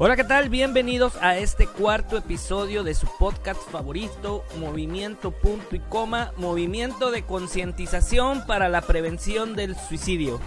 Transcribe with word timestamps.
Hola, 0.00 0.14
¿qué 0.14 0.22
tal? 0.22 0.48
Bienvenidos 0.48 1.16
a 1.20 1.38
este 1.38 1.66
cuarto 1.66 2.16
episodio 2.16 2.84
de 2.84 2.94
su 2.94 3.08
podcast 3.18 3.60
favorito, 3.68 4.44
Movimiento 4.60 5.32
Punto 5.32 5.74
y 5.74 5.80
Coma, 5.80 6.32
movimiento 6.36 7.10
de 7.10 7.22
concientización 7.22 8.46
para 8.46 8.68
la 8.68 8.82
prevención 8.82 9.56
del 9.56 9.74
suicidio. 9.74 10.38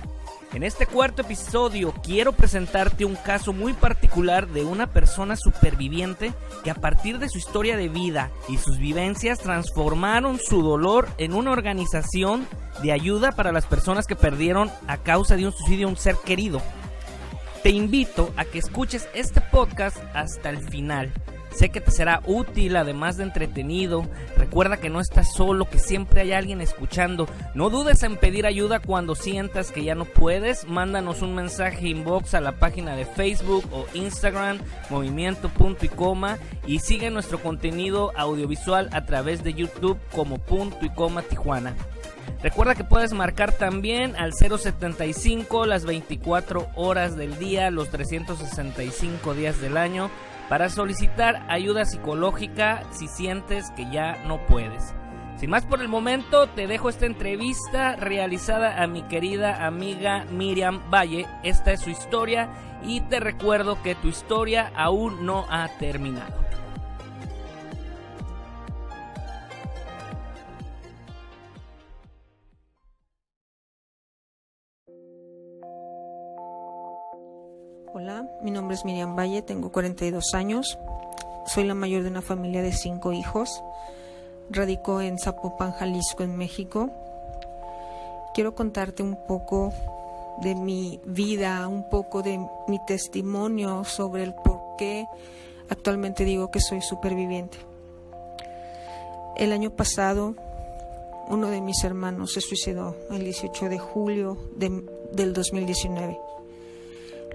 En 0.53 0.63
este 0.63 0.85
cuarto 0.85 1.23
episodio 1.23 1.93
quiero 2.01 2.31
presentarte 2.31 3.03
un 3.03 3.15
caso 3.15 3.51
muy 3.51 3.73
particular 3.73 4.47
de 4.47 4.63
una 4.63 4.87
persona 4.87 5.35
superviviente 5.35 6.31
que 6.63 6.71
a 6.71 6.75
partir 6.75 7.19
de 7.19 7.27
su 7.27 7.37
historia 7.37 7.75
de 7.75 7.89
vida 7.89 8.31
y 8.47 8.55
sus 8.55 8.77
vivencias 8.77 9.39
transformaron 9.39 10.39
su 10.39 10.61
dolor 10.61 11.09
en 11.17 11.33
una 11.33 11.51
organización 11.51 12.47
de 12.81 12.93
ayuda 12.93 13.33
para 13.33 13.51
las 13.51 13.65
personas 13.65 14.07
que 14.07 14.15
perdieron 14.15 14.71
a 14.87 14.95
causa 14.95 15.35
de 15.35 15.45
un 15.45 15.51
suicidio 15.51 15.89
un 15.89 15.97
ser 15.97 16.15
querido. 16.23 16.61
Te 17.63 17.69
invito 17.69 18.33
a 18.37 18.45
que 18.45 18.57
escuches 18.57 19.07
este 19.13 19.39
podcast 19.39 19.97
hasta 20.15 20.49
el 20.49 20.57
final. 20.57 21.13
Sé 21.53 21.69
que 21.69 21.79
te 21.79 21.91
será 21.91 22.23
útil, 22.25 22.75
además 22.75 23.17
de 23.17 23.23
entretenido. 23.23 24.07
Recuerda 24.35 24.77
que 24.77 24.89
no 24.89 24.99
estás 24.99 25.31
solo, 25.35 25.69
que 25.69 25.77
siempre 25.77 26.21
hay 26.21 26.31
alguien 26.31 26.59
escuchando. 26.59 27.27
No 27.53 27.69
dudes 27.69 28.01
en 28.01 28.17
pedir 28.17 28.47
ayuda 28.47 28.79
cuando 28.79 29.13
sientas 29.13 29.71
que 29.71 29.83
ya 29.83 29.93
no 29.93 30.05
puedes. 30.05 30.67
Mándanos 30.67 31.21
un 31.21 31.35
mensaje 31.35 31.89
inbox 31.89 32.33
a 32.33 32.41
la 32.41 32.53
página 32.53 32.95
de 32.95 33.05
Facebook 33.05 33.65
o 33.71 33.85
Instagram, 33.93 34.57
movimiento 34.89 35.47
punto 35.49 35.85
y 35.85 35.89
coma. 35.89 36.39
Y 36.65 36.79
sigue 36.79 37.11
nuestro 37.11 37.39
contenido 37.39 38.11
audiovisual 38.15 38.89
a 38.91 39.05
través 39.05 39.43
de 39.43 39.53
YouTube 39.53 39.99
como 40.15 40.39
punto 40.39 40.83
y 40.83 40.89
coma 40.89 41.21
Tijuana. 41.21 41.75
Recuerda 42.43 42.75
que 42.75 42.83
puedes 42.83 43.13
marcar 43.13 43.53
también 43.53 44.15
al 44.15 44.33
075 44.33 45.65
las 45.65 45.85
24 45.85 46.69
horas 46.75 47.15
del 47.15 47.37
día, 47.37 47.69
los 47.69 47.89
365 47.89 49.33
días 49.33 49.61
del 49.61 49.77
año, 49.77 50.09
para 50.49 50.69
solicitar 50.69 51.45
ayuda 51.49 51.85
psicológica 51.85 52.83
si 52.91 53.07
sientes 53.07 53.71
que 53.71 53.89
ya 53.91 54.23
no 54.25 54.45
puedes. 54.47 54.93
Sin 55.37 55.49
más 55.49 55.65
por 55.65 55.81
el 55.81 55.87
momento, 55.87 56.47
te 56.47 56.67
dejo 56.67 56.89
esta 56.89 57.05
entrevista 57.05 57.95
realizada 57.95 58.83
a 58.83 58.87
mi 58.87 59.01
querida 59.03 59.65
amiga 59.65 60.25
Miriam 60.31 60.81
Valle. 60.91 61.25
Esta 61.41 61.71
es 61.71 61.81
su 61.81 61.89
historia 61.89 62.49
y 62.83 63.01
te 63.01 63.19
recuerdo 63.19 63.81
que 63.81 63.95
tu 63.95 64.07
historia 64.07 64.71
aún 64.75 65.25
no 65.25 65.45
ha 65.49 65.67
terminado. 65.79 66.40
Hola, 78.01 78.25
mi 78.41 78.49
nombre 78.49 78.73
es 78.73 78.83
Miriam 78.83 79.15
Valle, 79.15 79.43
tengo 79.43 79.71
42 79.71 80.33
años, 80.33 80.79
soy 81.45 81.65
la 81.65 81.75
mayor 81.75 82.01
de 82.01 82.09
una 82.09 82.23
familia 82.23 82.63
de 82.63 82.73
cinco 82.73 83.13
hijos, 83.13 83.63
radico 84.49 85.01
en 85.01 85.19
Zapopan, 85.19 85.71
Jalisco, 85.73 86.23
en 86.23 86.35
México. 86.35 86.89
Quiero 88.33 88.55
contarte 88.55 89.03
un 89.03 89.15
poco 89.27 89.71
de 90.41 90.55
mi 90.55 90.99
vida, 91.05 91.67
un 91.67 91.91
poco 91.91 92.23
de 92.23 92.39
mi 92.67 92.83
testimonio 92.87 93.83
sobre 93.83 94.23
el 94.23 94.33
por 94.33 94.77
qué 94.79 95.05
actualmente 95.69 96.25
digo 96.25 96.49
que 96.49 96.59
soy 96.59 96.81
superviviente. 96.81 97.59
El 99.35 99.53
año 99.53 99.69
pasado, 99.69 100.33
uno 101.27 101.51
de 101.51 101.61
mis 101.61 101.83
hermanos 101.83 102.33
se 102.33 102.41
suicidó 102.41 102.95
el 103.11 103.25
18 103.25 103.69
de 103.69 103.77
julio 103.77 104.39
de, 104.55 104.85
del 105.13 105.33
2019. 105.33 106.30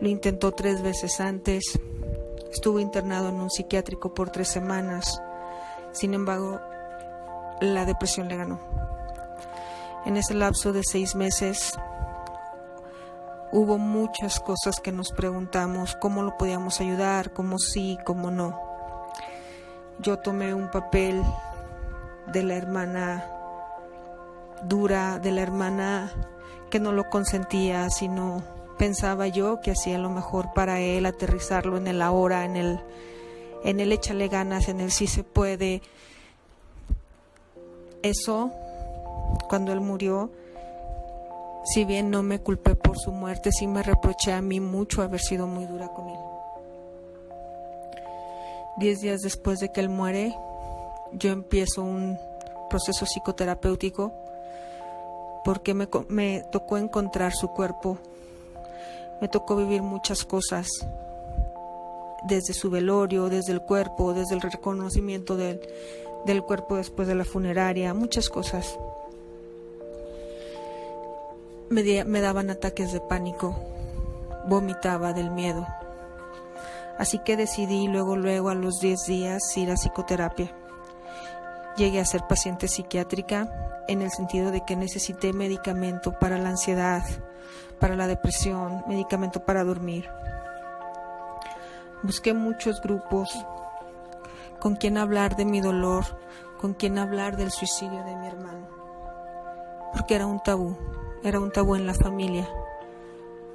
Lo 0.00 0.08
intentó 0.08 0.52
tres 0.52 0.82
veces 0.82 1.20
antes. 1.20 1.78
Estuvo 2.52 2.80
internado 2.80 3.28
en 3.28 3.36
un 3.36 3.50
psiquiátrico 3.50 4.14
por 4.14 4.30
tres 4.30 4.48
semanas. 4.48 5.20
Sin 5.92 6.12
embargo, 6.12 6.60
la 7.60 7.84
depresión 7.86 8.28
le 8.28 8.36
ganó. 8.36 8.60
En 10.04 10.16
ese 10.16 10.34
lapso 10.34 10.72
de 10.72 10.82
seis 10.84 11.14
meses 11.14 11.72
hubo 13.52 13.78
muchas 13.78 14.38
cosas 14.40 14.80
que 14.80 14.92
nos 14.92 15.12
preguntamos, 15.12 15.96
cómo 16.00 16.22
lo 16.22 16.36
podíamos 16.36 16.80
ayudar, 16.80 17.32
cómo 17.32 17.58
sí, 17.58 17.98
cómo 18.04 18.30
no. 18.30 18.60
Yo 19.98 20.18
tomé 20.18 20.52
un 20.52 20.70
papel 20.70 21.22
de 22.32 22.42
la 22.42 22.54
hermana 22.54 23.24
dura, 24.64 25.18
de 25.18 25.32
la 25.32 25.40
hermana 25.40 26.12
que 26.70 26.80
no 26.80 26.92
lo 26.92 27.08
consentía, 27.08 27.88
sino 27.88 28.42
pensaba 28.78 29.28
yo 29.28 29.60
que 29.60 29.72
hacía 29.72 29.98
lo 29.98 30.10
mejor 30.10 30.52
para 30.52 30.80
él, 30.80 31.06
aterrizarlo 31.06 31.76
en 31.76 31.86
el 31.86 32.02
ahora, 32.02 32.44
en 32.44 32.56
el, 32.56 32.80
en 33.64 33.80
el 33.80 33.92
échale 33.92 34.28
ganas, 34.28 34.68
en 34.68 34.80
el 34.80 34.90
sí 34.90 35.06
se 35.06 35.24
puede. 35.24 35.82
Eso, 38.02 38.50
cuando 39.48 39.72
él 39.72 39.80
murió, 39.80 40.30
si 41.64 41.84
bien 41.84 42.10
no 42.10 42.22
me 42.22 42.38
culpé 42.38 42.76
por 42.76 42.96
su 42.98 43.10
muerte, 43.10 43.50
sí 43.50 43.66
me 43.66 43.82
reproché 43.82 44.32
a 44.32 44.42
mí 44.42 44.60
mucho 44.60 45.02
haber 45.02 45.20
sido 45.20 45.46
muy 45.46 45.66
dura 45.66 45.88
con 45.88 46.08
él. 46.08 46.18
Diez 48.78 49.00
días 49.00 49.22
después 49.22 49.58
de 49.58 49.72
que 49.72 49.80
él 49.80 49.88
muere, 49.88 50.36
yo 51.12 51.32
empiezo 51.32 51.82
un 51.82 52.18
proceso 52.68 53.06
psicoterapéutico 53.06 54.12
porque 55.44 55.74
me, 55.74 55.88
me 56.08 56.44
tocó 56.52 56.76
encontrar 56.76 57.32
su 57.32 57.48
cuerpo 57.48 57.98
me 59.20 59.28
tocó 59.28 59.56
vivir 59.56 59.82
muchas 59.82 60.24
cosas, 60.24 60.66
desde 62.26 62.52
su 62.52 62.70
velorio, 62.70 63.28
desde 63.28 63.52
el 63.52 63.60
cuerpo, 63.62 64.12
desde 64.12 64.34
el 64.34 64.40
reconocimiento 64.40 65.36
del, 65.36 65.60
del 66.24 66.42
cuerpo 66.42 66.76
después 66.76 67.06
de 67.08 67.14
la 67.14 67.24
funeraria, 67.24 67.94
muchas 67.94 68.28
cosas. 68.28 68.78
Me, 71.68 72.04
me 72.04 72.20
daban 72.20 72.50
ataques 72.50 72.92
de 72.92 73.00
pánico, 73.00 73.56
vomitaba 74.48 75.12
del 75.12 75.30
miedo. 75.30 75.66
Así 76.98 77.18
que 77.18 77.36
decidí 77.36 77.88
luego, 77.88 78.16
luego 78.16 78.48
a 78.48 78.54
los 78.54 78.80
10 78.80 79.04
días 79.06 79.56
ir 79.56 79.70
a 79.70 79.74
psicoterapia. 79.74 80.54
Llegué 81.76 82.00
a 82.00 82.06
ser 82.06 82.26
paciente 82.26 82.68
psiquiátrica 82.68 83.84
en 83.86 84.00
el 84.02 84.10
sentido 84.10 84.50
de 84.50 84.62
que 84.64 84.76
necesité 84.76 85.32
medicamento 85.32 86.12
para 86.18 86.38
la 86.38 86.48
ansiedad, 86.48 87.04
para 87.78 87.96
la 87.96 88.06
depresión, 88.06 88.82
medicamento 88.88 89.44
para 89.44 89.62
dormir. 89.62 90.08
Busqué 92.02 92.32
muchos 92.34 92.80
grupos 92.80 93.28
con 94.60 94.76
quien 94.76 94.96
hablar 94.96 95.36
de 95.36 95.44
mi 95.44 95.60
dolor, 95.60 96.04
con 96.60 96.74
quien 96.74 96.98
hablar 96.98 97.36
del 97.36 97.50
suicidio 97.50 98.02
de 98.04 98.16
mi 98.16 98.26
hermano, 98.26 98.66
porque 99.92 100.14
era 100.14 100.26
un 100.26 100.42
tabú, 100.42 100.76
era 101.22 101.40
un 101.40 101.52
tabú 101.52 101.74
en 101.74 101.86
la 101.86 101.94
familia. 101.94 102.48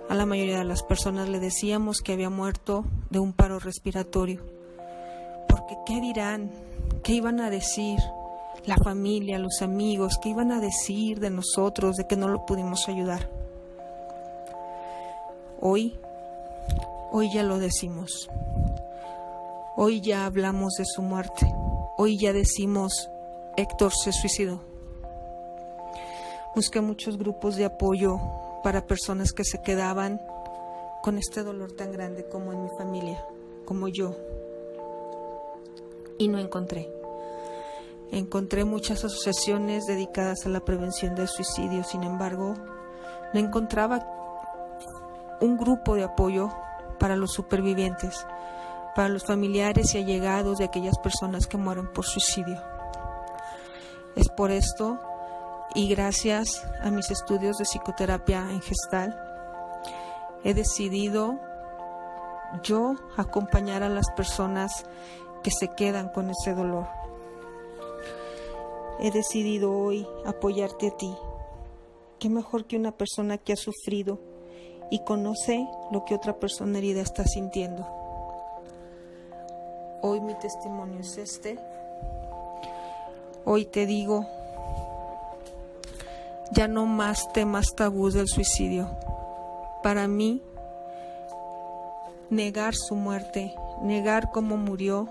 A 0.10 0.16
la 0.16 0.26
mayoría 0.26 0.60
de 0.60 0.66
las 0.66 0.84
personas 0.84 1.30
le 1.30 1.40
decíamos 1.40 2.02
que 2.02 2.14
había 2.14 2.30
muerto 2.30 2.86
de 3.10 3.20
un 3.20 3.34
paro 3.34 3.60
respiratorio, 3.60 4.42
porque 5.48 5.76
¿qué 5.86 6.02
dirán? 6.02 6.52
¿Qué 7.04 7.14
iban 7.14 7.40
a 7.40 7.50
decir? 7.50 8.00
La 8.66 8.78
familia, 8.78 9.40
los 9.40 9.64
amigos, 9.64 10.20
¿qué 10.22 10.30
iban 10.30 10.52
a 10.52 10.60
decir 10.60 11.20
de 11.20 11.32
nosotros, 11.32 11.96
de 11.96 12.06
que 12.06 12.16
no 12.16 12.28
lo 12.28 12.46
pudimos 12.46 12.88
ayudar? 12.88 13.28
Hoy, 15.60 16.00
hoy 17.12 17.34
ya 17.34 17.42
lo 17.42 17.58
decimos. 17.58 18.30
Hoy 19.76 20.02
ya 20.02 20.26
hablamos 20.26 20.74
de 20.74 20.86
su 20.86 21.02
muerte. 21.02 21.52
Hoy 21.98 22.20
ya 22.20 22.34
decimos, 22.34 23.10
Héctor 23.58 23.94
se 23.94 24.12
suicidó. 24.12 24.62
Busqué 26.54 26.82
muchos 26.82 27.18
grupos 27.18 27.56
de 27.56 27.66
apoyo 27.66 28.20
para 28.64 28.86
personas 28.86 29.32
que 29.32 29.44
se 29.44 29.60
quedaban 29.62 30.22
con 31.02 31.18
este 31.18 31.42
dolor 31.42 31.72
tan 31.72 31.92
grande 31.92 32.28
como 32.30 32.54
en 32.54 32.64
mi 32.64 32.70
familia, 32.78 33.26
como 33.66 33.88
yo. 33.88 34.16
Y 36.22 36.28
no 36.28 36.38
encontré. 36.38 36.88
Encontré 38.12 38.64
muchas 38.64 39.04
asociaciones 39.04 39.88
dedicadas 39.88 40.46
a 40.46 40.50
la 40.50 40.60
prevención 40.60 41.16
del 41.16 41.28
suicidio, 41.28 41.84
sin 41.84 42.04
embargo, 42.04 42.54
no 43.34 43.40
encontraba 43.40 44.06
un 45.42 45.58
grupo 45.58 45.96
de 45.96 46.04
apoyo 46.04 46.52
para 47.00 47.16
los 47.16 47.32
supervivientes, 47.32 48.24
para 48.96 49.10
los 49.10 49.26
familiares 49.26 49.96
y 49.96 49.98
allegados 49.98 50.60
de 50.60 50.66
aquellas 50.66 51.00
personas 51.00 51.48
que 51.48 51.58
mueren 51.58 51.92
por 51.92 52.06
suicidio. 52.06 52.62
Es 54.16 54.30
por 54.30 54.52
esto 54.52 55.00
y 55.74 55.90
gracias 55.90 56.64
a 56.84 56.92
mis 56.92 57.10
estudios 57.10 57.58
de 57.58 57.66
psicoterapia 57.66 58.48
en 58.52 58.62
gestal, 58.62 59.20
he 60.44 60.54
decidido 60.54 61.40
yo 62.62 62.94
acompañar 63.18 63.82
a 63.82 63.90
las 63.90 64.12
personas 64.12 64.86
que 65.44 65.52
se 65.52 65.70
quedan 65.70 66.10
con 66.10 66.30
ese 66.30 66.54
dolor. 66.54 66.88
He 69.00 69.12
decidido 69.12 69.72
hoy 69.76 70.08
apoyarte 70.26 70.88
a 70.88 70.98
ti. 70.98 71.14
Qué 72.20 72.30
mejor 72.30 72.66
que 72.66 72.78
una 72.78 72.92
persona 72.92 73.38
que 73.38 73.54
ha 73.54 73.56
sufrido 73.56 74.20
y 74.92 75.00
conoce 75.00 75.68
lo 75.92 76.06
que 76.06 76.14
otra 76.14 76.40
persona 76.40 76.78
herida 76.78 77.02
está 77.02 77.24
sintiendo. 77.24 77.88
Hoy 80.04 80.20
mi 80.20 80.36
testimonio 80.36 81.00
es 81.00 81.18
este. 81.18 81.58
Hoy 83.46 83.66
te 83.66 83.86
digo, 83.86 84.28
ya 86.52 86.68
no 86.68 86.86
más 86.86 87.32
temas 87.34 87.74
tabús 87.76 88.14
del 88.14 88.28
suicidio. 88.28 88.90
Para 89.82 90.08
mí, 90.08 90.44
negar 92.30 92.76
su 92.76 92.96
muerte, 92.96 93.56
negar 93.82 94.32
cómo 94.32 94.58
murió, 94.58 95.08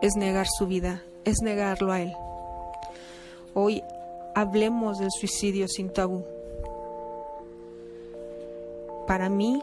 es 0.00 0.16
negar 0.16 0.46
su 0.46 0.66
vida, 0.66 1.02
es 1.24 1.36
negarlo 1.42 1.92
a 1.92 2.00
él. 2.00 2.12
Hoy 3.54 3.82
hablemos 4.34 4.98
del 4.98 5.10
suicidio 5.10 5.66
sin 5.68 5.92
tabú. 5.92 6.24
Para 9.06 9.28
mí, 9.28 9.62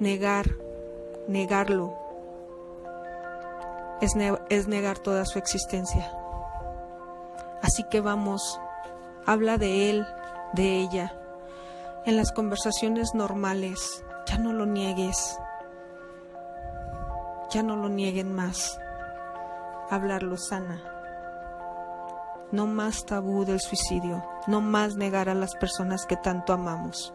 negar, 0.00 0.56
negarlo, 1.28 1.94
es, 4.00 4.12
es 4.48 4.68
negar 4.68 4.98
toda 4.98 5.24
su 5.24 5.38
existencia. 5.38 6.12
Así 7.62 7.84
que 7.90 8.00
vamos, 8.00 8.60
habla 9.26 9.56
de 9.58 9.90
él, 9.90 10.06
de 10.54 10.80
ella, 10.80 11.14
en 12.06 12.16
las 12.16 12.32
conversaciones 12.32 13.14
normales. 13.14 14.04
Ya 14.26 14.38
no 14.38 14.52
lo 14.52 14.66
niegues. 14.66 15.38
Ya 17.54 17.62
no 17.62 17.76
lo 17.76 17.88
nieguen 17.88 18.34
más. 18.34 18.80
Hablarlo 19.88 20.36
sana. 20.36 20.82
No 22.50 22.66
más 22.66 23.06
tabú 23.06 23.44
del 23.44 23.60
suicidio. 23.60 24.24
No 24.48 24.60
más 24.60 24.96
negar 24.96 25.28
a 25.28 25.36
las 25.36 25.54
personas 25.54 26.04
que 26.04 26.16
tanto 26.16 26.52
amamos. 26.52 27.14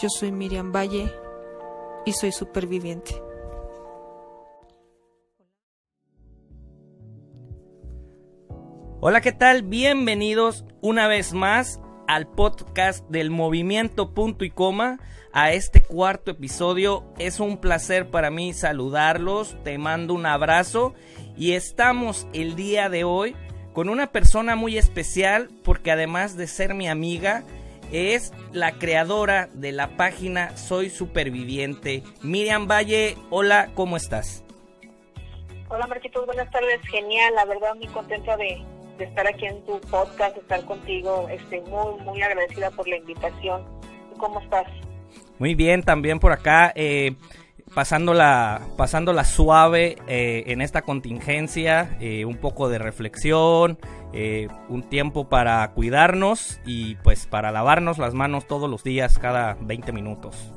Yo 0.00 0.08
soy 0.08 0.30
Miriam 0.30 0.70
Valle 0.70 1.12
y 2.04 2.12
soy 2.12 2.30
superviviente. 2.30 3.20
Hola, 9.00 9.20
¿qué 9.20 9.32
tal? 9.32 9.64
Bienvenidos 9.64 10.64
una 10.80 11.08
vez 11.08 11.32
más 11.32 11.80
al 12.06 12.26
podcast 12.26 13.08
del 13.08 13.30
movimiento 13.30 14.12
punto 14.12 14.44
y 14.44 14.50
coma, 14.50 14.98
a 15.32 15.52
este 15.52 15.82
cuarto 15.82 16.30
episodio. 16.30 17.04
Es 17.18 17.40
un 17.40 17.58
placer 17.58 18.08
para 18.08 18.30
mí 18.30 18.52
saludarlos, 18.52 19.56
te 19.64 19.78
mando 19.78 20.14
un 20.14 20.26
abrazo 20.26 20.94
y 21.36 21.52
estamos 21.52 22.26
el 22.32 22.54
día 22.54 22.88
de 22.88 23.04
hoy 23.04 23.36
con 23.72 23.88
una 23.88 24.12
persona 24.12 24.54
muy 24.54 24.78
especial 24.78 25.50
porque 25.64 25.90
además 25.90 26.36
de 26.36 26.46
ser 26.46 26.74
mi 26.74 26.88
amiga, 26.88 27.44
es 27.92 28.32
la 28.52 28.72
creadora 28.72 29.48
de 29.52 29.72
la 29.72 29.96
página 29.96 30.56
Soy 30.56 30.90
Superviviente. 30.90 32.02
Miriam 32.22 32.66
Valle, 32.66 33.16
hola, 33.30 33.70
¿cómo 33.74 33.96
estás? 33.96 34.42
Hola 35.68 35.86
Marquitos, 35.86 36.24
buenas 36.26 36.50
tardes, 36.50 36.80
genial, 36.88 37.34
la 37.34 37.44
verdad 37.46 37.74
muy 37.74 37.88
contenta 37.88 38.36
de, 38.36 38.64
de 38.98 39.04
estar 39.04 39.26
aquí 39.26 39.46
en 39.46 39.64
tu 39.64 39.80
podcast, 39.80 40.34
de 40.34 40.40
estar 40.40 40.64
contigo. 40.64 41.28
Estoy 41.28 41.60
muy, 41.62 42.00
muy 42.04 42.22
agradecida 42.22 42.70
por 42.70 42.88
la 42.88 42.96
invitación. 42.96 43.62
¿Cómo 44.18 44.40
estás? 44.40 44.66
Muy 45.38 45.54
bien, 45.54 45.82
también 45.82 46.20
por 46.20 46.32
acá. 46.32 46.72
Eh, 46.74 47.16
pasándola, 47.74 48.60
pasándola 48.76 49.24
suave 49.24 49.96
eh, 50.06 50.44
en 50.46 50.60
esta 50.60 50.82
contingencia, 50.82 51.96
eh, 52.00 52.24
un 52.24 52.36
poco 52.36 52.68
de 52.68 52.78
reflexión, 52.78 53.78
eh, 54.12 54.48
un 54.68 54.82
tiempo 54.82 55.28
para 55.28 55.68
cuidarnos 55.72 56.60
y 56.64 56.94
pues 56.96 57.26
para 57.26 57.50
lavarnos 57.50 57.98
las 57.98 58.14
manos 58.14 58.46
todos 58.46 58.70
los 58.70 58.84
días, 58.84 59.18
cada 59.18 59.56
20 59.60 59.92
minutos. 59.92 60.52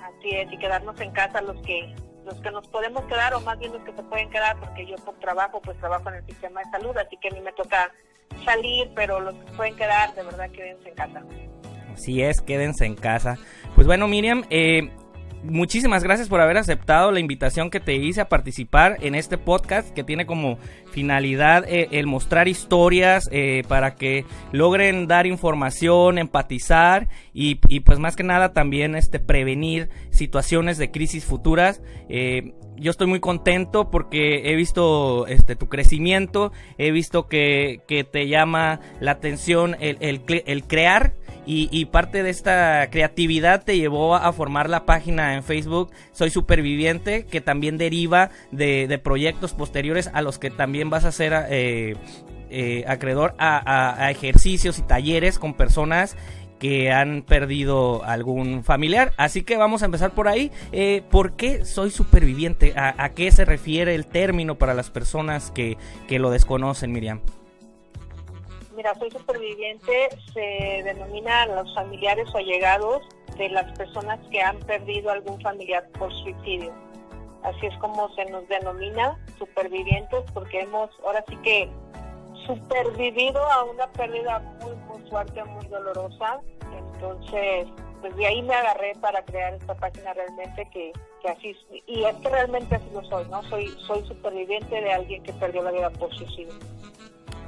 Así 0.00 0.30
es, 0.30 0.52
y 0.52 0.58
quedarnos 0.58 0.98
en 1.00 1.10
casa 1.10 1.42
los 1.42 1.60
que 1.62 1.92
los 2.24 2.40
que 2.40 2.50
nos 2.50 2.66
podemos 2.68 3.04
quedar 3.04 3.34
o 3.34 3.40
más 3.40 3.58
bien 3.58 3.72
los 3.72 3.82
que 3.82 3.92
se 3.92 4.02
pueden 4.02 4.30
quedar 4.30 4.58
porque 4.58 4.86
yo 4.86 4.96
por 4.96 5.14
trabajo 5.18 5.60
pues 5.60 5.78
trabajo 5.78 6.08
en 6.08 6.16
el 6.16 6.26
sistema 6.26 6.60
de 6.60 6.70
salud 6.70 6.96
así 6.96 7.16
que 7.16 7.28
a 7.28 7.30
mí 7.32 7.40
me 7.40 7.52
toca 7.52 7.90
salir 8.44 8.90
pero 8.94 9.20
los 9.20 9.34
que 9.34 9.52
pueden 9.52 9.76
quedar 9.76 10.14
de 10.14 10.22
verdad 10.22 10.50
quédense 10.50 10.88
en 10.88 10.94
casa 10.94 11.22
Así 11.92 12.22
es, 12.22 12.40
quédense 12.40 12.86
en 12.86 12.94
casa. 12.94 13.36
Pues 13.74 13.86
bueno, 13.86 14.08
Miriam, 14.08 14.44
eh, 14.50 14.90
muchísimas 15.44 16.02
gracias 16.02 16.28
por 16.28 16.40
haber 16.40 16.56
aceptado 16.56 17.10
la 17.10 17.20
invitación 17.20 17.70
que 17.70 17.80
te 17.80 17.94
hice 17.94 18.20
a 18.20 18.28
participar 18.28 18.98
en 19.00 19.14
este 19.14 19.38
podcast 19.38 19.90
que 19.90 20.04
tiene 20.04 20.26
como 20.26 20.58
finalidad 20.90 21.64
eh, 21.68 21.88
el 21.92 22.06
mostrar 22.06 22.48
historias 22.48 23.28
eh, 23.32 23.62
para 23.68 23.94
que 23.94 24.24
logren 24.52 25.06
dar 25.06 25.26
información, 25.26 26.18
empatizar 26.18 27.08
y, 27.32 27.56
pues 27.80 27.98
más 27.98 28.16
que 28.16 28.22
nada 28.22 28.52
también 28.52 28.94
este 28.94 29.18
prevenir 29.18 29.88
situaciones 30.10 30.78
de 30.78 30.90
crisis 30.90 31.24
futuras. 31.24 31.82
Eh, 32.08 32.54
yo 32.76 32.90
estoy 32.90 33.06
muy 33.06 33.20
contento 33.20 33.90
porque 33.90 34.50
he 34.50 34.56
visto 34.56 35.26
este 35.26 35.56
tu 35.56 35.68
crecimiento, 35.68 36.52
he 36.78 36.90
visto 36.90 37.28
que, 37.28 37.82
te 38.10 38.28
llama 38.28 38.80
la 39.00 39.12
atención 39.12 39.76
el, 39.78 39.98
el 40.00 40.64
crear 40.64 41.14
y, 41.44 41.84
parte 41.86 42.22
de 42.22 42.30
esta 42.30 42.88
creatividad 42.90 43.64
te 43.64 43.76
llevó 43.76 44.14
a 44.14 44.32
formar 44.32 44.70
la 44.70 44.86
página 44.86 45.34
en 45.34 45.42
Facebook 45.42 45.90
Soy 46.12 46.30
Superviviente, 46.30 47.26
que 47.26 47.40
también 47.40 47.78
deriva 47.78 48.30
de, 48.52 49.00
proyectos 49.02 49.52
posteriores 49.52 50.08
a 50.12 50.22
los 50.22 50.38
que 50.38 50.50
también 50.50 50.88
vas 50.90 51.04
a 51.04 51.12
ser 51.12 51.32
eh, 51.50 51.96
eh, 52.50 52.84
acreedor 52.86 53.34
a, 53.38 54.08
ejercicios 54.10 54.78
y 54.78 54.82
talleres 54.82 55.38
con 55.38 55.54
personas 55.54 56.16
que 56.60 56.92
han 56.92 57.22
perdido 57.22 58.04
algún 58.04 58.62
familiar. 58.62 59.12
Así 59.16 59.42
que 59.42 59.56
vamos 59.56 59.82
a 59.82 59.86
empezar 59.86 60.12
por 60.12 60.28
ahí. 60.28 60.52
Eh, 60.70 61.02
¿Por 61.10 61.32
qué 61.32 61.64
soy 61.64 61.90
superviviente? 61.90 62.72
¿A, 62.76 63.08
qué 63.16 63.32
se 63.32 63.44
refiere 63.44 63.96
el 63.96 64.06
término 64.06 64.58
para 64.58 64.74
las 64.74 64.90
personas 64.90 65.50
que, 65.50 65.76
que 66.06 66.20
lo 66.20 66.30
desconocen, 66.30 66.92
Miriam? 66.92 67.20
Mira, 68.82 68.96
Soy 68.98 69.12
Superviviente 69.12 70.08
se 70.34 70.82
denomina 70.82 71.42
a 71.42 71.46
los 71.46 71.72
familiares 71.72 72.26
o 72.34 72.38
allegados 72.38 73.00
de 73.38 73.48
las 73.50 73.78
personas 73.78 74.18
que 74.28 74.42
han 74.42 74.58
perdido 74.58 75.12
algún 75.12 75.40
familiar 75.40 75.88
por 75.96 76.12
suicidio. 76.12 76.74
Así 77.44 77.66
es 77.66 77.78
como 77.78 78.12
se 78.16 78.24
nos 78.24 78.48
denomina 78.48 79.16
supervivientes 79.38 80.24
porque 80.34 80.62
hemos 80.62 80.90
ahora 81.06 81.24
sí 81.28 81.36
que 81.44 81.70
supervivido 82.44 83.40
a 83.52 83.62
una 83.66 83.86
pérdida 83.92 84.40
muy, 84.60 84.74
muy 84.74 85.08
fuerte, 85.08 85.44
muy 85.44 85.64
dolorosa. 85.66 86.40
Entonces, 86.76 87.68
pues 88.00 88.16
de 88.16 88.26
ahí 88.26 88.42
me 88.42 88.54
agarré 88.54 88.96
para 88.96 89.24
crear 89.24 89.54
esta 89.54 89.76
página 89.76 90.12
realmente 90.12 90.68
que, 90.72 90.90
que 91.22 91.28
así, 91.28 91.56
y 91.86 92.02
es 92.02 92.16
que 92.16 92.28
realmente 92.28 92.74
así 92.74 92.90
lo 92.92 93.04
soy, 93.04 93.26
¿no? 93.28 93.44
Soy, 93.44 93.68
soy 93.86 94.04
superviviente 94.08 94.74
de 94.74 94.92
alguien 94.92 95.22
que 95.22 95.32
perdió 95.34 95.62
la 95.62 95.70
vida 95.70 95.90
por 95.90 96.12
suicidio. 96.16 96.54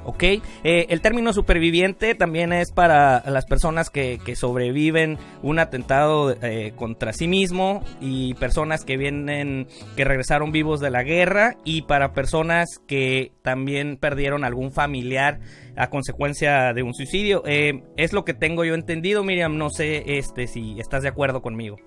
¿Ok? 0.05 0.23
Eh, 0.23 0.85
el 0.89 1.01
término 1.01 1.33
superviviente 1.33 2.15
también 2.15 2.53
es 2.53 2.71
para 2.71 3.23
las 3.29 3.45
personas 3.45 3.89
que, 3.89 4.19
sobreviven 4.35 5.17
un 5.43 5.59
atentado 5.59 6.35
eh, 6.41 6.73
contra 6.75 7.13
sí 7.13 7.27
mismo 7.27 7.83
y 8.01 8.33
personas 8.35 8.83
que 8.83 8.97
vienen, 8.97 9.67
que 9.95 10.03
regresaron 10.03 10.51
vivos 10.51 10.81
de 10.81 10.89
la 10.89 11.03
guerra 11.03 11.55
y 11.63 11.83
para 11.83 12.13
personas 12.13 12.79
que 12.85 13.31
también 13.41 13.97
perdieron 13.97 14.43
algún 14.43 14.71
familiar 14.73 15.39
a 15.77 15.89
consecuencia 15.89 16.73
de 16.73 16.83
un 16.83 16.93
suicidio. 16.93 17.43
Eh, 17.45 17.83
es 17.97 18.13
lo 18.13 18.25
que 18.25 18.33
tengo 18.33 18.65
yo 18.65 18.73
entendido, 18.75 19.23
Miriam, 19.23 19.57
no 19.57 19.69
sé 19.69 20.17
este, 20.17 20.47
si 20.47 20.79
estás 20.79 21.03
de 21.03 21.09
acuerdo 21.09 21.41
conmigo. 21.41 21.77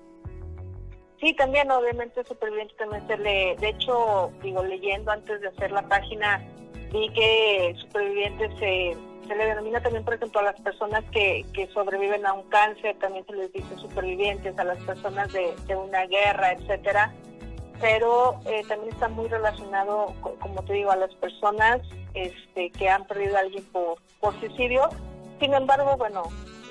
Sí, 1.20 1.34
también 1.34 1.70
obviamente 1.70 2.22
superviviente 2.24 2.74
también 2.78 3.06
se 3.08 3.16
le, 3.18 3.56
de 3.56 3.70
hecho, 3.70 4.30
digo, 4.40 4.62
leyendo 4.62 5.10
antes 5.10 5.40
de 5.40 5.48
hacer 5.48 5.72
la 5.72 5.82
página, 5.82 6.40
vi 6.92 7.08
que 7.10 7.74
supervivientes 7.80 8.50
se, 8.58 8.96
se 9.26 9.34
le 9.34 9.46
denomina 9.46 9.82
también, 9.82 10.04
por 10.04 10.14
ejemplo, 10.14 10.40
a 10.40 10.44
las 10.44 10.60
personas 10.60 11.04
que, 11.10 11.44
que 11.52 11.66
sobreviven 11.68 12.26
a 12.26 12.32
un 12.32 12.48
cáncer, 12.48 12.96
también 12.98 13.24
se 13.26 13.34
les 13.34 13.52
dice 13.52 13.76
supervivientes, 13.76 14.58
a 14.58 14.64
las 14.64 14.78
personas 14.84 15.32
de, 15.32 15.54
de 15.66 15.76
una 15.76 16.06
guerra, 16.06 16.52
etcétera. 16.52 17.12
Pero 17.80 18.40
eh, 18.46 18.62
también 18.66 18.92
está 18.92 19.08
muy 19.08 19.28
relacionado, 19.28 20.12
como 20.40 20.62
te 20.64 20.72
digo, 20.72 20.90
a 20.90 20.96
las 20.96 21.14
personas 21.16 21.80
este, 22.14 22.70
que 22.70 22.88
han 22.88 23.06
perdido 23.06 23.36
a 23.36 23.40
alguien 23.40 23.64
por, 23.66 23.98
por 24.20 24.38
suicidio. 24.40 24.88
Sin 25.40 25.54
embargo, 25.54 25.96
bueno, 25.96 26.24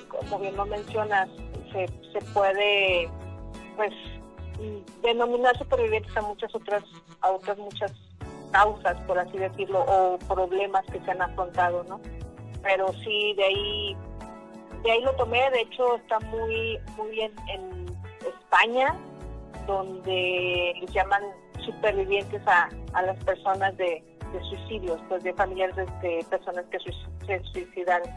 como 0.08 0.38
bien 0.38 0.56
lo 0.56 0.66
mencionas, 0.66 1.28
se, 1.72 1.86
se 2.12 2.20
puede, 2.34 3.08
pues, 3.76 3.92
denominar 5.02 5.56
supervivientes 5.56 6.14
a 6.16 6.22
muchas 6.22 6.54
otras, 6.54 6.82
a 7.22 7.30
otras 7.30 7.56
muchas 7.56 7.92
causas, 8.50 9.00
por 9.06 9.18
así 9.18 9.38
decirlo, 9.38 9.84
o 9.88 10.18
problemas 10.18 10.84
que 10.86 11.00
se 11.00 11.10
han 11.10 11.22
afrontado, 11.22 11.84
¿no? 11.84 12.00
Pero 12.62 12.88
sí, 13.04 13.34
de 13.34 13.44
ahí, 13.44 13.96
de 14.82 14.90
ahí 14.92 15.02
lo 15.02 15.12
tomé, 15.16 15.50
de 15.50 15.60
hecho 15.60 15.96
está 15.96 16.18
muy, 16.20 16.78
muy 16.96 17.10
bien 17.10 17.32
en 17.48 17.86
España, 18.26 18.94
donde 19.66 20.74
llaman 20.92 21.22
supervivientes 21.64 22.42
a, 22.46 22.68
a 22.94 23.02
las 23.02 23.22
personas 23.24 23.76
de, 23.76 24.02
de 24.32 24.40
suicidios, 24.44 25.00
pues 25.08 25.22
de 25.22 25.32
familiares 25.34 25.76
de, 25.76 26.24
personas 26.28 26.64
que 26.70 26.78
se 26.78 27.42
suicidaron. 27.52 28.08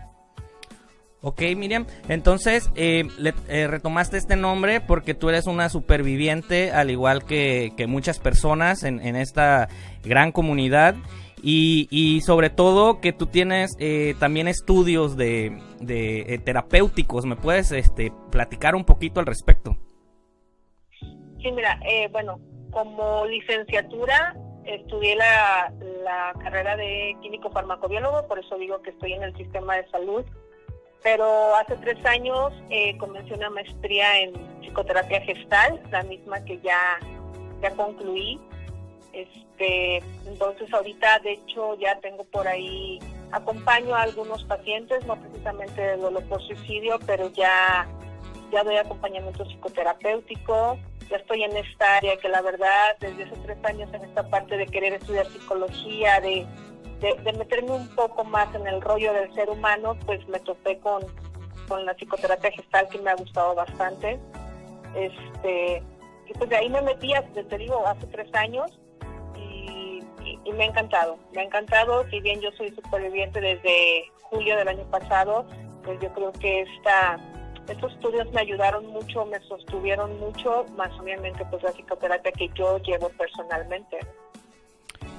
Ok, 1.23 1.41
Miriam. 1.55 1.85
Entonces, 2.09 2.71
eh, 2.75 3.03
eh, 3.47 3.67
retomaste 3.67 4.17
este 4.17 4.35
nombre 4.35 4.81
porque 4.81 5.13
tú 5.13 5.29
eres 5.29 5.45
una 5.45 5.69
superviviente, 5.69 6.71
al 6.71 6.89
igual 6.89 7.25
que, 7.25 7.71
muchas 7.87 8.19
personas 8.19 8.83
en, 8.83 9.15
esta 9.15 9.67
gran 10.03 10.31
comunidad. 10.31 10.95
Y, 11.43 12.21
sobre 12.21 12.49
todo 12.49 13.01
que 13.01 13.13
tú 13.13 13.27
tienes 13.27 13.71
eh, 13.79 14.15
también 14.19 14.47
estudios 14.47 15.15
de, 15.15 15.59
de 15.79 16.41
terapéuticos. 16.43 17.25
¿Me 17.25 17.35
puedes 17.35 17.71
este, 17.71 18.11
platicar 18.31 18.75
un 18.75 18.83
poquito 18.83 19.19
al 19.19 19.27
respecto? 19.27 19.77
Sí, 20.99 21.51
mira, 21.51 21.79
bueno, 22.11 22.39
como 22.71 23.25
licenciatura 23.25 24.35
estudié 24.65 25.15
la 25.15 26.33
carrera 26.39 26.75
de 26.77 27.15
químico 27.21 27.49
farmacobiólogo, 27.51 28.27
por 28.27 28.39
eso 28.39 28.57
digo 28.57 28.81
que 28.81 28.91
estoy 28.91 29.13
en 29.13 29.23
el 29.23 29.35
sistema 29.35 29.75
de 29.75 29.89
salud 29.89 30.23
pero 31.03 31.55
hace 31.55 31.75
tres 31.77 32.03
años 32.05 32.53
eh, 32.69 32.97
comencé 32.97 33.33
una 33.33 33.49
maestría 33.49 34.19
en 34.19 34.33
psicoterapia 34.61 35.21
gestal, 35.21 35.81
la 35.91 36.03
misma 36.03 36.43
que 36.45 36.59
ya, 36.61 36.99
ya 37.61 37.71
concluí. 37.71 38.39
Este, 39.13 39.97
entonces 40.25 40.73
ahorita 40.73 41.19
de 41.19 41.33
hecho 41.33 41.77
ya 41.79 41.99
tengo 41.99 42.23
por 42.25 42.47
ahí, 42.47 42.99
acompaño 43.31 43.95
a 43.95 44.03
algunos 44.03 44.43
pacientes, 44.45 45.05
no 45.05 45.15
precisamente 45.19 45.81
de 45.81 45.97
dolor 45.97 46.23
por 46.25 46.41
suicidio, 46.43 46.99
pero 47.05 47.29
ya, 47.29 47.87
ya 48.51 48.63
doy 48.63 48.77
acompañamiento 48.77 49.43
psicoterapéutico, 49.45 50.77
ya 51.09 51.17
estoy 51.17 51.43
en 51.43 51.57
esta 51.57 51.97
área 51.97 52.15
que 52.17 52.29
la 52.29 52.41
verdad 52.41 52.95
desde 53.01 53.23
hace 53.23 53.35
tres 53.43 53.57
años 53.63 53.89
en 53.93 54.03
esta 54.03 54.29
parte 54.29 54.55
de 54.55 54.65
querer 54.67 54.93
estudiar 54.93 55.25
psicología, 55.25 56.21
de 56.21 56.45
de, 57.01 57.33
meterme 57.33 57.71
un 57.71 57.87
poco 57.95 58.23
más 58.23 58.53
en 58.55 58.67
el 58.67 58.81
rollo 58.81 59.11
del 59.13 59.33
ser 59.33 59.49
humano, 59.49 59.97
pues 60.05 60.25
me 60.27 60.39
topé 60.39 60.79
con, 60.79 61.03
la 61.85 61.93
psicoterapia 61.93 62.51
gestal 62.51 62.87
que 62.89 62.99
me 62.99 63.11
ha 63.11 63.15
gustado 63.15 63.55
bastante. 63.55 64.19
Este, 64.93 65.81
y 66.27 66.33
pues 66.33 66.49
de 66.49 66.57
ahí 66.57 66.69
me 66.69 66.81
metí, 66.81 67.13
te 67.33 67.57
digo, 67.57 67.87
hace 67.87 68.07
tres 68.07 68.29
años 68.33 68.77
y, 69.37 70.01
me 70.51 70.65
ha 70.65 70.67
encantado. 70.67 71.17
Me 71.33 71.41
ha 71.41 71.45
encantado, 71.45 72.05
si 72.09 72.19
bien 72.19 72.41
yo 72.41 72.51
soy 72.57 72.71
superviviente 72.71 73.39
desde 73.39 74.11
julio 74.23 74.57
del 74.57 74.67
año 74.67 74.83
pasado, 74.91 75.45
pues 75.83 75.97
yo 76.01 76.11
creo 76.13 76.33
que 76.33 76.61
esta, 76.61 77.17
estos 77.69 77.93
estudios 77.93 78.29
me 78.33 78.41
ayudaron 78.41 78.85
mucho, 78.87 79.25
me 79.25 79.39
sostuvieron 79.39 80.19
mucho, 80.19 80.65
más 80.75 80.91
obviamente 80.99 81.45
pues 81.49 81.63
la 81.63 81.71
psicoterapia 81.71 82.33
que 82.33 82.49
yo 82.49 82.79
llevo 82.79 83.09
personalmente. 83.17 83.99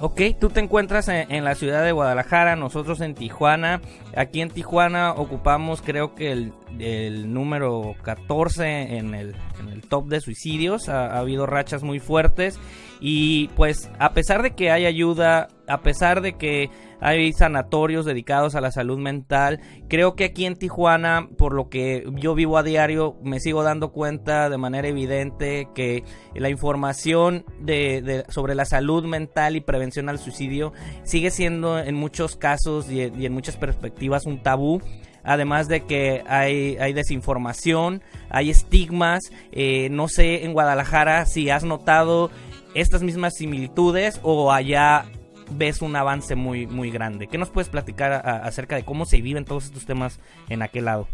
Ok, 0.05 0.19
tú 0.37 0.49
te 0.49 0.59
encuentras 0.59 1.07
en, 1.07 1.45
la 1.45 1.55
ciudad 1.55 1.81
de 1.81 1.93
Guadalajara, 1.93 2.57
nosotros 2.57 2.99
en 2.99 3.15
Tijuana. 3.15 3.79
Aquí 4.17 4.41
en 4.41 4.49
Tijuana 4.49 5.13
ocupamos 5.13 5.81
creo 5.81 6.13
que 6.13 6.33
el, 6.33 7.33
número 7.33 7.95
14 8.01 8.97
en 8.97 9.15
el, 9.15 9.33
en 9.61 9.69
el, 9.69 9.81
top 9.83 10.07
de 10.07 10.19
suicidios. 10.19 10.89
ha, 10.89 11.17
habido 11.17 11.45
rachas 11.45 11.83
muy 11.83 12.01
fuertes 12.01 12.59
y 13.05 13.49
pues 13.49 13.91
a 13.99 14.13
pesar 14.13 14.43
de 14.43 14.55
que 14.55 14.71
hay 14.71 14.85
ayuda, 14.85 15.49
a 15.67 15.81
pesar 15.81 16.21
de 16.21 16.37
que 16.37 16.69
hay 17.01 17.33
sanatorios 17.33 18.05
dedicados 18.05 18.55
a 18.55 18.61
la 18.61 18.71
salud 18.71 18.97
mental. 18.97 19.59
Creo 19.89 20.15
que 20.15 20.23
aquí 20.23 20.45
en 20.45 20.55
Tijuana, 20.55 21.27
por 21.37 21.53
lo 21.53 21.67
que 21.67 22.05
yo 22.13 22.33
vivo 22.33 22.57
a 22.57 22.63
diario, 22.63 23.17
me 23.21 23.41
sigo 23.41 23.61
dando 23.61 23.91
cuenta 23.91 24.49
de 24.49 24.57
manera 24.57 24.87
evidente 24.87 25.67
que 25.75 26.05
la 26.33 26.47
información 26.47 27.43
de, 27.59 28.23
sobre 28.29 28.55
la 28.55 28.63
salud 28.63 29.03
mental 29.03 29.57
y 29.57 29.59
prevención 29.59 30.07
al 30.07 30.17
suicidio 30.17 30.71
sigue 31.03 31.29
siendo 31.29 31.79
en 31.79 31.95
muchos 31.95 32.37
casos 32.37 32.89
y, 32.89 33.01
en 33.01 33.33
muchas 33.33 33.57
perspectivas 33.57 34.25
un 34.25 34.41
tabú 34.41 34.81
además 35.25 35.69
de 35.69 35.85
que 35.85 36.21
hay, 36.27 36.75
hay 36.81 36.91
desinformación, 36.91 38.01
hay 38.29 38.49
estigmas, 38.49 39.21
eh, 39.53 39.87
no 39.89 40.09
sé 40.09 40.43
en 40.43 40.51
Guadalajara 40.51 41.25
si 41.25 41.49
has 41.49 41.63
notado 41.63 42.29
estas 42.73 43.03
mismas 43.03 43.35
similitudes 43.35 44.19
o 44.23 44.51
allá 44.51 45.05
ves 45.51 45.81
un 45.81 45.95
avance 45.95 46.35
muy, 46.35 46.67
muy 46.67 46.91
grande. 46.91 47.27
¿Qué 47.27 47.37
nos 47.37 47.49
puedes 47.49 47.69
platicar 47.69 48.13
acerca 48.13 48.75
de 48.75 48.83
cómo 48.83 49.05
se 49.05 49.21
viven 49.21 49.45
todos 49.45 49.65
estos 49.65 49.85
temas 49.85 50.19
en 50.49 50.61
aquel 50.61 50.85
lado? 50.85 51.07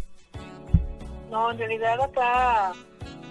No, 1.30 1.50
en 1.50 1.58
realidad 1.58 2.00
acá, 2.00 2.72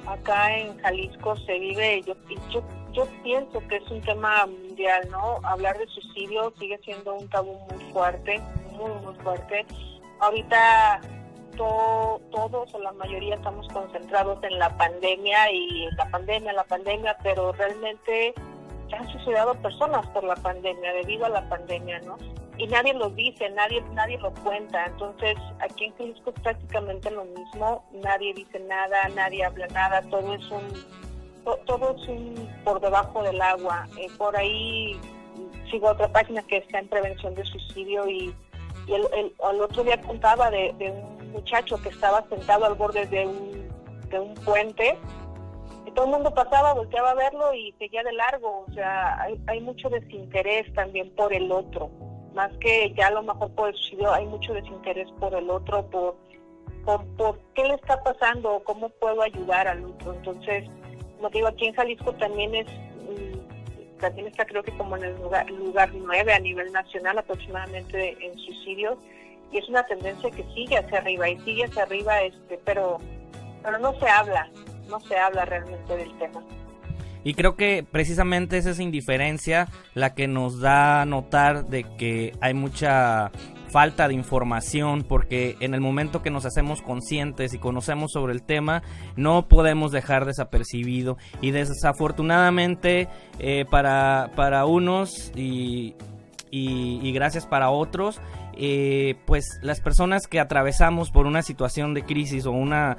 acá 0.07 0.57
en 0.57 0.77
Jalisco 0.79 1.35
se 1.37 1.59
vive, 1.59 2.01
yo, 2.03 2.15
yo, 2.49 2.63
yo 2.93 3.07
pienso 3.23 3.59
que 3.67 3.77
es 3.77 3.91
un 3.91 4.01
tema 4.01 4.45
mundial, 4.45 5.07
¿no? 5.11 5.39
Hablar 5.43 5.77
de 5.77 5.87
suicidio 5.87 6.53
sigue 6.57 6.79
siendo 6.83 7.15
un 7.15 7.27
tabú 7.29 7.57
muy 7.69 7.91
fuerte, 7.91 8.41
muy, 8.71 8.91
muy 9.03 9.15
fuerte. 9.23 9.65
Ahorita 10.21 11.01
todos 11.59 12.73
o 12.73 12.79
la 12.79 12.91
mayoría 12.93 13.35
estamos 13.35 13.67
concentrados 13.67 14.41
en 14.43 14.57
la 14.57 14.75
pandemia 14.77 15.51
y 15.51 15.87
la 15.97 16.09
pandemia, 16.09 16.53
la 16.53 16.63
pandemia, 16.63 17.17
pero 17.21 17.51
realmente 17.51 18.33
han 18.91 19.07
suicidado 19.11 19.53
personas 19.55 20.07
por 20.07 20.23
la 20.23 20.35
pandemia, 20.35 20.93
debido 20.93 21.25
a 21.25 21.29
la 21.29 21.47
pandemia, 21.49 21.99
¿no? 21.99 22.17
Y 22.57 22.67
nadie 22.67 22.93
lo 22.93 23.09
dice, 23.09 23.49
nadie 23.51 23.81
nadie 23.93 24.17
lo 24.17 24.33
cuenta. 24.35 24.85
Entonces, 24.85 25.37
aquí 25.59 25.85
en 25.85 25.95
Jalisco 25.97 26.33
es 26.35 26.41
prácticamente 26.41 27.11
lo 27.11 27.25
mismo, 27.25 27.85
nadie 27.93 28.33
dice 28.33 28.59
nada, 28.61 29.07
nadie 29.15 29.45
habla 29.45 29.67
nada, 29.67 30.01
todo 30.09 30.33
es 30.33 30.51
un 30.51 31.09
todo 31.65 31.95
es 31.95 32.07
un 32.07 32.49
por 32.63 32.79
debajo 32.79 33.23
del 33.23 33.41
agua. 33.41 33.87
Eh, 33.97 34.07
por 34.17 34.35
ahí 34.35 34.99
sigo 35.69 35.89
otra 35.89 36.07
página 36.11 36.41
que 36.43 36.57
está 36.57 36.79
en 36.79 36.87
prevención 36.87 37.35
de 37.35 37.45
suicidio 37.45 38.07
y, 38.09 38.33
el, 38.87 39.05
el, 39.13 39.61
otro 39.61 39.83
día 39.83 40.01
contaba 40.01 40.49
de, 40.49 40.73
de, 40.79 40.89
un 40.89 41.18
muchacho 41.31 41.81
que 41.81 41.89
estaba 41.89 42.27
sentado 42.29 42.65
al 42.65 42.75
borde 42.75 43.05
de 43.07 43.25
un, 43.25 43.69
de 44.09 44.19
un 44.19 44.33
puente 44.35 44.97
todo 45.91 46.05
el 46.05 46.11
mundo 46.11 46.33
pasaba, 46.33 46.73
volteaba 46.73 47.11
a 47.11 47.15
verlo 47.15 47.53
y 47.53 47.73
seguía 47.73 48.03
de 48.03 48.13
largo. 48.13 48.65
O 48.67 48.73
sea, 48.73 49.21
hay, 49.47 49.59
mucho 49.61 49.89
desinterés 49.89 50.71
también 50.73 51.13
por 51.15 51.33
el 51.33 51.51
otro. 51.51 51.89
Más 52.33 52.55
que 52.59 52.93
ya 52.95 53.07
a 53.07 53.11
lo 53.11 53.23
mejor 53.23 53.51
por 53.51 53.69
el 53.69 53.75
suicidio, 53.75 54.13
hay 54.13 54.25
mucho 54.25 54.53
desinterés 54.53 55.09
por 55.19 55.33
el 55.33 55.49
otro, 55.49 55.85
por, 55.89 56.15
por, 57.17 57.39
qué 57.53 57.63
le 57.63 57.73
está 57.73 58.01
pasando, 58.03 58.61
cómo 58.63 58.89
puedo 58.89 59.21
ayudar 59.21 59.67
al 59.67 59.83
otro. 59.83 60.13
Entonces, 60.13 60.69
como 61.17 61.29
digo, 61.31 61.47
aquí 61.47 61.67
en 61.67 61.73
Jalisco 61.73 62.13
también 62.13 62.55
es 62.55 62.67
mm, 62.67 63.97
también 63.99 64.27
está 64.27 64.45
creo 64.45 64.63
que 64.63 64.71
como 64.77 64.95
en 64.95 65.03
el 65.03 65.15
lugar, 65.17 65.49
lugar 65.51 65.89
9 65.93 66.33
a 66.33 66.39
nivel 66.39 66.71
nacional 66.71 67.17
aproximadamente 67.17 68.15
en 68.25 68.39
suicidios 68.39 68.97
y 69.51 69.57
es 69.57 69.69
una 69.69 69.83
tendencia 69.83 70.29
que 70.31 70.43
sigue 70.53 70.77
hacia 70.77 70.99
arriba 70.99 71.29
y 71.29 71.39
sigue 71.39 71.65
hacia 71.65 71.83
arriba 71.83 72.21
este 72.21 72.59
pero 72.65 72.99
pero 73.63 73.79
no 73.79 73.93
se 73.99 74.07
habla 74.07 74.49
no 74.89 74.99
se 75.01 75.17
habla 75.17 75.45
realmente 75.45 75.95
del 75.95 76.17
tema. 76.17 76.43
Y 77.23 77.33
creo 77.33 77.55
que 77.55 77.85
precisamente 77.89 78.57
es 78.57 78.65
esa 78.65 78.81
indiferencia 78.81 79.67
la 79.93 80.15
que 80.15 80.27
nos 80.27 80.61
da 80.61 81.01
a 81.01 81.05
notar 81.05 81.67
de 81.67 81.83
que 81.97 82.33
hay 82.39 82.53
mucha 82.53 83.31
falta 83.69 84.07
de 84.07 84.15
información 84.15 85.03
porque 85.03 85.55
en 85.59 85.73
el 85.75 85.81
momento 85.81 86.23
que 86.23 86.31
nos 86.31 86.45
hacemos 86.45 86.81
conscientes 86.81 87.53
y 87.53 87.59
conocemos 87.59 88.11
sobre 88.11 88.33
el 88.33 88.41
tema 88.41 88.81
no 89.15 89.47
podemos 89.47 89.91
dejar 89.91 90.25
desapercibido 90.25 91.17
y 91.39 91.51
desafortunadamente 91.51 93.07
eh, 93.37 93.65
para, 93.69 94.31
para 94.35 94.65
unos 94.65 95.31
y, 95.35 95.93
y, 96.51 97.11
gracias 97.11 97.45
para 97.45 97.69
otros 97.69 98.19
eh, 98.61 99.15
pues 99.25 99.45
las 99.61 99.79
personas 99.79 100.27
que 100.27 100.39
atravesamos 100.39 101.11
por 101.11 101.25
una 101.25 101.41
situación 101.41 101.93
de 101.93 102.03
crisis 102.03 102.45
o 102.45 102.51
una 102.51 102.97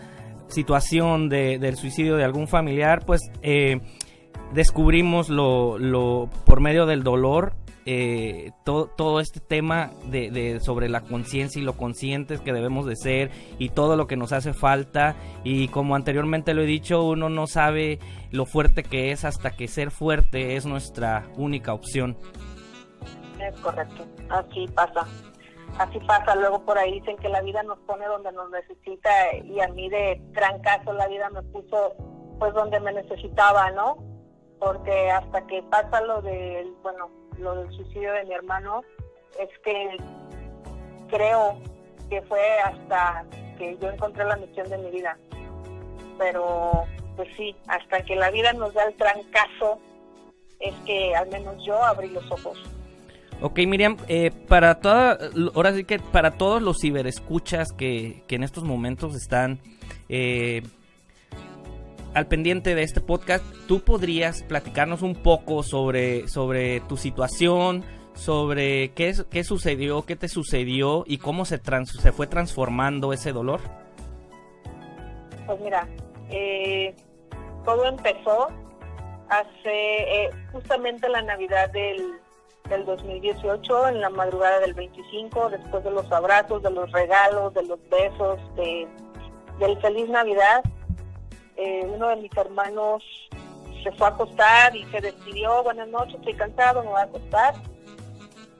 situación 0.48 1.28
de, 1.28 1.58
del 1.58 1.76
suicidio 1.76 2.16
de 2.16 2.24
algún 2.24 2.48
familiar, 2.48 3.04
pues 3.04 3.20
eh, 3.42 3.80
descubrimos 4.54 5.28
lo, 5.28 5.78
lo, 5.78 6.30
por 6.46 6.60
medio 6.60 6.86
del 6.86 7.02
dolor 7.02 7.52
eh, 7.84 8.52
todo, 8.64 8.86
todo, 8.86 9.20
este 9.20 9.40
tema 9.40 9.90
de, 10.06 10.60
sobre 10.60 10.88
la 10.88 11.00
conciencia 11.00 11.60
y 11.60 11.64
lo 11.64 11.74
conscientes 11.74 12.40
que 12.40 12.52
debemos 12.52 12.86
de 12.86 12.96
ser 12.96 13.30
y 13.58 13.70
todo 13.70 13.96
lo 13.96 14.06
que 14.06 14.16
nos 14.16 14.32
hace 14.32 14.52
falta. 14.52 15.16
Y 15.44 15.68
como 15.68 15.94
anteriormente 15.94 16.54
lo 16.54 16.62
he 16.62 16.66
dicho 16.66 17.02
uno 17.02 17.28
no 17.28 17.46
sabe 17.46 17.98
lo 18.30 18.46
fuerte 18.46 18.82
que 18.82 19.12
es 19.12 19.24
hasta 19.24 19.50
que 19.50 19.68
ser 19.68 19.90
fuerte 19.90 20.56
es 20.56 20.66
nuestra 20.66 21.26
única 21.36 21.74
opción. 21.74 22.16
Es 23.40 23.58
correcto 23.60 24.06
así 24.28 24.66
pasa 24.74 25.06
así 25.78 25.98
pasa, 26.00 26.34
luego 26.34 26.64
por 26.64 26.78
ahí 26.78 27.00
dicen 27.00 27.16
que 27.16 27.28
la 27.28 27.40
vida 27.42 27.62
nos 27.62 27.78
pone 27.80 28.06
donde 28.06 28.32
nos 28.32 28.50
necesita 28.50 29.10
y 29.44 29.60
a 29.60 29.68
mí 29.68 29.88
de 29.88 30.20
trancazo 30.34 30.92
la 30.92 31.06
vida 31.08 31.30
me 31.30 31.42
puso 31.42 31.94
pues 32.38 32.54
donde 32.54 32.80
me 32.80 32.92
necesitaba, 32.92 33.70
¿no? 33.70 33.98
Porque 34.58 35.10
hasta 35.10 35.46
que 35.46 35.62
pasa 35.64 36.00
lo 36.02 36.22
del, 36.22 36.72
bueno, 36.82 37.10
lo 37.38 37.54
del 37.54 37.70
suicidio 37.72 38.12
de 38.12 38.24
mi 38.24 38.34
hermano, 38.34 38.82
es 39.38 39.48
que 39.64 39.96
creo 41.08 41.56
que 42.08 42.22
fue 42.22 42.58
hasta 42.60 43.24
que 43.58 43.76
yo 43.78 43.90
encontré 43.90 44.24
la 44.24 44.36
misión 44.36 44.68
de 44.68 44.78
mi 44.78 44.90
vida. 44.90 45.18
Pero 46.18 46.84
pues 47.16 47.28
sí, 47.36 47.54
hasta 47.68 48.02
que 48.02 48.16
la 48.16 48.30
vida 48.30 48.52
nos 48.52 48.72
da 48.74 48.84
el 48.84 48.96
trancazo, 48.96 49.78
es 50.58 50.74
que 50.86 51.14
al 51.14 51.28
menos 51.28 51.62
yo 51.64 51.82
abrí 51.82 52.08
los 52.08 52.30
ojos. 52.30 52.58
Ok, 53.42 53.58
Miriam, 53.66 53.96
eh, 54.08 54.30
para 54.48 54.80
toda, 54.80 55.18
ahora 55.54 55.74
sí 55.74 55.84
que 55.84 55.98
para 55.98 56.32
todos 56.32 56.60
los 56.60 56.78
ciberescuchas 56.80 57.72
que, 57.72 58.22
que 58.26 58.36
en 58.36 58.42
estos 58.42 58.64
momentos 58.64 59.16
están 59.16 59.60
eh, 60.10 60.62
al 62.12 62.26
pendiente 62.26 62.74
de 62.74 62.82
este 62.82 63.00
podcast, 63.00 63.44
¿tú 63.66 63.80
podrías 63.80 64.42
platicarnos 64.42 65.00
un 65.00 65.14
poco 65.14 65.62
sobre, 65.62 66.28
sobre 66.28 66.80
tu 66.80 66.98
situación, 66.98 67.82
sobre 68.12 68.90
qué, 68.90 69.14
qué 69.30 69.42
sucedió, 69.42 70.02
qué 70.02 70.16
te 70.16 70.28
sucedió 70.28 71.04
y 71.06 71.16
cómo 71.16 71.46
se, 71.46 71.58
se 71.84 72.12
fue 72.12 72.26
transformando 72.26 73.14
ese 73.14 73.32
dolor? 73.32 73.60
Pues 75.46 75.60
mira, 75.60 75.88
eh, 76.28 76.94
todo 77.64 77.86
empezó 77.86 78.48
hace 79.28 80.24
eh, 80.24 80.30
justamente 80.52 81.08
la 81.08 81.22
Navidad 81.22 81.70
del, 81.70 82.20
del 82.70 82.86
2018, 82.86 83.88
en 83.88 84.00
la 84.00 84.08
madrugada 84.08 84.60
del 84.60 84.72
25, 84.72 85.50
después 85.50 85.84
de 85.84 85.90
los 85.90 86.10
abrazos, 86.10 86.62
de 86.62 86.70
los 86.70 86.90
regalos, 86.92 87.52
de 87.52 87.64
los 87.64 87.78
besos, 87.90 88.38
de, 88.56 88.88
del 89.58 89.78
feliz 89.80 90.08
Navidad 90.08 90.62
eh, 91.62 91.86
uno 91.94 92.08
de 92.08 92.16
mis 92.16 92.34
hermanos 92.38 93.04
se 93.82 93.92
fue 93.92 94.06
a 94.06 94.10
acostar 94.10 94.74
y 94.74 94.82
se 94.84 95.02
despidió, 95.02 95.62
buenas 95.62 95.88
noches, 95.88 96.14
estoy 96.14 96.32
cansado, 96.32 96.82
me 96.82 96.88
voy 96.88 97.00
a 97.00 97.04
acostar. 97.04 97.54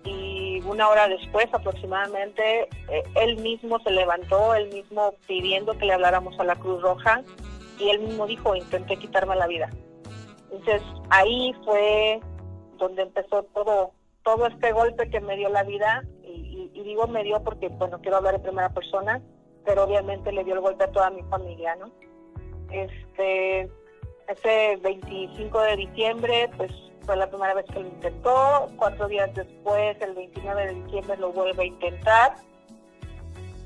Y 0.05 0.61
una 0.67 0.87
hora 0.87 1.09
después 1.09 1.47
aproximadamente, 1.51 2.69
eh, 2.91 3.03
él 3.15 3.39
mismo 3.39 3.79
se 3.81 3.91
levantó, 3.91 4.55
él 4.55 4.69
mismo 4.69 5.15
pidiendo 5.27 5.73
que 5.79 5.87
le 5.87 5.95
habláramos 5.95 6.39
a 6.39 6.45
la 6.45 6.57
Cruz 6.57 6.83
Roja 6.83 7.23
y 7.79 7.89
él 7.89 8.01
mismo 8.01 8.27
dijo, 8.27 8.55
intenté 8.55 8.99
quitarme 8.99 9.35
la 9.35 9.47
vida. 9.47 9.71
Entonces 10.51 10.83
ahí 11.09 11.55
fue 11.65 12.21
donde 12.77 13.01
empezó 13.01 13.45
todo, 13.55 13.93
todo 14.23 14.47
este 14.47 14.73
golpe 14.73 15.11
que 15.11 15.21
me 15.21 15.37
dio 15.37 15.49
la 15.49 15.63
vida 15.63 16.05
y, 16.23 16.71
y 16.73 16.83
digo 16.83 17.07
me 17.07 17.25
dio 17.25 17.43
porque, 17.43 17.69
bueno, 17.69 18.01
quiero 18.01 18.19
hablar 18.19 18.35
en 18.35 18.43
primera 18.43 18.71
persona, 18.71 19.23
pero 19.65 19.85
obviamente 19.85 20.33
le 20.33 20.45
dio 20.45 20.55
el 20.55 20.61
golpe 20.61 20.85
a 20.85 20.93
toda 20.93 21.11
mi 21.11 21.23
familia, 21.25 21.77
¿no? 21.77 21.91
Este, 22.71 23.71
ese 24.29 24.77
25 24.83 25.61
de 25.61 25.77
diciembre, 25.77 26.51
pues 26.57 26.71
fue 27.05 27.17
la 27.17 27.29
primera 27.29 27.55
vez 27.55 27.67
que 27.67 27.81
lo 27.81 27.89
intentó. 27.89 28.71
Cuatro 28.77 29.09
días 29.09 29.35
después, 29.35 29.97
el 30.01 30.15
29 30.15 30.67
de 30.67 30.75
diciembre, 30.85 31.17
lo 31.17 31.33
vuelve 31.33 31.63
a 31.63 31.67
intentar. 31.67 32.35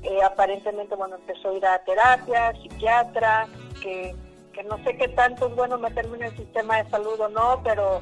Eh, 0.03 0.21
aparentemente, 0.23 0.95
bueno, 0.95 1.15
empezó 1.15 1.49
a 1.49 1.53
ir 1.53 1.65
a 1.65 1.83
terapia, 1.83 2.53
psiquiatra, 2.61 3.47
que, 3.81 4.15
que 4.53 4.63
no 4.63 4.77
sé 4.83 4.97
qué 4.97 5.07
tanto 5.09 5.47
es 5.47 5.55
bueno 5.55 5.77
meterme 5.77 6.17
en 6.17 6.23
el 6.23 6.37
sistema 6.37 6.81
de 6.81 6.89
salud 6.89 7.19
o 7.19 7.29
no, 7.29 7.61
pero 7.63 8.01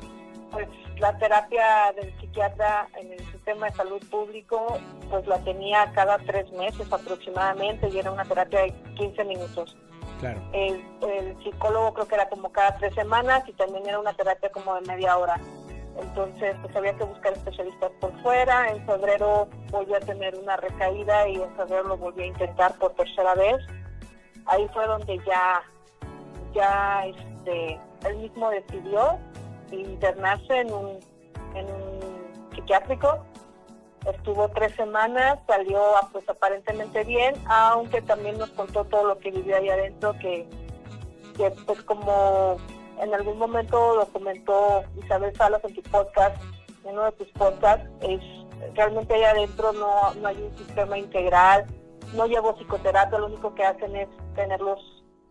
pues 0.51 0.67
la 1.00 1.17
terapia 1.17 1.93
del 1.95 2.13
psiquiatra 2.19 2.88
en 2.97 3.13
el 3.13 3.19
sistema 3.31 3.67
de 3.67 3.75
salud 3.75 4.01
público, 4.09 4.77
pues 5.09 5.25
la 5.27 5.39
tenía 5.39 5.91
cada 5.93 6.17
tres 6.19 6.51
meses 6.51 6.91
aproximadamente 6.91 7.89
y 7.89 8.00
era 8.00 8.12
una 8.12 8.25
terapia 8.25 8.62
de 8.62 8.73
15 8.95 9.23
minutos. 9.25 9.75
El, 10.53 10.81
psicólogo 11.43 11.93
creo 11.93 12.07
que 12.07 12.15
era 12.15 12.29
como 12.29 12.50
cada 12.51 12.77
tres 12.77 12.95
semanas 12.95 13.43
y 13.47 13.53
también 13.53 13.85
era 13.85 14.00
una 14.00 14.13
terapia 14.13 14.50
como 14.51 14.75
de 14.75 14.81
media 14.81 15.17
hora. 15.17 15.39
Entonces, 16.00 16.55
pues 16.62 16.75
había 16.75 16.95
que 16.95 17.03
buscar 17.03 17.33
especialistas 17.33 17.91
por 18.00 18.12
fuera. 18.21 18.69
En 18.69 18.85
febrero 18.85 19.50
volví 19.69 19.93
a 19.93 20.00
tener 20.00 20.35
una 20.35 20.55
recaída 20.57 21.27
y 21.27 21.35
en 21.35 21.55
febrero 21.55 21.83
lo 21.83 21.97
volví 21.97 22.23
a 22.23 22.27
intentar 22.27 22.73
por 22.75 22.93
tercera 22.93 23.35
vez. 23.35 23.57
Ahí 24.45 24.67
fue 24.73 24.88
donde 24.88 25.19
ya, 25.25 25.62
ya 26.53 27.05
este, 27.05 27.79
él 28.07 28.17
mismo 28.17 28.50
decidió 28.50 29.19
internarse 29.72 30.60
en 30.60 30.74
un, 30.74 31.00
en 31.55 31.65
un 31.65 32.00
psiquiátrico. 32.53 33.25
Estuvo 34.05 34.50
tres 34.50 34.75
semanas, 34.75 35.39
salió 35.48 35.82
pues 36.12 36.27
aparentemente 36.27 37.03
bien, 37.05 37.36
aunque 37.48 38.01
también 38.01 38.38
nos 38.38 38.50
contó 38.51 38.84
todo 38.86 39.08
lo 39.08 39.20
que 39.20 39.32
vivió 39.32 39.55
ahí 39.55 39.70
adentro, 39.70 40.13
que, 40.20 40.46
que 41.38 41.52
pues 41.65 41.82
como 41.84 42.58
en 42.99 43.13
algún 43.13 43.38
momento 43.38 43.95
lo 43.95 44.06
comentó 44.08 44.84
Isabel 45.02 45.34
Salas 45.36 45.63
en 45.63 45.73
tu 45.73 45.82
podcast, 45.84 46.36
en 46.84 46.91
uno 46.91 47.06
de 47.06 47.12
tus 47.13 47.30
podcasts, 47.30 47.88
es 48.02 48.21
realmente 48.76 49.13
ahí 49.13 49.23
adentro 49.23 49.71
no, 49.73 50.13
no 50.15 50.28
hay 50.28 50.41
un 50.41 50.58
sistema 50.58 50.97
integral, 50.97 51.65
no 52.13 52.28
llevo 52.28 52.56
psicoterapia, 52.56 53.19
lo 53.19 53.28
único 53.28 53.56
que 53.56 53.63
hacen 53.63 53.95
es 53.95 54.10
tenerlos 54.36 54.80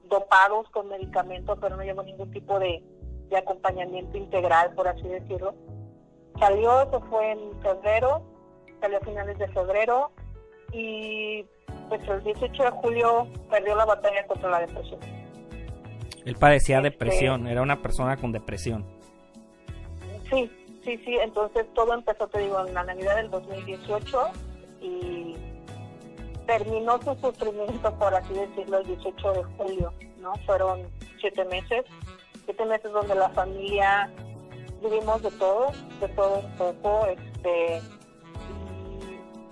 dopados 0.09 0.69
con 0.71 0.89
medicamentos, 0.89 1.59
pero 1.61 1.77
no 1.77 1.83
llevo 1.83 2.03
ningún 2.03 2.31
tipo 2.31 2.59
de, 2.59 2.83
de 3.33 3.39
acompañamiento 3.39 4.17
integral, 4.17 4.73
por 4.75 4.87
así 4.87 5.09
decirlo. 5.09 5.55
Salió, 6.39 6.83
eso 6.83 7.01
fue 7.11 7.33
en 7.33 7.61
febrero, 7.61 8.23
salió 8.81 8.99
a 8.99 9.01
finales 9.01 9.39
de 9.39 9.49
febrero 9.49 10.11
y 10.73 11.45
pues 11.89 12.09
el 12.09 12.23
18 12.23 12.63
de 12.63 12.71
julio 12.71 13.27
perdió 13.51 13.75
la 13.75 13.85
batalla 13.85 14.27
contra 14.27 14.51
la 14.51 14.61
depresión. 14.61 15.01
Él 16.25 16.37
padecía 16.37 16.79
este, 16.79 16.91
depresión, 16.91 17.47
era 17.49 17.63
una 17.63 17.83
persona 17.83 18.17
con 18.17 18.33
depresión. 18.33 18.87
Sí, 20.31 20.51
sí, 20.85 20.97
sí, 21.05 21.17
entonces 21.17 21.67
todo 21.75 21.95
empezó, 21.95 22.29
te 22.29 22.41
digo, 22.41 22.67
en 22.67 22.75
la 22.75 22.85
Navidad 22.85 23.17
del 23.17 23.31
2018 23.31 24.19
y 24.81 25.37
terminó 26.47 27.01
su 27.03 27.15
sufrimiento, 27.17 27.99
por 27.99 28.15
así 28.15 28.35
decirlo, 28.35 28.79
el 28.79 28.87
18 28.87 29.33
de 29.33 29.43
julio, 29.43 29.93
¿no? 30.19 30.33
Fueron 30.47 30.89
siete 31.21 31.45
meses, 31.45 31.85
siete 32.45 32.65
meses 32.67 32.93
donde 32.93 33.15
la 33.15 33.29
familia 33.31 34.11
vivimos 34.83 35.23
de 35.23 35.31
todo, 35.33 35.73
de 36.01 36.09
todo 36.09 36.41
un 36.41 36.57
poco, 36.57 37.07
este 37.07 37.83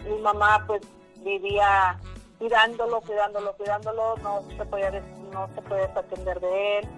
mi 0.09 0.19
mamá 0.19 0.65
pues 0.67 0.83
vivía 1.19 1.99
cuidándolo, 2.39 3.01
cuidándolo, 3.03 3.53
cuidándolo, 3.57 4.17
no 4.23 4.43
se 4.57 4.65
podía, 4.65 4.91
no 5.33 5.49
se 5.55 5.63
podía 5.63 5.87
desatender 5.89 6.41
de 6.41 6.79
él, 6.79 6.89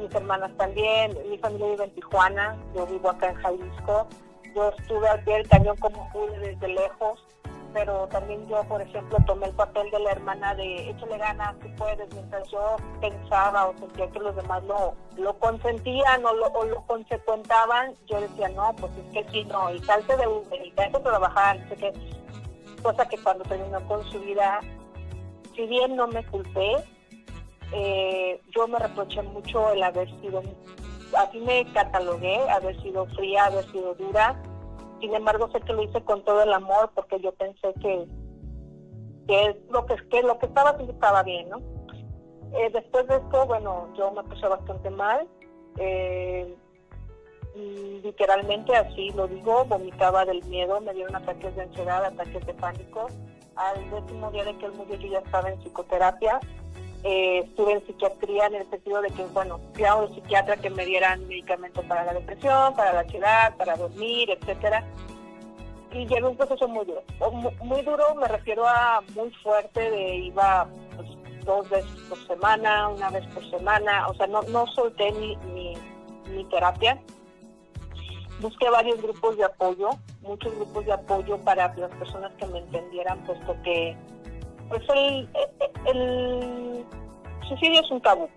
mis 0.00 0.14
hermanas 0.14 0.56
también, 0.56 1.16
mi 1.28 1.38
familia 1.38 1.66
vive 1.66 1.84
en 1.84 1.94
Tijuana, 1.94 2.56
yo 2.74 2.86
vivo 2.86 3.10
acá 3.10 3.30
en 3.30 3.36
Jalisco, 3.36 4.06
yo 4.54 4.68
estuve 4.78 5.08
al 5.08 5.24
pie 5.24 5.34
del 5.34 5.48
cañón 5.48 5.76
como 5.78 6.08
pude 6.12 6.38
desde 6.38 6.68
lejos, 6.68 7.24
pero 7.72 8.06
también 8.08 8.46
yo, 8.48 8.62
por 8.64 8.80
ejemplo, 8.82 9.18
tomé 9.26 9.46
el 9.46 9.54
papel 9.54 9.90
de 9.90 9.98
la 10.00 10.12
hermana 10.12 10.54
de 10.54 10.90
échale 10.90 11.18
ganas, 11.18 11.58
tú 11.60 11.68
puedes, 11.76 12.12
mientras 12.14 12.48
yo 12.50 12.76
pensaba 13.00 13.66
o 13.66 13.78
sentía 13.78 14.10
que 14.10 14.20
los 14.20 14.36
demás 14.36 14.62
lo, 14.64 14.94
lo 15.16 15.38
consentían 15.38 16.24
o 16.24 16.34
lo, 16.34 16.46
o 16.46 16.64
lo 16.64 16.82
consecuentaban, 16.86 17.94
yo 18.06 18.20
decía, 18.20 18.48
no, 18.50 18.74
pues 18.76 18.92
es 18.96 19.12
que 19.12 19.30
sí, 19.30 19.44
no, 19.44 19.72
y 19.72 19.78
salte 19.80 20.16
de 20.16 20.28
Uber, 20.28 20.66
y 20.66 20.70
que 20.70 20.98
trabajar, 21.00 21.58
sé 21.68 21.76
que 21.76 21.92
cosa 22.82 23.06
que 23.08 23.16
cuando 23.18 23.44
terminó 23.44 23.80
con 23.86 24.04
su 24.10 24.20
vida, 24.20 24.60
si 25.54 25.66
bien 25.66 25.96
no 25.96 26.08
me 26.08 26.24
culpé, 26.26 26.76
eh, 27.72 28.40
yo 28.54 28.68
me 28.68 28.78
reproché 28.78 29.22
mucho 29.22 29.72
el 29.72 29.82
haber 29.82 30.08
sido, 30.20 30.42
así 31.16 31.38
me 31.40 31.64
catalogué, 31.72 32.38
haber 32.50 32.80
sido 32.82 33.06
fría, 33.06 33.46
haber 33.46 33.64
sido 33.70 33.94
dura. 33.94 34.40
Sin 35.02 35.12
embargo, 35.16 35.50
sé 35.50 35.60
que 35.62 35.72
lo 35.72 35.82
hice 35.82 36.00
con 36.04 36.22
todo 36.22 36.44
el 36.44 36.52
amor 36.52 36.92
porque 36.94 37.18
yo 37.18 37.32
pensé 37.32 37.74
que, 37.80 38.06
que 39.26 39.60
lo 39.68 39.84
que, 39.84 39.96
que 40.08 40.22
lo 40.22 40.38
que 40.38 40.46
estaba 40.46 40.70
haciendo 40.70 40.92
estaba 40.92 41.24
bien, 41.24 41.48
¿no? 41.48 41.56
Eh, 42.52 42.70
después 42.72 43.08
de 43.08 43.16
esto, 43.16 43.44
bueno, 43.46 43.88
yo 43.96 44.12
me 44.12 44.22
puse 44.22 44.46
bastante 44.46 44.90
mal. 44.90 45.26
Eh, 45.76 46.54
literalmente 48.04 48.76
así 48.76 49.10
lo 49.10 49.26
digo, 49.26 49.64
vomitaba 49.64 50.24
del 50.24 50.40
miedo, 50.44 50.80
me 50.80 50.94
dieron 50.94 51.16
ataques 51.16 51.56
de 51.56 51.62
ansiedad, 51.62 52.04
ataques 52.04 52.46
de 52.46 52.54
pánico. 52.54 53.08
Al 53.56 53.90
décimo 53.90 54.30
día 54.30 54.44
de 54.44 54.56
que 54.56 54.66
él 54.66 54.72
murió 54.74 54.94
yo 54.94 55.08
ya 55.08 55.18
estaba 55.18 55.50
en 55.50 55.58
psicoterapia, 55.58 56.38
eh, 57.04 57.40
estuve 57.44 57.72
en 57.72 57.86
psiquiatría 57.86 58.46
en 58.46 58.54
el 58.56 58.70
sentido 58.70 59.02
de 59.02 59.10
que, 59.10 59.24
bueno, 59.26 59.60
fui 59.74 59.84
a 59.84 59.94
un 59.96 60.14
psiquiatra 60.14 60.56
que 60.56 60.70
me 60.70 60.84
dieran 60.84 61.26
medicamentos 61.26 61.84
para 61.86 62.04
la 62.04 62.14
depresión, 62.14 62.74
para 62.74 62.92
la 62.92 63.00
ansiedad, 63.00 63.56
para 63.56 63.76
dormir, 63.76 64.30
etcétera. 64.30 64.84
Y 65.92 66.06
llevé 66.06 66.28
un 66.28 66.36
proceso 66.36 66.66
muy 66.68 66.86
duro. 66.86 67.02
Muy 67.62 67.82
duro 67.82 68.14
me 68.14 68.28
refiero 68.28 68.66
a 68.66 69.02
muy 69.14 69.30
fuerte, 69.42 69.90
de 69.90 70.16
iba 70.16 70.66
pues, 70.96 71.08
dos 71.44 71.68
veces 71.68 71.90
por 72.08 72.26
semana, 72.26 72.88
una 72.88 73.10
vez 73.10 73.26
por 73.34 73.48
semana, 73.50 74.08
o 74.08 74.14
sea, 74.14 74.26
no, 74.26 74.42
no 74.42 74.66
solté 74.68 75.12
mi, 75.12 75.36
mi, 75.52 75.74
mi 76.28 76.44
terapia 76.44 76.98
busqué 78.42 78.68
varios 78.68 79.00
grupos 79.00 79.36
de 79.36 79.44
apoyo, 79.44 79.90
muchos 80.20 80.54
grupos 80.56 80.84
de 80.84 80.92
apoyo 80.92 81.38
para 81.38 81.72
las 81.76 81.90
personas 81.92 82.32
que 82.38 82.46
me 82.46 82.58
entendieran, 82.58 83.24
puesto 83.24 83.56
que 83.62 83.96
pues 84.72 84.88
el, 84.88 85.28
el, 85.86 86.86
suicidio 87.46 87.80
es 87.80 87.90
un 87.90 88.00
tabú. 88.00 88.28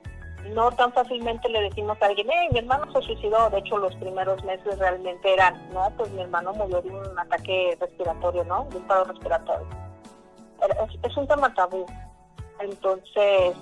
No 0.53 0.69
tan 0.71 0.91
fácilmente 0.93 1.49
le 1.49 1.61
decimos 1.61 1.97
a 2.01 2.05
alguien, 2.05 2.27
hey, 2.29 2.49
mi 2.51 2.59
hermano 2.59 2.91
se 2.93 3.01
suicidó. 3.01 3.49
De 3.49 3.59
hecho, 3.59 3.77
los 3.77 3.95
primeros 3.95 4.43
meses 4.43 4.77
realmente 4.77 5.33
eran, 5.33 5.55
no, 5.73 5.89
pues 5.97 6.11
mi 6.11 6.21
hermano 6.21 6.53
murió 6.53 6.81
de 6.81 6.89
un 6.89 7.19
ataque 7.19 7.77
respiratorio, 7.79 8.43
¿no? 8.43 8.67
De 8.69 8.77
un 8.77 8.83
paro 8.85 9.05
respiratorio. 9.05 9.65
Es, 11.03 11.17
un 11.17 11.27
tema 11.27 11.53
tabú. 11.53 11.85
Entonces, 12.59 13.55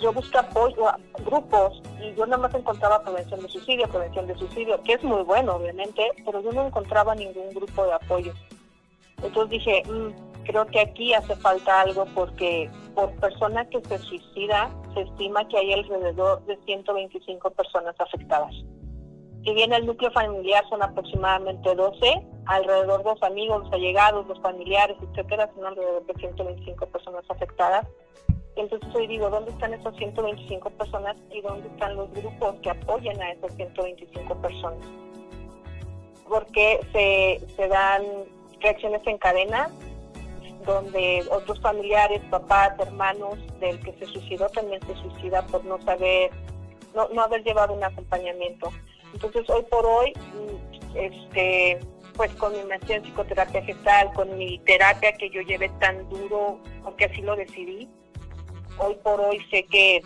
yo 0.00 0.12
busqué 0.12 0.38
apoyo 0.38 0.86
a 0.86 0.98
grupos 1.24 1.82
y 2.00 2.14
yo 2.14 2.26
nada 2.26 2.42
más 2.42 2.54
encontraba 2.54 3.02
prevención 3.02 3.40
de 3.40 3.48
suicidio, 3.48 3.88
prevención 3.88 4.26
de 4.26 4.36
suicidio, 4.36 4.80
que 4.82 4.92
es 4.92 5.02
muy 5.02 5.22
bueno, 5.22 5.56
obviamente, 5.56 6.02
pero 6.24 6.40
yo 6.40 6.52
no 6.52 6.66
encontraba 6.66 7.14
ningún 7.14 7.50
grupo 7.50 7.84
de 7.84 7.94
apoyo. 7.94 8.32
Entonces 9.22 9.50
dije, 9.50 9.82
mm, 9.86 10.27
creo 10.48 10.66
que 10.66 10.80
aquí 10.80 11.12
hace 11.12 11.36
falta 11.36 11.82
algo 11.82 12.06
porque 12.14 12.70
por 12.94 13.12
persona 13.20 13.68
que 13.68 13.82
se 13.82 13.98
suicida 13.98 14.70
se 14.94 15.02
estima 15.02 15.46
que 15.46 15.58
hay 15.58 15.74
alrededor 15.74 16.42
de 16.46 16.56
125 16.64 17.50
personas 17.50 17.94
afectadas. 17.98 18.52
Si 19.44 19.52
bien 19.52 19.74
el 19.74 19.84
núcleo 19.84 20.10
familiar 20.10 20.64
son 20.70 20.82
aproximadamente 20.82 21.74
12, 21.74 22.26
alrededor 22.46 23.04
de 23.04 23.10
los 23.10 23.22
amigos, 23.22 23.64
los 23.64 23.72
allegados, 23.74 24.26
los 24.26 24.40
familiares, 24.40 24.96
etcétera, 25.02 25.50
son 25.54 25.66
alrededor 25.66 26.06
de 26.06 26.14
125 26.14 26.86
personas 26.86 27.24
afectadas. 27.28 27.86
Entonces 28.56 28.88
hoy 28.94 29.06
digo, 29.06 29.28
¿dónde 29.28 29.50
están 29.50 29.74
esas 29.74 29.94
125 29.96 30.70
personas 30.70 31.14
y 31.30 31.42
dónde 31.42 31.68
están 31.68 31.94
los 31.94 32.10
grupos 32.12 32.54
que 32.62 32.70
apoyen 32.70 33.20
a 33.20 33.32
esas 33.32 33.54
125 33.54 34.34
personas? 34.36 34.88
Porque 36.26 36.80
se, 36.92 37.46
se 37.54 37.68
dan 37.68 38.02
reacciones 38.60 39.06
en 39.06 39.18
cadena 39.18 39.70
donde 40.68 41.24
otros 41.30 41.58
familiares, 41.60 42.20
papás, 42.30 42.72
hermanos 42.78 43.38
del 43.58 43.80
que 43.80 43.92
se 43.94 44.06
suicidó 44.06 44.48
también 44.50 44.80
se 44.86 44.94
suicida 44.96 45.44
por 45.46 45.64
no 45.64 45.80
saber, 45.82 46.30
no, 46.94 47.08
no 47.08 47.22
haber 47.22 47.42
llevado 47.42 47.72
un 47.72 47.82
acompañamiento. 47.82 48.70
Entonces 49.14 49.48
hoy 49.48 49.64
por 49.70 49.86
hoy, 49.86 50.12
mm, 50.12 50.96
este, 50.96 51.78
pues 52.14 52.32
con 52.34 52.52
mi 52.52 52.62
maestría 52.64 52.96
en 52.96 53.04
psicoterapia 53.04 53.62
gestal, 53.62 54.12
con 54.12 54.36
mi 54.36 54.58
terapia 54.60 55.12
que 55.12 55.30
yo 55.30 55.40
llevé 55.40 55.70
tan 55.80 56.06
duro, 56.10 56.60
porque 56.84 57.06
así 57.06 57.22
lo 57.22 57.34
decidí, 57.34 57.88
hoy 58.78 58.94
por 59.02 59.20
hoy 59.22 59.40
sé 59.50 59.64
que, 59.64 60.02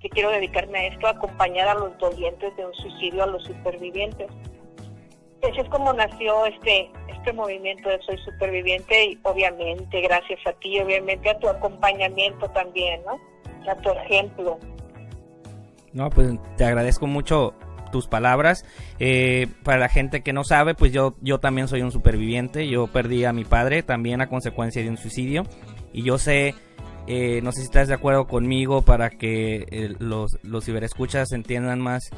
que 0.00 0.08
quiero 0.10 0.30
dedicarme 0.30 0.78
a 0.78 0.86
esto, 0.86 1.08
a 1.08 1.10
acompañar 1.10 1.66
a 1.66 1.74
los 1.74 1.98
dolientes 1.98 2.56
de 2.56 2.66
un 2.66 2.74
suicidio, 2.74 3.24
a 3.24 3.26
los 3.26 3.42
supervivientes. 3.44 4.30
Así 5.42 5.60
es 5.60 5.68
como 5.68 5.92
nació 5.92 6.46
este, 6.46 6.90
este 7.08 7.32
movimiento 7.32 7.88
de 7.88 8.00
Soy 8.02 8.18
Superviviente 8.18 9.06
y 9.06 9.18
obviamente 9.22 10.00
gracias 10.00 10.40
a 10.46 10.52
ti, 10.54 10.80
obviamente 10.80 11.30
a 11.30 11.38
tu 11.38 11.48
acompañamiento 11.48 12.48
también, 12.50 13.00
¿no? 13.04 13.18
A 13.70 13.76
tu 13.76 13.90
ejemplo. 13.90 14.58
No, 15.92 16.10
pues 16.10 16.30
te 16.56 16.64
agradezco 16.64 17.06
mucho 17.06 17.54
tus 17.90 18.06
palabras. 18.06 18.64
Eh, 18.98 19.46
para 19.64 19.78
la 19.78 19.88
gente 19.88 20.22
que 20.22 20.32
no 20.32 20.44
sabe, 20.44 20.74
pues 20.74 20.92
yo, 20.92 21.14
yo 21.20 21.38
también 21.38 21.68
soy 21.68 21.82
un 21.82 21.92
superviviente. 21.92 22.68
Yo 22.68 22.86
perdí 22.86 23.24
a 23.24 23.32
mi 23.32 23.44
padre 23.44 23.82
también 23.82 24.20
a 24.20 24.28
consecuencia 24.28 24.82
de 24.82 24.90
un 24.90 24.96
suicidio. 24.96 25.44
Y 25.92 26.02
yo 26.02 26.18
sé, 26.18 26.54
eh, 27.08 27.40
no 27.42 27.52
sé 27.52 27.60
si 27.60 27.64
estás 27.64 27.88
de 27.88 27.94
acuerdo 27.94 28.26
conmigo 28.26 28.82
para 28.82 29.10
que 29.10 29.66
eh, 29.70 29.94
los, 29.98 30.38
los 30.42 30.64
ciberescuchas 30.64 31.32
entiendan 31.32 31.80
más 31.80 32.10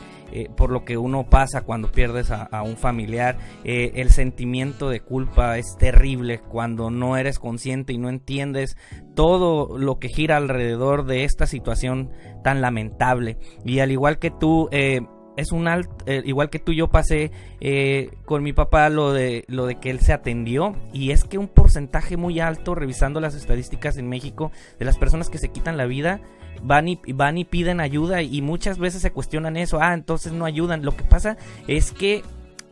por 0.57 0.71
lo 0.71 0.85
que 0.85 0.97
uno 0.97 1.29
pasa 1.29 1.63
cuando 1.63 1.91
pierdes 1.91 2.31
a, 2.31 2.45
a 2.45 2.63
un 2.63 2.77
familiar. 2.77 3.37
el 3.65 4.11
sentimiento 4.11 4.89
de 4.89 5.01
culpa 5.01 5.59
es 5.59 5.77
terrible 5.77 6.39
cuando 6.39 6.89
no 6.91 7.17
eres 7.17 7.41
consciente 7.41 7.93
y 7.93 7.99
no 7.99 8.09
entiendes 8.09 8.77
todo 9.17 9.77
lo 9.77 9.99
que 9.99 10.09
gira 10.09 10.37
alrededor 10.37 11.05
de 11.05 11.25
esta 11.25 11.47
situación 11.47 12.11
tan 12.45 12.61
lamentable. 12.61 13.39
Y 13.65 13.81
al 13.81 13.91
igual 13.91 14.21
que 14.21 14.31
tú, 14.31 14.69
es 15.37 15.53
un 15.53 15.69
alto, 15.69 15.93
eh, 16.07 16.23
igual 16.25 16.51
que 16.51 16.59
tú 16.59 16.73
yo 16.73 16.89
pasé 16.89 17.31
eh, 17.61 18.11
con 18.25 18.43
mi 18.43 18.53
papá 18.53 18.89
lo 18.89 19.13
de 19.13 19.45
lo 19.49 19.67
de 19.67 19.77
que 19.77 19.91
él 19.91 20.01
se 20.01 20.13
atendió 20.13 20.77
y 20.93 21.13
es 21.13 21.25
que 21.25 21.39
un 21.39 21.49
porcentaje 21.49 22.17
muy 22.17 22.41
alto 22.41 22.75
revisando 22.75 23.21
las 23.21 23.35
estadísticas 23.35 23.97
en 23.97 24.09
México 24.09 24.51
de 24.79 24.85
las 24.85 24.99
personas 24.99 25.31
que 25.31 25.39
se 25.39 25.51
quitan 25.51 25.77
la 25.77 25.87
vida 25.87 26.21
van 26.63 26.89
y 26.89 26.99
van 27.13 27.39
y 27.39 27.45
piden 27.45 27.81
ayuda 27.81 28.23
y 28.23 28.43
muchas 28.43 28.79
veces 28.79 29.03
se 29.03 29.13
cuestionan 29.13 29.57
eso, 29.57 29.79
ah, 29.81 29.95
entonces 29.95 30.33
no 30.33 30.45
ayudan. 30.45 30.85
Lo 30.85 30.97
que 30.97 31.05
pasa 31.05 31.37
es 31.67 31.93
que 31.93 32.23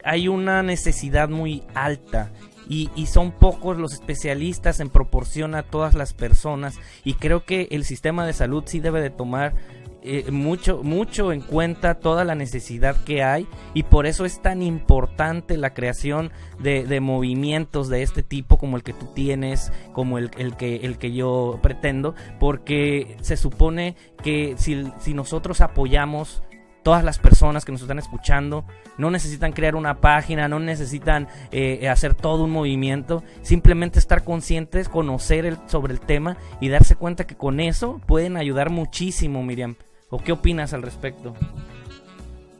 hay 0.05 0.29
una 0.29 0.63
necesidad 0.63 1.29
muy 1.29 1.63
alta 1.75 2.31
y, 2.69 2.91
y, 2.95 3.07
son 3.07 3.33
pocos 3.33 3.79
los 3.79 3.95
especialistas 3.95 4.81
en 4.81 4.91
proporción 4.91 5.55
a 5.55 5.63
todas 5.63 5.95
las 5.95 6.13
personas 6.13 6.79
y 7.03 7.15
creo 7.15 7.47
que 7.47 7.69
el 7.71 7.85
sistema 7.85 8.27
de 8.27 8.35
salud 8.35 8.65
sí 8.67 8.79
debe 8.81 9.01
de 9.01 9.09
tomar 9.09 9.55
eh, 10.03 10.31
mucho, 10.31 10.83
mucho 10.85 11.33
en 11.33 11.41
cuenta 11.41 11.95
toda 11.95 12.25
la 12.25 12.37
necesidad 12.37 12.97
que 13.05 13.25
hay 13.25 13.49
y 13.75 13.83
por 13.83 14.07
eso 14.07 14.25
es 14.25 14.41
tan 14.41 14.63
importante 14.63 15.57
la 15.57 15.75
creación 15.75 16.31
de, 16.61 17.01
movimientos 17.01 17.89
de 17.89 18.03
este 18.03 18.23
tipo 18.23 18.59
como 18.59 18.77
el 18.77 18.85
que 18.85 18.93
tú 18.93 19.07
tienes, 19.15 19.73
como 19.93 20.19
el, 20.19 20.31
el, 20.39 20.57
que, 20.57 20.77
el 20.77 20.99
que 20.99 21.13
yo 21.13 21.59
pretendo, 21.63 22.15
porque 22.39 23.17
se 23.23 23.37
supone 23.37 23.97
que 24.23 24.55
si, 24.57 24.91
si 24.99 25.15
nosotros 25.15 25.61
apoyamos 25.61 26.43
todas 26.83 27.05
las 27.05 27.19
personas 27.19 27.65
que 27.65 27.73
nos 27.73 27.83
están 27.83 27.99
escuchando 27.99 28.65
no 28.99 29.11
necesitan 29.11 29.53
crear 29.53 29.75
una 29.77 30.01
página, 30.01 30.49
no 30.49 30.59
necesitan 30.59 31.29
eh, 31.51 31.89
hacer 31.89 32.15
todo 32.15 32.45
un 32.45 32.51
movimiento, 32.51 33.23
simplemente 33.43 33.99
estar 33.99 34.25
conscientes, 34.25 34.89
conocer 34.89 35.45
el, 35.45 35.59
sobre 35.67 35.93
el 35.93 36.01
tema 36.01 36.37
y 36.61 36.69
darse 36.69 36.97
cuenta 36.97 37.27
que 37.27 37.37
con 37.37 37.61
eso 37.61 38.01
pueden 38.07 38.37
ayudar 38.37 38.71
muchísimo, 38.71 39.43
Miriam. 39.43 39.77
¿O 40.11 40.19
qué 40.19 40.33
opinas 40.33 40.73
al 40.73 40.83
respecto? 40.83 41.35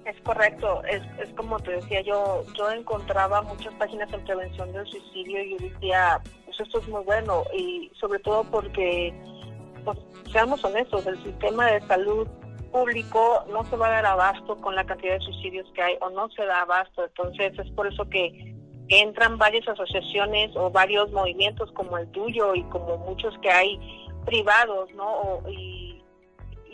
Es 0.05 0.21
correcto, 0.23 0.83
es, 0.85 1.03
es 1.19 1.29
como 1.35 1.59
te 1.61 1.73
decía, 1.73 2.01
yo 2.03 2.45
yo 2.57 2.71
encontraba 2.71 3.43
muchas 3.43 3.75
páginas 3.75 4.13
en 4.13 4.25
prevención 4.25 4.73
del 4.73 4.87
suicidio 4.87 5.43
y 5.43 5.51
yo 5.51 5.57
decía, 5.69 6.21
pues 6.45 6.61
esto 6.61 6.79
es 6.81 6.89
muy 6.89 7.03
bueno 7.05 7.45
y 7.55 7.91
sobre 7.99 8.19
todo 8.21 8.45
porque, 8.45 9.15
pues, 9.85 9.99
seamos 10.33 10.65
honestos, 10.65 11.07
el 11.07 11.23
sistema 11.23 11.67
de 11.67 11.81
salud 11.87 12.27
público 12.73 13.45
no 13.51 13.65
se 13.65 13.77
va 13.77 13.89
a 13.89 13.91
dar 13.91 14.07
abasto 14.07 14.57
con 14.57 14.75
la 14.75 14.85
cantidad 14.85 15.15
de 15.15 15.25
suicidios 15.25 15.67
que 15.75 15.83
hay 15.83 15.95
o 16.01 16.11
no 16.11 16.31
se 16.31 16.45
da 16.45 16.63
abasto, 16.63 17.05
entonces 17.05 17.59
es 17.59 17.71
por 17.73 17.87
eso 17.87 18.09
que 18.09 18.55
entran 18.89 19.37
varias 19.37 19.69
asociaciones 19.69 20.55
o 20.57 20.71
varios 20.71 21.11
movimientos 21.13 21.71
como 21.73 21.99
el 21.99 22.11
tuyo 22.11 22.55
y 22.55 22.63
como 22.65 22.97
muchos 22.99 23.37
que 23.39 23.51
hay 23.51 23.79
privados, 24.25 24.91
¿no? 24.95 25.43
y 25.49 25.88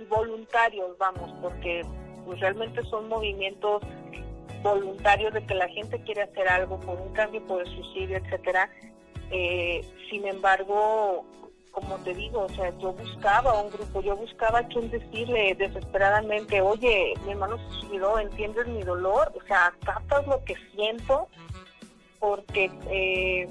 voluntarios, 0.08 0.96
vamos, 0.98 1.32
porque 1.40 1.82
pues, 2.24 2.40
realmente 2.40 2.82
son 2.84 3.08
movimientos 3.08 3.82
voluntarios 4.62 5.34
de 5.34 5.44
que 5.44 5.54
la 5.54 5.68
gente 5.68 6.02
quiere 6.04 6.22
hacer 6.22 6.48
algo 6.48 6.80
por 6.80 6.98
un 6.98 7.12
cambio, 7.12 7.44
por 7.46 7.60
el 7.60 7.66
suicidio, 7.66 8.16
etcétera. 8.16 8.70
Eh, 9.30 9.84
sin 10.10 10.26
embargo, 10.26 11.24
como 11.74 11.96
te 11.96 12.14
digo, 12.14 12.42
o 12.42 12.48
sea, 12.48 12.70
yo 12.78 12.92
buscaba 12.92 13.60
un 13.60 13.70
grupo, 13.70 14.00
yo 14.00 14.16
buscaba 14.16 14.60
a 14.60 14.68
quien 14.68 14.90
decirle 14.90 15.54
desesperadamente, 15.58 16.60
oye, 16.60 17.14
mi 17.24 17.32
hermano 17.32 17.58
se 17.58 17.80
suicidó, 17.80 18.18
¿entiendes 18.18 18.66
mi 18.68 18.82
dolor? 18.82 19.32
O 19.34 19.46
sea, 19.46 19.74
captas 19.84 20.26
lo 20.26 20.42
que 20.44 20.54
siento, 20.74 21.28
porque 22.20 22.70
eh, 22.88 23.48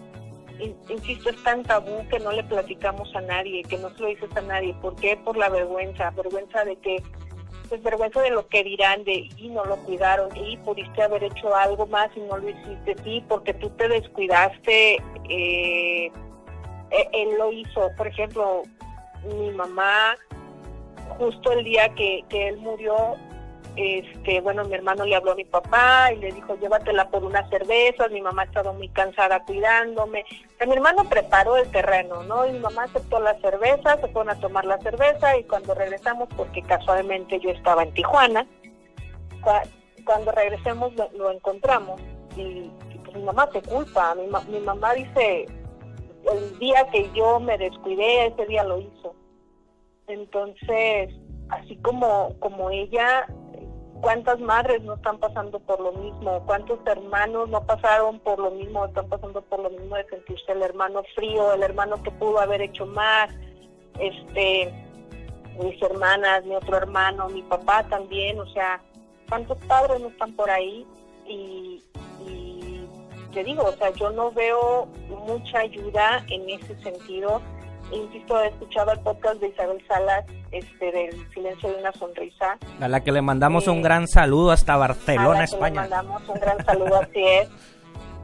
insisto, 0.60 1.30
es 1.30 1.44
tan 1.44 1.64
tabú 1.64 2.08
que 2.10 2.20
no 2.20 2.32
le 2.32 2.44
platicamos 2.44 3.14
a 3.16 3.22
nadie, 3.22 3.64
que 3.64 3.78
no 3.78 3.90
se 3.92 4.02
lo 4.02 4.08
dices 4.08 4.36
a 4.36 4.42
nadie. 4.42 4.74
¿Por 4.82 4.96
qué? 4.96 5.18
Por 5.18 5.38
la 5.38 5.50
vergüenza, 5.50 6.12
vergüenza 6.12 6.64
de 6.64 6.76
que, 6.78 7.02
pues 7.70 7.82
vergüenza 7.82 8.22
de 8.22 8.32
lo 8.32 8.48
que 8.48 8.64
dirán, 8.64 9.04
de 9.04 9.30
y 9.38 9.50
no 9.50 9.66
lo 9.66 9.78
cuidaron, 9.78 10.30
y 10.36 10.58
pudiste 10.58 11.04
haber 11.04 11.24
hecho 11.24 11.56
algo 11.56 11.88
más 11.88 12.10
y 12.16 12.20
no 12.22 12.38
lo 12.38 12.50
hiciste, 12.50 12.96
sí, 13.04 13.24
porque 13.28 13.54
tú 13.54 13.70
te 13.72 13.88
descuidaste, 13.88 14.98
eh, 15.30 16.12
e, 16.92 17.10
él 17.14 17.38
lo 17.38 17.52
hizo. 17.52 17.92
Por 17.98 18.08
ejemplo, 18.08 18.64
mi 19.24 19.52
mamá, 19.52 20.16
justo 21.18 21.52
el 21.52 21.64
día 21.64 21.90
que, 21.96 22.24
que 22.30 22.50
él 22.50 22.58
murió, 22.58 23.16
este, 23.76 24.40
bueno, 24.42 24.64
mi 24.66 24.76
hermano 24.76 25.06
le 25.06 25.16
habló 25.16 25.32
a 25.32 25.36
mi 25.36 25.46
papá 25.46 26.12
y 26.14 26.18
le 26.18 26.32
dijo, 26.32 26.56
llévatela 26.56 27.10
por 27.10 27.24
unas 27.24 27.50
cervezas, 27.50 28.12
mi 28.12 28.22
mamá 28.22 28.44
estaba 28.44 28.72
muy 28.72 28.90
cansada 28.90 29.44
cuidándome. 29.46 30.26
mi 30.66 30.74
hermano 30.74 31.10
preparó 31.10 31.58
el 31.58 31.70
terreno, 31.72 32.24
¿no? 32.24 32.46
Y 32.46 32.54
mi 32.54 32.60
mamá 32.60 32.84
aceptó 32.84 33.20
la 33.20 33.40
cerveza, 33.42 33.98
se 33.98 34.08
fueron 34.10 34.30
a 34.30 34.40
tomar 34.40 34.66
la 34.66 34.78
cerveza 34.80 35.38
y 35.38 35.44
cuando 35.46 35.74
regresamos, 35.74 36.30
porque 36.38 36.62
casualmente 36.62 37.40
yo 37.40 37.50
estaba 37.50 37.84
en 37.84 37.94
Tijuana, 37.94 38.46
cuando 40.06 40.32
regresemos 40.32 40.94
lo, 40.96 41.32
encontramos 41.32 42.00
y, 42.36 42.70
pues 43.04 43.18
mi 43.18 43.24
mamá 43.24 43.50
se 43.52 43.62
culpa, 43.62 44.16
mi, 44.16 44.28
mi 44.50 44.60
mamá 44.60 44.94
dice, 44.94 45.46
el 46.32 46.60
día 46.60 46.88
que 46.92 47.10
yo 47.14 47.40
me 47.40 47.58
descuidé, 47.58 48.28
ese 48.28 48.46
día 48.46 48.64
lo 48.64 48.80
hizo. 48.80 49.16
Entonces, 50.08 51.14
así 51.50 51.76
como, 51.78 52.36
como 52.40 52.70
ella, 52.70 53.26
cuántas 54.04 54.38
madres 54.42 54.82
no 54.84 54.96
están 54.96 55.18
pasando 55.18 55.60
por 55.60 55.80
lo 55.80 55.94
mismo, 55.94 56.44
cuántos 56.46 56.78
hermanos 56.86 57.48
no 57.48 57.66
pasaron 57.66 58.20
por 58.20 58.38
lo 58.38 58.52
mismo, 58.52 58.86
están 58.86 59.08
pasando 59.08 59.42
por 59.42 59.62
lo 59.62 59.70
mismo 59.70 59.96
de 59.96 60.04
sentirse 60.10 60.52
el 60.52 60.62
hermano 60.62 61.04
frío, 61.16 61.54
el 61.54 61.64
hermano 61.64 62.04
que 62.04 62.12
pudo 62.12 62.40
haber 62.40 62.62
hecho 62.62 62.86
más, 62.86 63.34
este, 63.98 64.74
mis 65.58 65.82
hermanas, 65.82 66.44
mi 66.44 66.54
otro 66.54 66.76
hermano, 66.76 67.30
mi 67.30 67.44
papá 67.44 67.84
también, 67.84 68.38
o 68.42 68.46
sea, 68.48 68.82
cuántos 69.30 69.58
padres 69.60 70.02
no 70.02 70.10
están 70.10 70.34
por 70.34 70.50
ahí 70.50 70.86
y, 71.26 71.82
y 72.28 72.86
te 73.34 73.42
digo, 73.42 73.64
o 73.64 73.72
sea, 73.72 73.90
yo 73.92 74.12
no 74.12 74.34
veo 74.34 74.86
mucha 75.26 75.60
ayuda 75.60 76.26
en 76.30 76.50
ese 76.50 76.78
sentido 76.84 77.42
insisto, 77.92 78.42
he 78.42 78.48
escuchado 78.48 78.92
el 78.92 79.00
podcast 79.00 79.36
de 79.40 79.50
Isabel 79.50 79.84
Salas, 79.88 80.26
este, 80.52 80.92
del 80.92 81.34
Silencio 81.34 81.70
de 81.70 81.80
una 81.80 81.92
Sonrisa. 81.94 82.58
A 82.80 82.88
la 82.88 83.02
que 83.02 83.12
le 83.12 83.22
mandamos 83.22 83.68
un 83.68 83.82
gran 83.82 84.08
saludo 84.08 84.52
hasta 84.52 84.76
Barcelona, 84.78 85.36
a 85.36 85.38
la 85.40 85.44
España. 85.44 85.84
Que 85.84 85.90
le 85.90 85.96
mandamos 85.96 86.30
un 86.30 86.40
gran 86.40 86.66
saludo, 86.66 87.02
así 87.02 87.24
es. 87.24 87.50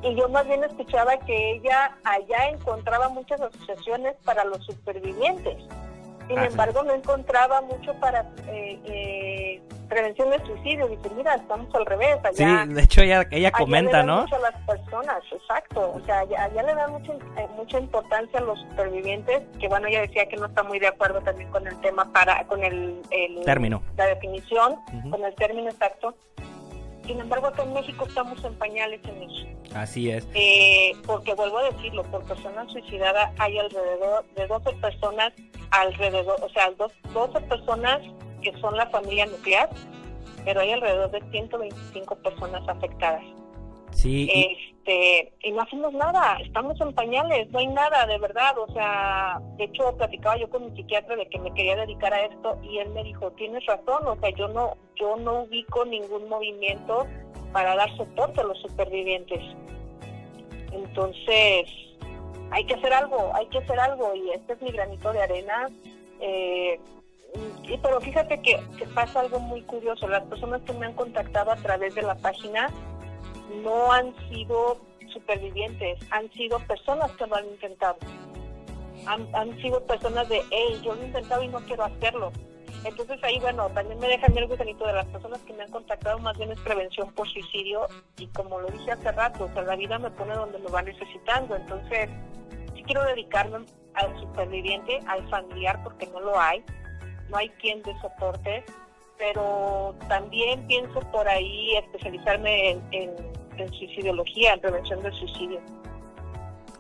Y 0.02 0.16
yo 0.16 0.30
más 0.30 0.48
bien 0.48 0.64
escuchaba 0.64 1.18
que 1.26 1.56
ella 1.56 1.98
allá 2.04 2.50
encontraba 2.50 3.10
muchas 3.10 3.42
asociaciones 3.42 4.16
para 4.24 4.46
los 4.46 4.64
supervivientes. 4.66 5.58
Sin 6.30 6.38
sí. 6.40 6.46
embargo, 6.46 6.84
no 6.84 6.94
encontraba 6.94 7.60
mucho 7.62 7.94
para 8.00 8.22
eh, 8.48 8.80
eh, 8.86 9.62
prevención 9.90 10.30
de 10.30 10.40
suicidio. 10.46 10.88
Dice, 10.88 11.10
mira, 11.18 11.34
estamos 11.36 11.74
al 11.76 11.86
revés. 11.88 12.18
Sí, 12.34 12.44
Allá, 12.44 12.66
de 12.68 12.82
hecho 12.84 13.02
ella, 13.02 13.22
ella 13.32 13.48
allá 13.50 13.52
comenta, 13.52 13.92
le 13.92 13.98
dan 13.98 14.06
¿no? 14.08 14.22
mucho 14.22 14.36
a 14.36 14.40
las 14.40 14.56
personas, 14.66 15.18
exacto. 15.32 15.92
O 15.96 16.06
sea, 16.06 16.20
allá, 16.20 16.44
allá 16.46 16.64
le 16.64 16.76
dan 16.76 16.92
mucha, 16.92 17.14
eh, 17.14 17.48
mucha 17.58 17.80
importancia 17.80 18.40
a 18.40 18.44
los 18.44 18.60
supervivientes, 18.62 19.42
que 19.60 19.68
bueno, 19.68 19.88
ella 19.88 20.02
decía 20.02 20.28
que 20.30 20.38
no 20.38 20.46
está 20.46 20.62
muy 20.64 20.78
de 20.80 20.88
acuerdo 20.88 21.20
también 21.22 21.50
con 21.50 21.66
el 21.68 21.76
tema 21.82 22.06
para, 22.14 22.46
con 22.46 22.64
el, 22.64 23.02
el- 23.10 23.44
Término. 23.44 23.82
la 23.98 24.06
definición, 24.06 24.76
con 25.10 25.26
el 25.26 25.34
término 25.36 25.70
exacto. 25.72 26.14
Sin 27.10 27.20
embargo, 27.20 27.48
acá 27.48 27.64
en 27.64 27.74
México 27.74 28.06
estamos 28.08 28.44
en 28.46 28.54
pañales 28.54 29.02
en 29.04 29.24
eso. 29.24 29.48
Así 29.74 30.12
es. 30.12 30.28
Eh, 30.36 30.92
porque 31.08 31.34
vuelvo 31.34 31.58
a 31.58 31.72
decirlo, 31.72 32.04
por 32.04 32.24
persona 32.26 32.70
suicidada 32.70 33.34
hay 33.40 33.58
alrededor 33.58 34.26
de 34.36 34.46
12 34.46 34.74
personas, 34.74 35.34
alrededor, 35.72 36.40
o 36.40 36.50
sea, 36.50 36.70
dos, 36.78 36.92
12 37.12 37.42
personas 37.48 38.00
que 38.44 38.56
son 38.62 38.78
la 38.78 38.88
familia 38.92 39.26
nuclear, 39.26 39.72
pero 40.46 40.62
hay 40.62 40.72
alrededor 40.74 41.10
de 41.10 41.24
125 41.32 42.16
personas 42.18 42.62
afectadas. 42.70 43.24
Sí, 43.92 44.30
Este, 44.34 45.34
y 45.44 45.52
no 45.52 45.62
hacemos 45.62 45.94
nada, 45.94 46.38
estamos 46.44 46.80
en 46.82 46.94
pañales, 46.94 47.50
no 47.52 47.60
hay 47.60 47.68
nada, 47.68 48.06
de 48.06 48.18
verdad, 48.18 48.58
o 48.58 48.72
sea, 48.74 49.40
de 49.58 49.66
hecho 49.66 49.96
platicaba 49.98 50.38
yo 50.38 50.50
con 50.50 50.66
mi 50.66 50.76
psiquiatra 50.76 51.16
de 51.16 51.28
que 51.28 51.40
me 51.40 51.54
quería 51.54 51.76
dedicar 51.76 52.14
a 52.14 52.26
esto 52.26 52.58
y 52.64 52.80
él 52.80 52.90
me 52.90 53.04
dijo, 53.04 53.32
tienes 53.32 53.66
razón, 53.66 54.08
o 54.08 54.16
sea, 54.20 54.30
yo 54.32 54.48
no, 54.48 54.78
yo 54.96 55.16
no 55.18 55.42
ubico 55.42 55.86
ningún 55.86 56.28
movimiento 56.30 57.06
para 57.52 57.76
dar 57.76 57.96
soporte 57.98 58.42
a 58.42 58.46
los 58.46 58.60
supervivientes. 58.62 59.42
Entonces, 60.72 61.68
hay 62.52 62.64
que 62.66 62.76
hacer 62.76 62.94
algo, 62.94 63.32
hay 63.34 63.48
que 63.48 63.60
hacer 63.60 63.80
algo 63.80 64.16
y 64.16 64.32
este 64.32 64.54
es 64.54 64.62
mi 64.62 64.72
granito 64.72 65.12
de 65.14 65.22
arena. 65.22 65.70
Eh, 66.20 66.80
y, 67.64 67.78
pero 67.78 68.02
fíjate 68.02 68.42
que, 68.42 68.60
que 68.78 68.86
pasa 68.88 69.20
algo 69.20 69.40
muy 69.40 69.62
curioso, 69.62 70.08
las 70.08 70.24
personas 70.24 70.62
que 70.62 70.74
me 70.74 70.88
han 70.88 70.94
contactado 70.94 71.52
a 71.52 71.56
través 71.56 71.94
de 71.96 72.02
la 72.02 72.16
página 72.16 72.70
no 73.64 73.92
han 73.92 74.16
sido 74.30 74.78
supervivientes, 75.14 76.00
han 76.12 76.32
sido 76.34 76.60
personas 76.60 77.12
que 77.14 77.28
lo 77.28 77.36
han 77.36 77.46
intentado. 77.48 77.98
Han, 79.06 79.62
sido 79.62 79.84
personas 79.86 80.28
de, 80.30 80.42
hey, 80.52 80.82
yo 80.84 80.94
lo 80.94 81.02
he 81.02 81.06
intentado 81.06 81.42
y 81.42 81.48
no 81.48 81.60
quiero 81.62 81.86
hacerlo. 81.86 82.32
Entonces 82.84 83.22
ahí, 83.24 83.40
bueno, 83.40 83.70
también 83.70 84.00
me 84.00 84.08
deja 84.08 84.28
a 84.28 84.30
mí 84.30 84.38
el 84.38 84.48
gusanito 84.48 84.86
de 84.86 84.94
las 84.94 85.06
personas 85.08 85.40
que 85.42 85.54
me 85.54 85.64
han 85.64 85.72
contactado, 85.72 86.20
más 86.20 86.38
bien 86.38 86.52
es 86.52 86.60
prevención 86.62 87.12
por 87.14 87.28
suicidio 87.28 87.88
y 88.18 88.28
como 88.28 88.60
lo 88.60 88.68
dije 88.70 88.92
hace 88.92 89.12
rato, 89.12 89.46
o 89.46 89.54
sea, 89.54 89.64
la 89.64 89.76
vida 89.76 90.00
me 90.00 90.12
pone 90.12 90.34
donde 90.36 90.60
me 90.60 90.70
va 90.70 90.82
necesitando. 90.82 91.56
Entonces, 91.56 92.10
sí 92.76 92.84
quiero 92.84 93.04
dedicarme 93.04 93.66
al 93.96 94.20
superviviente, 94.20 95.00
al 95.08 95.28
familiar, 95.30 95.82
porque 95.84 96.08
no 96.08 96.20
lo 96.20 96.40
hay, 96.40 96.64
no 97.30 97.38
hay 97.38 97.50
quien 97.62 97.82
de 97.84 97.94
soporte, 98.00 98.64
pero 99.18 99.96
también 100.08 100.66
pienso 100.68 101.00
por 101.12 101.28
ahí 101.28 101.76
especializarme 101.76 102.72
en, 102.72 102.88
en, 102.92 103.39
en 103.60 103.74
suicidología, 103.74 104.54
en 104.54 104.62
prevención 104.62 105.02
del 105.04 105.14
suicidio. 105.14 105.60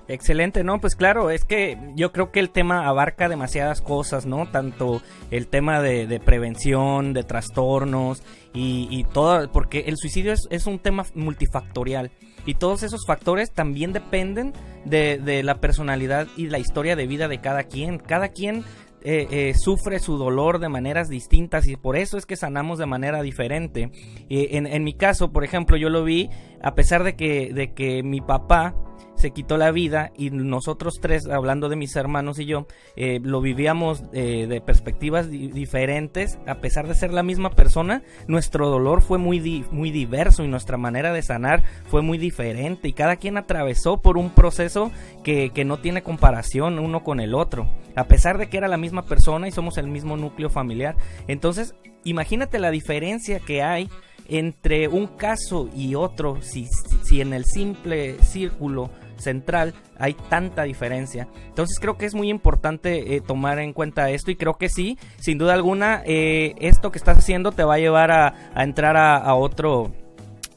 Excelente, 0.07 0.63
¿no? 0.63 0.81
Pues 0.81 0.95
claro, 0.95 1.29
es 1.29 1.45
que 1.45 1.77
yo 1.95 2.11
creo 2.11 2.31
que 2.31 2.39
el 2.39 2.49
tema 2.49 2.87
abarca 2.87 3.29
demasiadas 3.29 3.79
cosas, 3.79 4.25
¿no? 4.25 4.49
Tanto 4.49 5.03
el 5.29 5.47
tema 5.47 5.83
de, 5.83 6.19
prevención, 6.19 7.13
de 7.13 7.23
trastornos 7.23 8.23
y, 8.51 8.87
y 8.89 9.03
todo, 9.03 9.51
porque 9.51 9.81
el 9.81 9.97
suicidio 9.97 10.33
es, 10.33 10.47
es 10.49 10.65
un 10.65 10.79
tema 10.79 11.05
multifactorial 11.13 12.09
y 12.47 12.55
todos 12.55 12.81
esos 12.81 13.05
factores 13.05 13.51
también 13.51 13.93
dependen 13.93 14.53
de, 14.83 15.19
de 15.19 15.43
la 15.43 15.61
personalidad 15.61 16.27
y 16.35 16.47
la 16.47 16.57
historia 16.57 16.95
de 16.95 17.05
vida 17.05 17.27
de 17.27 17.39
cada 17.39 17.65
quien. 17.65 17.99
Cada 17.99 18.29
quien 18.29 18.63
eh, 19.01 19.27
eh, 19.31 19.53
sufre 19.55 19.99
su 19.99 20.17
dolor 20.17 20.59
de 20.59 20.67
maneras 20.67 21.09
distintas 21.09 21.67
y 21.67 21.77
por 21.77 21.95
eso 21.95 22.17
es 22.17 22.25
que 22.25 22.35
sanamos 22.35 22.79
de 22.79 22.85
manera 22.85 23.21
diferente. 23.21 23.91
Eh, 24.29 24.49
en, 24.51 24.67
en 24.67 24.83
mi 24.83 24.93
caso, 24.93 25.31
por 25.31 25.43
ejemplo, 25.43 25.77
yo 25.77 25.89
lo 25.89 26.03
vi 26.03 26.29
a 26.61 26.75
pesar 26.75 27.03
de 27.03 27.15
que, 27.15 27.53
de 27.53 27.73
que 27.73 28.03
mi 28.03 28.21
papá 28.21 28.75
se 29.19 29.31
quitó 29.31 29.57
la 29.57 29.71
vida 29.71 30.11
y 30.17 30.29
nosotros 30.29 30.99
tres, 31.01 31.27
hablando 31.27 31.67
de 31.69 31.75
mis 31.75 31.95
hermanos 31.95 32.39
y 32.39 32.45
yo, 32.45 32.67
eh, 32.95 33.19
lo 33.21 33.41
vivíamos 33.41 34.03
eh, 34.13 34.47
de 34.47 34.61
perspectivas 34.61 35.29
di 35.29 35.49
diferentes, 35.49 36.39
a 36.47 36.55
pesar 36.55 36.87
de 36.87 36.95
ser 36.95 37.11
la 37.11 37.21
misma 37.21 37.49
persona, 37.51 38.01
nuestro 38.27 38.69
dolor 38.69 39.01
fue 39.01 39.17
muy, 39.17 39.65
muy 39.71 39.91
diverso 39.91 40.43
y 40.43 40.47
nuestra 40.47 40.77
manera 40.77 41.11
de 41.11 41.21
sanar 41.21 41.63
fue 41.87 42.01
muy 42.01 42.17
diferente. 42.17 42.87
Y 42.87 42.93
cada 42.93 43.17
quien 43.17 43.37
atravesó 43.37 44.01
por 44.01 44.17
un 44.17 44.29
proceso 44.29 44.91
que, 45.23 45.49
que 45.49 45.65
no 45.65 45.79
tiene 45.79 46.01
comparación 46.01 46.79
uno 46.79 47.03
con 47.03 47.19
el 47.19 47.35
otro, 47.35 47.67
a 47.95 48.05
pesar 48.05 48.37
de 48.37 48.47
que 48.47 48.57
era 48.57 48.67
la 48.67 48.77
misma 48.77 49.03
persona 49.05 49.47
y 49.47 49.51
somos 49.51 49.77
el 49.77 49.87
mismo 49.87 50.15
núcleo 50.15 50.49
familiar. 50.49 50.95
Entonces, 51.27 51.75
imagínate 52.05 52.57
la 52.59 52.71
diferencia 52.71 53.39
que 53.39 53.61
hay 53.61 53.89
entre 54.29 54.87
un 54.87 55.07
caso 55.07 55.69
y 55.75 55.95
otro, 55.95 56.41
si, 56.41 56.67
si 57.03 57.19
en 57.19 57.33
el 57.33 57.45
simple 57.45 58.23
círculo 58.23 58.91
central 59.19 59.73
hay 59.97 60.13
tanta 60.13 60.63
diferencia. 60.63 61.27
Entonces 61.47 61.79
creo 61.79 61.97
que 61.97 62.05
es 62.05 62.15
muy 62.15 62.29
importante 62.29 63.15
eh, 63.15 63.21
tomar 63.21 63.59
en 63.59 63.73
cuenta 63.73 64.09
esto 64.09 64.31
y 64.31 64.35
creo 64.35 64.55
que 64.57 64.69
sí, 64.69 64.97
sin 65.17 65.37
duda 65.37 65.53
alguna, 65.53 66.01
eh, 66.05 66.55
esto 66.59 66.91
que 66.91 66.97
estás 66.97 67.17
haciendo 67.17 67.51
te 67.51 67.63
va 67.63 67.75
a 67.75 67.79
llevar 67.79 68.11
a, 68.11 68.33
entrar 68.55 68.97
a 68.97 69.33
otro 69.35 69.91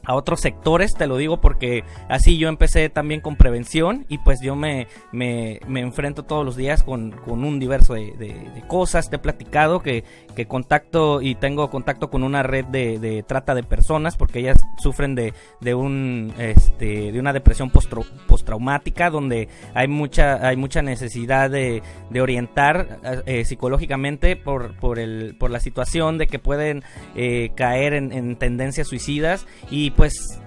a 0.05 0.15
otros 0.15 0.41
sectores, 0.41 0.93
te 0.93 1.07
lo 1.07 1.17
digo 1.17 1.39
porque 1.39 1.83
así 2.09 2.37
yo 2.37 2.49
empecé 2.49 2.89
también 2.89 3.21
con 3.21 3.35
prevención 3.35 4.05
y 4.09 4.17
pues 4.17 4.41
yo 4.41 4.55
me, 4.55 4.87
me, 5.11 5.59
me 5.67 5.79
enfrento 5.79 6.23
todos 6.23 6.45
los 6.45 6.55
días 6.55 6.83
con, 6.83 7.11
con 7.11 7.43
un 7.43 7.59
diverso 7.59 7.93
de, 7.93 8.11
de, 8.17 8.63
cosas, 8.67 9.09
te 9.09 9.17
he 9.17 9.19
platicado 9.19 9.81
que, 9.81 10.03
que 10.35 10.45
contacto 10.45 11.21
y 11.21 11.35
tengo 11.35 11.69
contacto 11.69 12.09
con 12.09 12.23
una 12.23 12.43
red 12.43 12.65
de, 12.65 13.23
trata 13.27 13.55
de 13.55 13.63
personas 13.63 14.17
porque 14.17 14.39
ellas 14.39 14.57
sufren 14.77 15.15
de, 15.15 15.33
de, 15.61 15.75
un, 15.75 16.33
este, 16.37 17.11
de 17.11 17.19
una 17.19 17.33
depresión 17.33 17.71
postraumática 17.71 19.09
donde 19.09 19.47
hay 19.73 19.87
mucha, 19.87 20.47
hay 20.47 20.57
mucha 20.57 20.81
necesidad 20.81 21.49
de, 21.49 21.81
de 22.09 22.21
orientar 22.21 22.99
eh, 23.25 23.45
psicológicamente 23.45 24.35
por, 24.35 24.75
por, 24.77 24.99
el, 24.99 25.35
por 25.37 25.51
la 25.51 25.59
situación 25.59 26.17
de 26.17 26.27
que 26.27 26.39
pueden 26.39 26.83
eh, 27.15 27.51
caer 27.55 27.93
en, 27.93 28.11
en 28.11 28.35
tendencias 28.35 28.87
suicidas 28.87 29.45
y 29.69 29.91
pues 29.95 30.41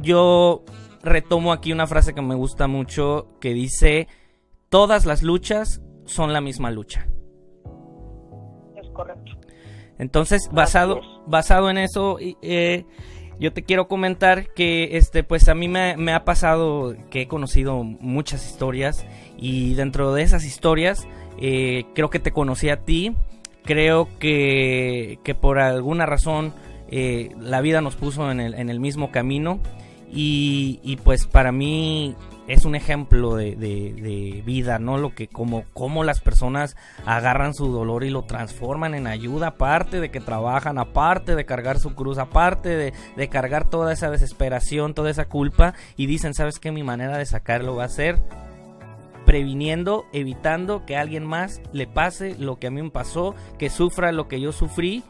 yo 0.00 0.64
retomo 1.02 1.52
aquí 1.52 1.72
una 1.72 1.86
frase 1.86 2.14
que 2.14 2.22
me 2.22 2.34
gusta 2.34 2.66
mucho 2.66 3.28
que 3.40 3.54
dice, 3.54 4.08
todas 4.68 5.06
las 5.06 5.22
luchas 5.22 5.80
son 6.04 6.32
la 6.32 6.40
misma 6.40 6.70
lucha. 6.70 7.08
Es 8.76 8.88
correcto. 8.90 9.32
Entonces, 9.98 10.48
basado, 10.52 11.00
basado 11.26 11.70
en 11.70 11.78
eso, 11.78 12.18
eh, 12.20 12.84
yo 13.40 13.52
te 13.52 13.62
quiero 13.62 13.88
comentar 13.88 14.52
que 14.52 14.96
este 14.96 15.24
pues 15.24 15.48
a 15.48 15.54
mí 15.54 15.68
me, 15.68 15.96
me, 15.96 16.12
ha 16.12 16.24
pasado 16.24 16.96
que 17.10 17.22
he 17.22 17.28
conocido 17.28 17.82
muchas 17.82 18.46
historias 18.46 19.06
y 19.36 19.74
dentro 19.74 20.12
de 20.14 20.22
esas 20.22 20.44
historias 20.44 21.06
eh, 21.40 21.84
creo 21.94 22.10
que 22.10 22.18
te 22.18 22.32
conocí 22.32 22.68
a 22.68 22.82
ti, 22.82 23.14
creo 23.64 24.08
que, 24.18 25.18
que 25.22 25.34
por 25.34 25.58
alguna 25.58 26.06
razón 26.06 26.52
eh, 26.88 27.30
la 27.40 27.60
vida 27.60 27.80
nos 27.80 27.96
puso 27.96 28.30
en 28.30 28.40
el, 28.40 28.54
en 28.54 28.70
el 28.70 28.80
mismo 28.80 29.10
camino 29.10 29.60
y, 30.10 30.98
pues 31.04 31.26
para 31.26 31.52
mí 31.52 32.16
es 32.46 32.64
un 32.64 32.74
ejemplo 32.74 33.36
de, 33.36 34.42
vida, 34.44 34.78
¿no? 34.78 34.96
Lo 34.96 35.14
que 35.14 35.28
como, 35.28 35.64
como 35.74 36.02
las 36.02 36.20
personas 36.20 36.76
agarran 37.04 37.52
su 37.52 37.70
dolor 37.70 38.04
y 38.04 38.10
lo 38.10 38.22
transforman 38.22 38.94
en 38.94 39.06
ayuda, 39.06 39.48
aparte 39.48 40.00
de 40.00 40.10
que 40.10 40.20
trabajan, 40.20 40.78
aparte 40.78 41.36
de 41.36 41.44
cargar 41.44 41.78
su 41.78 41.94
cruz, 41.94 42.16
aparte 42.16 42.70
de, 42.70 42.94
de 43.16 43.28
cargar 43.28 43.68
toda 43.68 43.92
esa 43.92 44.10
desesperación, 44.10 44.94
toda 44.94 45.10
esa 45.10 45.26
culpa 45.26 45.74
y 45.96 46.06
dicen, 46.06 46.32
¿sabes 46.32 46.58
qué? 46.58 46.72
Mi 46.72 46.82
manera 46.82 47.18
de 47.18 47.26
sacarlo 47.26 47.76
va 47.76 47.84
a 47.84 47.88
ser 47.88 48.18
previniendo, 49.26 50.06
evitando 50.14 50.86
que 50.86 50.96
alguien 50.96 51.26
más 51.26 51.60
le 51.72 51.86
pase 51.86 52.34
lo 52.38 52.58
que 52.58 52.68
a 52.68 52.70
mí 52.70 52.80
me 52.80 52.90
pasó, 52.90 53.34
que 53.58 53.68
sufra 53.68 54.10
lo 54.10 54.26
que 54.26 54.40
yo 54.40 54.52
sufrí 54.52 55.04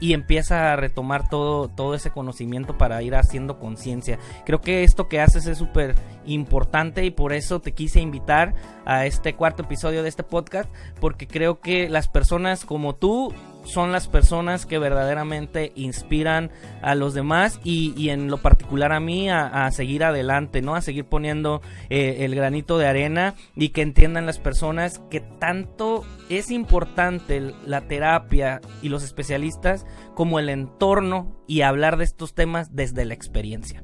y 0.00 0.14
empieza 0.14 0.72
a 0.72 0.76
retomar 0.76 1.28
todo, 1.28 1.68
todo 1.68 1.94
ese 1.94 2.10
conocimiento 2.10 2.76
para 2.78 3.02
ir 3.02 3.14
haciendo 3.14 3.58
conciencia. 3.58 4.18
Creo 4.44 4.60
que 4.60 4.82
esto 4.82 5.08
que 5.08 5.20
haces 5.20 5.46
es 5.46 5.58
súper 5.58 5.94
importante 6.24 7.04
y 7.04 7.10
por 7.10 7.32
eso 7.32 7.60
te 7.60 7.72
quise 7.72 8.00
invitar 8.00 8.54
a 8.84 9.06
este 9.06 9.34
cuarto 9.34 9.62
episodio 9.62 10.02
de 10.02 10.08
este 10.08 10.22
podcast, 10.22 10.70
porque 11.00 11.26
creo 11.26 11.60
que 11.60 11.88
las 11.88 12.08
personas 12.08 12.64
como 12.64 12.94
tú 12.94 13.32
son 13.64 13.92
las 13.92 14.08
personas 14.08 14.66
que 14.66 14.78
verdaderamente 14.78 15.72
inspiran 15.74 16.50
a 16.82 16.94
los 16.94 17.14
demás 17.14 17.60
y, 17.64 18.08
en 18.10 18.28
lo 18.28 18.38
particular 18.38 18.92
a 18.92 19.00
mí 19.00 19.30
a, 19.30 19.70
seguir 19.70 20.04
adelante, 20.04 20.62
¿no? 20.62 20.74
A 20.74 20.80
seguir 20.80 21.04
poniendo 21.04 21.60
eh, 21.88 22.18
el 22.20 22.34
granito 22.34 22.78
de 22.78 22.86
arena 22.86 23.34
y 23.54 23.70
que 23.70 23.82
entiendan 23.82 24.26
las 24.26 24.38
personas 24.38 24.98
que 25.10 25.20
tanto 25.20 26.04
es 26.28 26.50
importante 26.50 27.52
la 27.64 27.82
terapia 27.82 28.60
y 28.82 28.88
los 28.88 29.04
especialistas 29.04 29.86
como 30.14 30.38
el 30.38 30.48
entorno 30.48 31.36
y 31.46 31.62
hablar 31.62 31.96
de 31.96 32.04
estos 32.04 32.34
temas 32.34 32.74
desde 32.74 33.04
la 33.04 33.14
experiencia. 33.14 33.82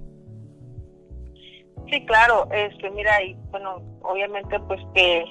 Sí, 1.91 2.05
claro, 2.07 2.49
este, 2.51 2.91
mira, 2.91 3.23
y 3.23 3.35
bueno, 3.51 3.77
obviamente 4.03 4.59
pues 4.67 4.81
que, 4.93 5.25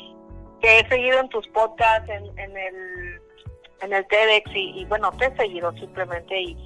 que 0.61 0.79
he 0.79 0.87
seguido 0.87 1.19
en 1.19 1.27
tus 1.27 1.45
podcasts, 1.49 2.09
en, 2.09 2.23
en 2.39 2.57
el 2.57 3.24
en 3.85 3.93
el 3.93 4.05
TEDx 4.07 4.51
y, 4.53 4.85
bueno, 4.85 5.11
te 5.11 5.25
he 5.25 5.35
seguido 5.37 5.71
simplemente 5.73 6.39
y, 6.39 6.57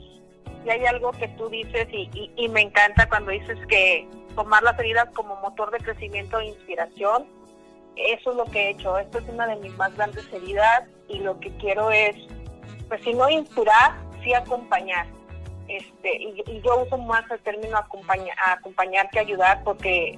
y, 0.66 0.70
hay 0.70 0.86
algo 0.86 1.12
que 1.12 1.28
tú 1.30 1.50
dices 1.50 1.88
y, 1.92 2.32
y, 2.36 2.50
me 2.50 2.62
encanta 2.62 3.08
cuando 3.08 3.32
dices 3.32 3.58
que 3.68 4.08
tomar 4.36 4.64
las 4.64 4.80
heridas 4.80 5.10
como 5.14 5.36
motor 5.38 5.72
de 5.72 5.80
crecimiento 5.80 6.40
e 6.40 6.48
inspiración, 6.48 7.28
eso 7.96 8.32
es 8.32 8.38
lo 8.38 8.46
que 8.46 8.62
he 8.62 8.70
hecho, 8.70 8.98
esto 8.98 9.20
es 9.20 9.28
una 9.28 9.48
de 9.48 9.58
mis 9.58 9.76
más 9.78 9.96
grandes 9.96 10.32
heridas 10.32 10.84
y 11.08 11.20
lo 11.20 11.40
que 11.40 11.56
quiero 11.58 11.92
es, 11.92 12.16
pues 12.88 13.04
si 13.04 13.14
no 13.14 13.30
inspirar, 13.30 13.96
sí 14.24 14.34
acompañar. 14.34 15.06
Este, 15.68 16.18
y, 16.18 16.62
yo 16.64 16.84
uso 16.84 16.98
más 16.98 17.30
el 17.30 17.40
término 17.42 17.78
acompañar, 17.78 18.36
acompañar 18.48 19.10
que 19.10 19.20
ayudar 19.20 19.62
porque 19.64 20.18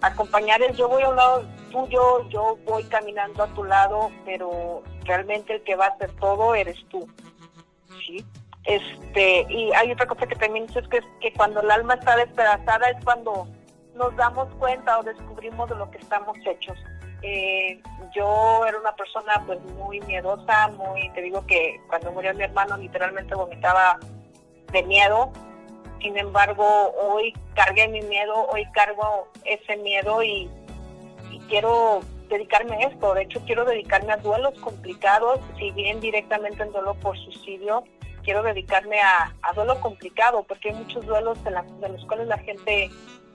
acompañar 0.00 0.62
es 0.62 0.76
yo 0.76 0.88
voy 0.88 1.02
a 1.02 1.08
un 1.08 1.16
lado 1.16 1.44
tuyo, 1.70 2.28
yo 2.28 2.58
voy 2.64 2.82
caminando 2.84 3.42
a 3.42 3.48
tu 3.48 3.64
lado, 3.64 4.10
pero 4.24 4.82
realmente 5.08 5.54
el 5.54 5.62
que 5.64 5.74
va 5.74 5.86
a 5.86 5.88
hacer 5.88 6.12
todo 6.20 6.54
eres 6.54 6.76
tú. 6.88 7.08
¿sí? 8.06 8.24
Este, 8.64 9.46
y 9.48 9.72
hay 9.72 9.90
otra 9.90 10.06
cosa 10.06 10.26
que 10.26 10.36
también 10.36 10.66
dices 10.66 10.86
que 10.88 10.98
es 10.98 11.04
que 11.20 11.32
cuando 11.32 11.60
el 11.60 11.70
alma 11.70 11.94
está 11.94 12.16
despedazada 12.16 12.90
es 12.90 13.02
cuando 13.04 13.48
nos 13.94 14.14
damos 14.16 14.54
cuenta 14.56 14.98
o 14.98 15.02
descubrimos 15.02 15.68
de 15.68 15.76
lo 15.76 15.90
que 15.90 15.98
estamos 15.98 16.36
hechos. 16.46 16.78
Eh, 17.22 17.80
yo 18.14 18.64
era 18.66 18.78
una 18.78 18.94
persona 18.94 19.42
pues 19.46 19.60
muy 19.76 20.00
miedosa, 20.02 20.68
muy, 20.68 21.10
te 21.14 21.22
digo 21.22 21.44
que 21.46 21.80
cuando 21.88 22.12
murió 22.12 22.32
mi 22.34 22.44
hermano 22.44 22.76
literalmente 22.76 23.34
vomitaba 23.34 23.98
de 24.70 24.82
miedo, 24.84 25.32
sin 26.00 26.16
embargo 26.16 26.64
hoy 26.92 27.32
cargué 27.54 27.88
mi 27.88 28.02
miedo, 28.02 28.46
hoy 28.52 28.64
cargo 28.72 29.28
ese 29.44 29.76
miedo 29.78 30.22
y, 30.22 30.48
quiero 31.48 32.00
dedicarme 32.28 32.76
a 32.76 32.88
esto, 32.88 33.14
de 33.14 33.22
hecho 33.22 33.40
quiero 33.46 33.64
dedicarme 33.64 34.12
a 34.12 34.16
duelos 34.18 34.58
complicados, 34.60 35.40
si 35.58 35.70
bien 35.72 36.00
directamente 36.00 36.62
en 36.62 36.72
duelo 36.72 36.94
por 36.94 37.16
suicidio, 37.18 37.84
quiero 38.22 38.42
dedicarme 38.42 39.00
a, 39.00 39.32
duelo 39.54 39.80
complicado, 39.80 40.44
porque 40.44 40.70
hay 40.70 40.74
muchos 40.74 41.04
duelos 41.06 41.42
de, 41.44 41.50
de 41.50 41.88
los 41.88 42.04
cuales 42.06 42.28
la 42.28 42.38
gente 42.38 42.90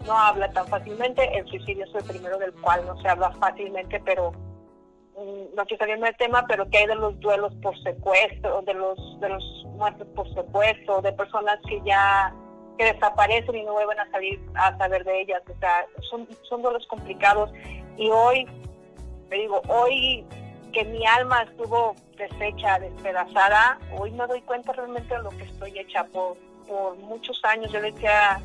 no 0.06 0.17
habla 0.17 0.51
tan 0.51 0.67
fácilmente, 0.67 1.38
el 1.38 1.45
suicidio 1.47 1.86
es 1.86 1.95
el 1.95 2.03
primero 2.03 2.38
del 2.38 2.53
cual 2.53 2.86
no 2.86 3.01
se 3.01 3.08
habla 3.08 3.32
fácilmente, 3.32 4.01
pero 4.06 4.32
mm, 4.32 5.56
no 5.56 5.65
quiero 5.65 5.86
salirme 5.86 6.08
del 6.08 6.17
tema, 6.17 6.45
pero 6.47 6.69
que 6.69 6.79
hay 6.79 6.88
de 6.88 6.95
los 6.95 7.19
duelos 7.19 7.53
por 7.62 7.77
secuestro, 7.84 8.62
de 8.63 8.73
los 8.73 9.19
de 9.19 9.29
los 9.29 9.65
muertes 9.69 10.08
por 10.15 10.32
secuestro, 10.34 11.01
de 11.01 11.13
personas 11.13 11.60
que 11.67 11.82
ya 11.86 12.34
que 12.77 12.93
desaparecen 12.93 13.56
y 13.56 13.63
no 13.63 13.73
vuelven 13.73 13.99
a 13.99 14.12
salir 14.12 14.39
a 14.56 14.77
saber 14.77 15.03
de 15.03 15.21
ellas. 15.21 15.41
O 15.47 15.60
sea, 15.60 15.86
son, 16.10 16.27
son 16.43 16.62
duelos 16.62 16.86
complicados. 16.88 17.51
Y 17.97 18.10
hoy, 18.10 18.47
te 19.29 19.36
digo, 19.36 19.62
hoy 19.67 20.25
que 20.71 20.83
mi 20.86 21.05
alma 21.05 21.43
estuvo 21.43 21.95
deshecha, 22.17 22.79
despedazada, 22.79 23.79
hoy 23.97 24.12
me 24.12 24.25
doy 24.27 24.41
cuenta 24.41 24.73
realmente 24.73 25.15
de 25.15 25.21
lo 25.21 25.29
que 25.29 25.43
estoy 25.43 25.77
hecha 25.77 26.03
por, 26.05 26.38
por 26.67 26.97
muchos 26.97 27.39
años. 27.43 27.71
Yo 27.71 27.81
decía, 27.81 28.41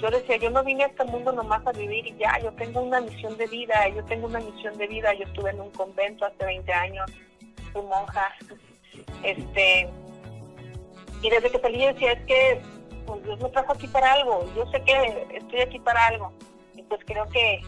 yo 0.00 0.10
decía, 0.10 0.36
yo 0.36 0.50
no 0.50 0.62
vine 0.64 0.84
a 0.84 0.86
este 0.86 1.04
mundo 1.04 1.32
nomás 1.32 1.66
a 1.66 1.72
vivir 1.72 2.06
y 2.06 2.16
ya, 2.16 2.38
yo 2.38 2.52
tengo 2.52 2.80
una 2.80 3.00
misión 3.00 3.36
de 3.36 3.46
vida, 3.46 3.88
yo 3.88 4.04
tengo 4.04 4.26
una 4.26 4.40
misión 4.40 4.76
de 4.78 4.86
vida, 4.86 5.12
yo 5.14 5.24
estuve 5.24 5.50
en 5.50 5.60
un 5.60 5.70
convento 5.70 6.24
hace 6.24 6.44
20 6.44 6.72
años, 6.72 7.10
fui 7.72 7.82
monja, 7.82 8.32
este, 9.22 9.88
y 11.22 11.30
desde 11.30 11.50
que 11.50 11.58
salí 11.58 11.84
decía, 11.84 12.12
es 12.12 12.24
que 12.26 12.62
pues 13.06 13.22
Dios 13.24 13.40
me 13.40 13.48
trajo 13.50 13.72
aquí 13.72 13.86
para 13.88 14.12
algo, 14.12 14.46
yo 14.54 14.64
sé 14.70 14.82
que 14.82 15.26
estoy 15.34 15.60
aquí 15.60 15.78
para 15.80 16.06
algo. 16.06 16.32
Y 16.74 16.82
pues 16.84 17.00
creo 17.04 17.26
que 17.26 17.60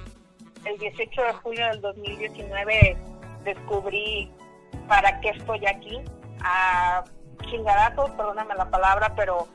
el 0.65 0.79
18 0.79 1.23
de 1.23 1.33
julio 1.35 1.67
del 1.69 1.81
2019 1.81 2.97
descubrí 3.45 4.31
para 4.89 5.21
qué 5.21 5.31
estoy 5.31 5.65
aquí, 5.67 6.01
a 6.41 7.05
chingadazos, 7.51 8.11
perdóname 8.13 8.55
la 8.55 8.71
palabra, 8.71 9.15
pero 9.17 9.49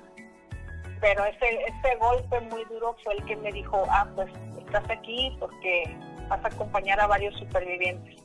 pero 0.99 1.25
ese, 1.25 1.45
ese 1.45 1.95
golpe 1.99 2.41
muy 2.41 2.63
duro 2.65 2.95
fue 3.03 3.13
el 3.13 3.25
que 3.25 3.35
me 3.37 3.51
dijo, 3.51 3.83
ah, 3.89 4.07
pues 4.15 4.29
estás 4.59 4.83
aquí 4.89 5.35
porque 5.39 5.95
vas 6.27 6.43
a 6.43 6.47
acompañar 6.47 6.99
a 6.99 7.07
varios 7.07 7.37
supervivientes. 7.37 8.15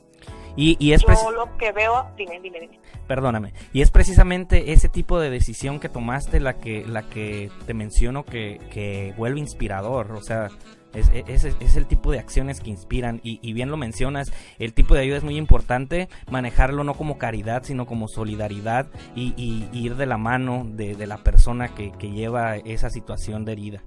Y, 0.55 0.75
y 0.79 0.93
es 0.93 1.01
Yo 1.01 1.31
lo 1.31 1.57
que 1.57 1.71
veo, 1.71 2.07
dime, 2.15 2.39
dime, 2.39 2.59
dime. 2.59 2.79
Perdóname. 3.07 3.53
Y 3.73 3.81
es 3.81 3.89
precisamente 3.89 4.71
ese 4.71 4.87
tipo 4.87 5.19
de 5.19 5.29
decisión 5.29 5.79
que 5.79 5.89
tomaste 5.89 6.39
la 6.39 6.53
que, 6.53 6.85
la 6.85 7.03
que 7.03 7.49
te 7.65 7.73
menciono 7.73 8.23
que, 8.23 8.59
que 8.71 9.13
vuelve 9.17 9.39
inspirador. 9.39 10.11
O 10.11 10.21
sea, 10.21 10.49
es, 10.93 11.09
es, 11.13 11.43
es, 11.45 11.75
el 11.75 11.87
tipo 11.87 12.11
de 12.11 12.19
acciones 12.19 12.59
que 12.61 12.69
inspiran 12.69 13.19
y, 13.23 13.53
bien 13.53 13.69
lo 13.69 13.77
mencionas, 13.77 14.31
el 14.59 14.73
tipo 14.73 14.93
de 14.93 15.01
ayuda 15.01 15.17
es 15.17 15.23
muy 15.23 15.37
importante, 15.37 16.07
manejarlo 16.29 16.83
no 16.83 16.93
como 16.93 17.17
caridad, 17.17 17.63
sino 17.63 17.85
como 17.85 18.07
solidaridad 18.07 18.87
y, 19.15 19.33
y, 19.37 19.69
ir 19.77 19.95
de 19.95 20.05
la 20.05 20.17
mano 20.17 20.63
de, 20.65 20.95
de 20.95 21.07
la 21.07 21.17
persona 21.17 21.73
que, 21.75 21.91
que, 21.93 22.11
lleva 22.11 22.57
esa 22.57 22.89
situación 22.89 23.45
de 23.45 23.51
herida. 23.53 23.83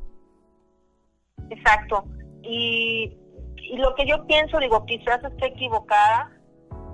Exacto. 1.50 2.04
Y, 2.42 3.16
y 3.56 3.76
lo 3.76 3.94
que 3.94 4.06
yo 4.06 4.26
pienso, 4.26 4.58
digo, 4.58 4.84
quizás 4.86 5.22
esté 5.24 5.46
equivocada, 5.46 6.30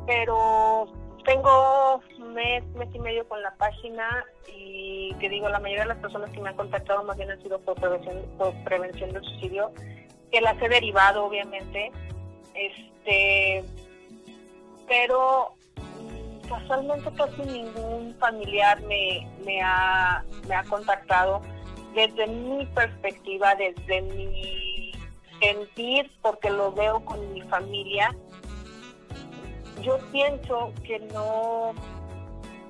pero 0.06 0.92
tengo 1.24 2.02
mes, 2.34 2.64
mes 2.74 2.88
y 2.94 2.98
medio 2.98 3.26
con 3.28 3.42
la 3.42 3.54
página 3.56 4.24
y 4.54 5.14
que 5.20 5.28
digo, 5.28 5.48
la 5.48 5.60
mayoría 5.60 5.84
de 5.84 5.88
las 5.90 5.98
personas 5.98 6.30
que 6.30 6.40
me 6.40 6.48
han 6.48 6.56
contactado 6.56 7.04
más 7.04 7.16
bien 7.16 7.30
han 7.30 7.42
sido 7.42 7.60
por 7.60 7.74
prevención, 7.76 8.16
por 8.38 8.52
prevención 8.64 9.12
del 9.12 9.22
suicidio, 9.24 9.72
que 10.32 10.40
las 10.40 10.60
he 10.62 10.68
derivado 10.68 11.26
obviamente, 11.26 11.92
este, 12.54 13.64
pero 14.88 15.54
casualmente 16.48 17.10
casi 17.16 17.42
ningún 17.42 18.16
familiar 18.18 18.80
me, 18.82 19.28
me, 19.44 19.60
ha, 19.62 20.24
me 20.48 20.54
ha 20.54 20.64
contactado 20.64 21.42
desde 21.94 22.26
mi 22.26 22.64
perspectiva, 22.66 23.54
desde 23.54 24.02
mi 24.02 24.92
sentir, 25.40 26.10
porque 26.22 26.50
lo 26.50 26.72
veo 26.72 27.04
con 27.04 27.32
mi 27.32 27.42
familia, 27.42 28.16
yo 29.82 29.98
pienso 30.10 30.72
que 30.84 30.98
no, 31.12 31.72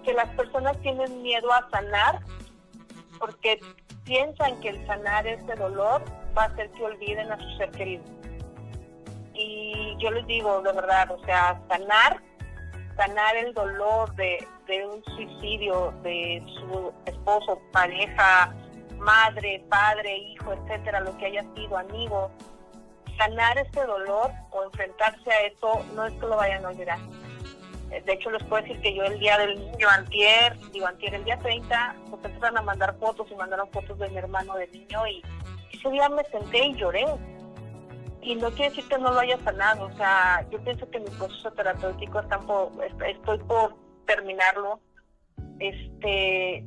que 0.05 0.13
las 0.15 0.29
personas 0.31 0.81
tienen 0.81 1.23
miedo 1.23 1.53
a 1.53 1.69
sanar 1.71 2.21
porque 3.19 3.61
piensan 4.05 4.59
que 4.61 4.71
el 4.71 4.87
sanar 4.87 5.27
ese 5.27 5.55
dolor 5.55 6.03
va 6.37 6.45
a 6.45 6.47
hacer 6.47 6.71
que 6.71 6.85
olviden 6.85 7.31
a 7.31 7.39
su 7.39 7.57
ser 7.57 7.71
querido. 7.71 8.05
Y 9.35 9.97
yo 9.99 10.11
les 10.11 10.27
digo 10.27 10.61
de 10.63 10.73
verdad, 10.73 11.11
o 11.11 11.25
sea, 11.25 11.61
sanar, 11.69 12.21
sanar 12.97 13.37
el 13.37 13.55
dolor 13.55 14.15
de, 14.15 14.47
un 14.87 15.05
suicidio 15.05 15.93
de 16.03 16.43
su 16.59 16.93
esposo, 17.07 17.61
pareja, 17.73 18.55
madre, 18.99 19.65
padre, 19.69 20.17
hijo, 20.17 20.53
etcétera, 20.53 21.01
lo 21.01 21.17
que 21.19 21.27
haya 21.27 21.45
sido, 21.55 21.77
amigo, 21.77 22.31
sanar 23.19 23.59
ese 23.59 23.85
dolor 23.85 24.31
o 24.51 24.65
enfrentarse 24.65 25.31
a 25.31 25.41
eso 25.47 25.85
no 25.95 26.07
es 26.07 26.15
que 26.15 26.27
lo 26.27 26.37
vayan 26.37 26.65
a 26.65 26.69
olvidar. 26.69 26.99
Eh, 27.91 28.03
de 28.07 28.13
hecho, 28.15 28.31
les 28.31 28.43
puedo 28.45 28.63
decir 28.63 28.81
que 28.81 28.95
yo 28.95 29.05
el 29.05 29.19
día 29.19 29.37
del 29.39 29.59
niño, 29.59 29.89
antier, 29.91 30.59
digo 30.73 30.87
antier, 30.87 31.15
el 31.15 31.25
día 31.25 31.39
30, 31.39 31.97
pues 32.09 32.25
empezaron 32.25 32.59
a 32.59 32.63
mandar 32.63 32.97
fotos 32.99 33.31
y 33.31 33.35
mandaron 33.35 33.69
fotos 33.71 33.99
de 33.99 34.09
mi 34.09 34.17
hermano 34.17 34.55
de 34.55 34.69
niño 34.69 35.07
y 35.07 35.23
ese 35.73 35.91
día 35.91 36.09
me 36.09 36.25
senté 36.25 36.67
y 36.67 36.75
lloré. 36.75 37.05
Y 38.21 38.37
no 38.37 38.51
quiere 38.51 38.71
decir 38.71 38.89
que 38.89 38.99
no 38.99 39.13
lo 39.13 39.19
haya 39.19 39.37
sanado, 39.39 39.87
o 39.87 39.93
sea, 39.97 40.47
yo 40.49 40.63
pienso 40.63 40.89
que 40.91 41.01
mi 41.01 41.11
proceso 41.11 41.51
terapéutico 41.53 42.21
está 42.21 42.39
por, 42.39 42.71
estoy 43.05 43.39
por 43.39 43.75
terminarlo. 44.07 44.79
Este, 45.59 46.65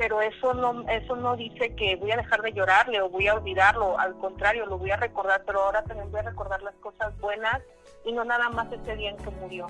pero 0.00 0.22
eso 0.22 0.54
no 0.54 0.88
eso 0.88 1.14
no 1.14 1.36
dice 1.36 1.74
que 1.74 1.96
voy 1.96 2.10
a 2.12 2.16
dejar 2.16 2.40
de 2.40 2.52
llorarle 2.54 3.02
o 3.02 3.10
voy 3.10 3.28
a 3.28 3.34
olvidarlo, 3.34 3.98
al 3.98 4.16
contrario, 4.16 4.64
lo 4.64 4.78
voy 4.78 4.90
a 4.90 4.96
recordar, 4.96 5.42
pero 5.44 5.62
ahora 5.62 5.82
también 5.84 6.10
voy 6.10 6.20
a 6.20 6.30
recordar 6.30 6.62
las 6.62 6.74
cosas 6.76 7.14
buenas 7.20 7.60
y 8.06 8.12
no 8.12 8.24
nada 8.24 8.48
más 8.48 8.72
ese 8.72 8.96
día 8.96 9.10
en 9.10 9.18
que 9.18 9.30
murió. 9.30 9.66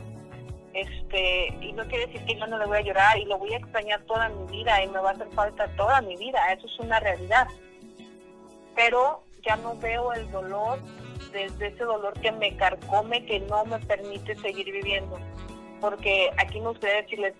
Este, 0.72 1.48
y 1.60 1.72
no 1.72 1.84
quiere 1.88 2.06
decir 2.06 2.24
que 2.26 2.36
yo 2.36 2.46
no 2.46 2.58
le 2.58 2.66
voy 2.66 2.78
a 2.78 2.82
llorar 2.82 3.18
y 3.18 3.24
lo 3.24 3.38
voy 3.38 3.54
a 3.54 3.56
extrañar 3.56 4.02
toda 4.02 4.28
mi 4.28 4.46
vida 4.52 4.80
y 4.84 4.88
me 4.88 5.00
va 5.00 5.10
a 5.10 5.12
hacer 5.14 5.28
falta 5.32 5.66
toda 5.76 6.00
mi 6.00 6.16
vida, 6.16 6.38
eso 6.52 6.66
es 6.66 6.78
una 6.78 7.00
realidad. 7.00 7.48
Pero 8.80 9.22
ya 9.46 9.56
no 9.56 9.76
veo 9.76 10.10
el 10.14 10.30
dolor 10.30 10.78
desde 11.32 11.66
ese 11.66 11.84
dolor 11.84 12.18
que 12.18 12.32
me 12.32 12.56
carcome, 12.56 13.26
que 13.26 13.40
no 13.40 13.62
me 13.66 13.78
permite 13.80 14.34
seguir 14.36 14.72
viviendo. 14.72 15.18
Porque 15.82 16.30
aquí 16.38 16.58
me 16.60 16.68
gustaría 16.68 17.02
decirles, 17.02 17.34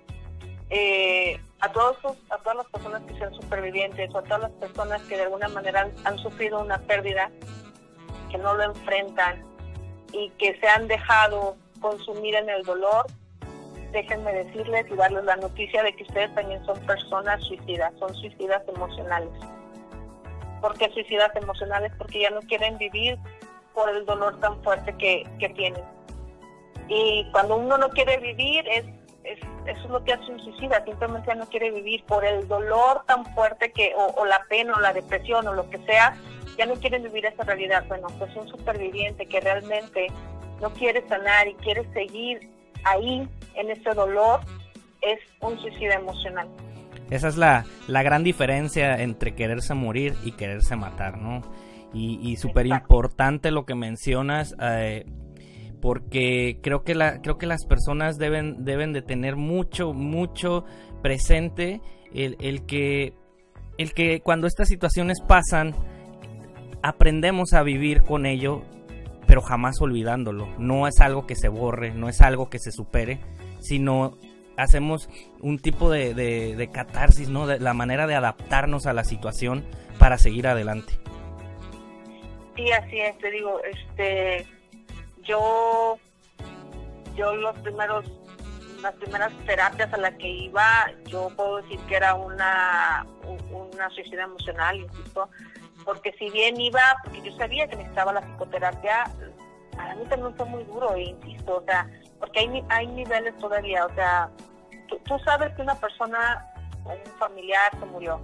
eh, 0.69 1.41
a 1.61 1.73
todos 1.73 1.97
a 2.29 2.37
todas 2.37 2.59
las 2.59 2.67
personas 2.67 3.03
que 3.05 3.15
sean 3.15 3.33
supervivientes 3.33 4.15
o 4.15 4.19
a 4.19 4.23
todas 4.23 4.43
las 4.43 4.51
personas 4.53 5.01
que 5.05 5.17
de 5.17 5.23
alguna 5.23 5.49
manera 5.49 5.81
han, 5.81 5.93
han, 6.05 6.19
sufrido 6.19 6.61
una 6.61 6.77
pérdida, 6.83 7.31
que 8.31 8.37
no 8.37 8.53
lo 8.53 8.65
enfrentan 8.65 9.43
y 10.13 10.29
que 10.37 10.61
se 10.61 10.69
han 10.69 10.89
dejado 10.89 11.57
consumir 11.81 12.35
en 12.35 12.51
el 12.51 12.65
dolor, 12.65 13.07
déjenme 13.93 14.31
decirles 14.35 14.85
y 14.91 14.95
darles 14.95 15.25
la 15.25 15.37
noticia 15.37 15.83
de 15.85 15.97
que 15.97 16.03
ustedes 16.03 16.35
también 16.35 16.63
son 16.67 16.79
personas 16.81 17.43
suicidas, 17.45 17.95
son 17.99 18.15
suicidas 18.17 18.63
emocionales. 18.69 19.33
¿Por 20.61 20.77
qué 20.79 20.91
suicidas 20.91 21.35
emocionales? 21.37 21.93
Porque 21.99 22.21
ya 22.21 22.31
no 22.31 22.41
quieren 22.43 22.79
vivir 22.79 23.19
por 23.75 23.89
el 23.89 24.05
dolor 24.05 24.39
tan 24.41 24.63
fuerte 24.63 24.95
que, 24.97 25.25
que 25.39 25.49
tienen. 25.51 25.83
Y 26.89 27.27
cuando 27.33 27.57
uno 27.57 27.79
no 27.79 27.89
quiere 27.91 28.19
vivir, 28.19 28.67
es, 28.69 28.85
es, 29.25 29.39
eso 29.67 29.85
es 29.85 29.91
lo 29.91 30.03
que 30.03 30.13
hace 30.13 30.31
un 30.31 30.41
suicida, 30.41 30.85
simplemente 30.85 31.29
ya 31.29 31.37
no 31.37 31.47
quiere 31.47 31.71
vivir 31.71 32.05
por 32.05 32.25
el 32.25 32.49
dolor 32.49 33.05
tan 33.07 33.25
fuerte 33.35 33.71
que, 33.73 33.95
o, 33.97 34.07
o 34.21 34.25
la 34.25 34.45
pena, 34.49 34.75
o 34.77 34.81
la 34.81 34.93
depresión, 34.93 35.47
o 35.47 35.55
lo 35.55 35.71
que 35.71 35.79
sea, 35.87 36.17
ya 36.59 36.67
no 36.67 36.75
quieren 36.75 37.05
vivir 37.05 37.27
esa 37.27 37.45
realidad. 37.45 37.85
Bueno, 37.87 38.09
pues 38.19 38.35
un 38.35 38.49
superviviente 38.49 39.27
que 39.27 39.41
realmente 39.41 40.09
no 40.61 40.71
quiere 40.73 41.07
sanar 41.09 41.49
y 41.49 41.55
quiere 41.55 41.91
seguir 41.93 42.51
ahí 42.85 43.29
en 43.55 43.71
ese 43.71 43.91
dolor, 43.91 44.41
es 45.01 45.19
un 45.41 45.59
suicidio 45.61 45.93
emocional. 45.93 46.49
Esa 47.11 47.29
es 47.29 47.37
la, 47.37 47.65
la 47.89 48.03
gran 48.03 48.23
diferencia 48.23 49.03
entre 49.03 49.35
quererse 49.35 49.75
morir 49.75 50.15
y 50.25 50.33
quererse 50.33 50.77
matar, 50.77 51.19
¿no? 51.19 51.43
Y, 51.93 52.21
y 52.23 52.37
súper 52.37 52.67
importante 52.67 53.51
lo 53.51 53.67
que 53.67 53.75
mencionas, 53.75 54.55
eh, 54.61 55.07
porque 55.81 56.59
creo 56.63 56.85
que, 56.85 56.95
la, 56.95 57.21
creo 57.21 57.37
que 57.37 57.47
las 57.47 57.65
personas 57.67 58.17
deben, 58.17 58.65
deben 58.65 58.93
de 58.93 59.03
tener 59.03 59.35
mucho, 59.35 59.93
mucho 59.93 60.65
presente 61.03 61.81
el, 62.15 62.37
el, 62.39 62.65
que, 62.65 63.15
el 63.77 63.93
que 63.93 64.21
cuando 64.21 64.47
estas 64.47 64.69
situaciones 64.69 65.21
pasan, 65.21 65.75
aprendemos 66.83 67.55
a 67.55 67.63
vivir 67.65 68.03
con 68.03 68.25
ello, 68.25 68.63
pero 69.27 69.43
jamás 69.43 69.81
olvidándolo. 69.81 70.49
No 70.59 70.87
es 70.87 71.01
algo 71.01 71.27
que 71.27 71.35
se 71.35 71.49
borre, 71.49 71.93
no 71.93 72.09
es 72.09 72.21
algo 72.21 72.51
que 72.51 72.59
se 72.61 72.71
supere, 72.71 73.21
sino 73.59 74.17
hacemos 74.61 75.09
un 75.41 75.59
tipo 75.59 75.91
de, 75.91 76.15
de, 76.15 76.71
catarsis, 76.71 77.29
¿no? 77.29 77.47
De 77.47 77.59
la 77.59 77.75
manera 77.75 78.07
de 78.07 78.15
adaptarnos 78.15 78.87
a 78.87 78.93
la 78.93 79.05
situación 79.05 79.65
para 79.99 80.19
seguir 80.19 80.47
adelante. 80.47 80.93
Sí, 82.57 82.71
así 82.73 83.01
es, 83.01 83.17
te 83.19 83.31
digo, 83.31 83.61
este, 83.65 84.47
yo, 85.23 85.99
yo 87.17 87.35
los 87.37 87.57
primeros, 87.61 88.05
las 88.83 88.95
primeras 88.95 89.33
terapias 89.47 89.93
a 89.93 89.97
las 89.97 90.15
que 90.15 90.29
iba, 90.29 90.91
yo 91.07 91.31
puedo 91.37 91.63
decir 91.63 91.79
que 91.89 91.97
era 91.97 92.15
una, 92.15 93.07
una 93.51 93.91
suicida 93.91 94.25
emocional, 94.25 94.77
insisto, 94.77 95.31
porque 95.85 96.13
si 96.19 96.29
bien 96.31 96.61
iba, 96.61 96.83
porque 97.05 97.23
yo 97.23 97.37
sabía 97.37 97.67
que 97.67 97.77
necesitaba 97.77 98.13
la 98.13 98.21
psicoterapia, 98.21 99.05
a 99.79 99.95
mí 99.95 100.05
también 100.09 100.35
fue 100.35 100.47
muy 100.47 100.65
duro, 100.65 100.97
insisto, 100.97 101.57
o 101.57 101.65
sea, 101.65 101.89
porque 102.19 102.41
hay, 102.41 102.65
hay 102.69 102.87
niveles 102.89 103.37
todavía, 103.39 103.87
o 103.87 103.95
sea, 103.95 104.31
tú, 104.99 105.19
sabes 105.21 105.55
que 105.55 105.63
una 105.63 105.75
persona 105.75 106.47
un 106.85 107.13
familiar 107.19 107.71
se 107.79 107.87
murió, 107.87 108.21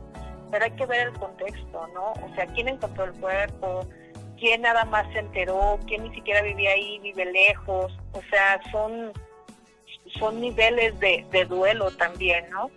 pero 0.50 0.64
hay 0.64 0.70
que 0.72 0.86
ver 0.86 1.08
el 1.08 1.12
contexto, 1.14 1.86
¿no? 1.88 2.12
O 2.12 2.34
sea, 2.34 2.46
quién 2.46 2.68
encontró 2.68 3.04
el 3.04 3.12
cuerpo, 3.12 3.86
quién 4.38 4.62
nada 4.62 4.84
más 4.84 5.06
se 5.12 5.20
enteró, 5.20 5.78
quién 5.86 6.04
ni 6.04 6.14
siquiera 6.14 6.42
vivía 6.42 6.70
ahí, 6.70 6.98
vive 7.00 7.24
lejos, 7.26 7.96
o 8.12 8.20
sea, 8.30 8.60
son, 8.70 9.12
son 10.18 10.40
niveles 10.40 10.98
de, 11.00 11.26
de 11.30 11.44
duelo 11.44 11.90
también, 11.92 12.48
¿no? 12.50 12.70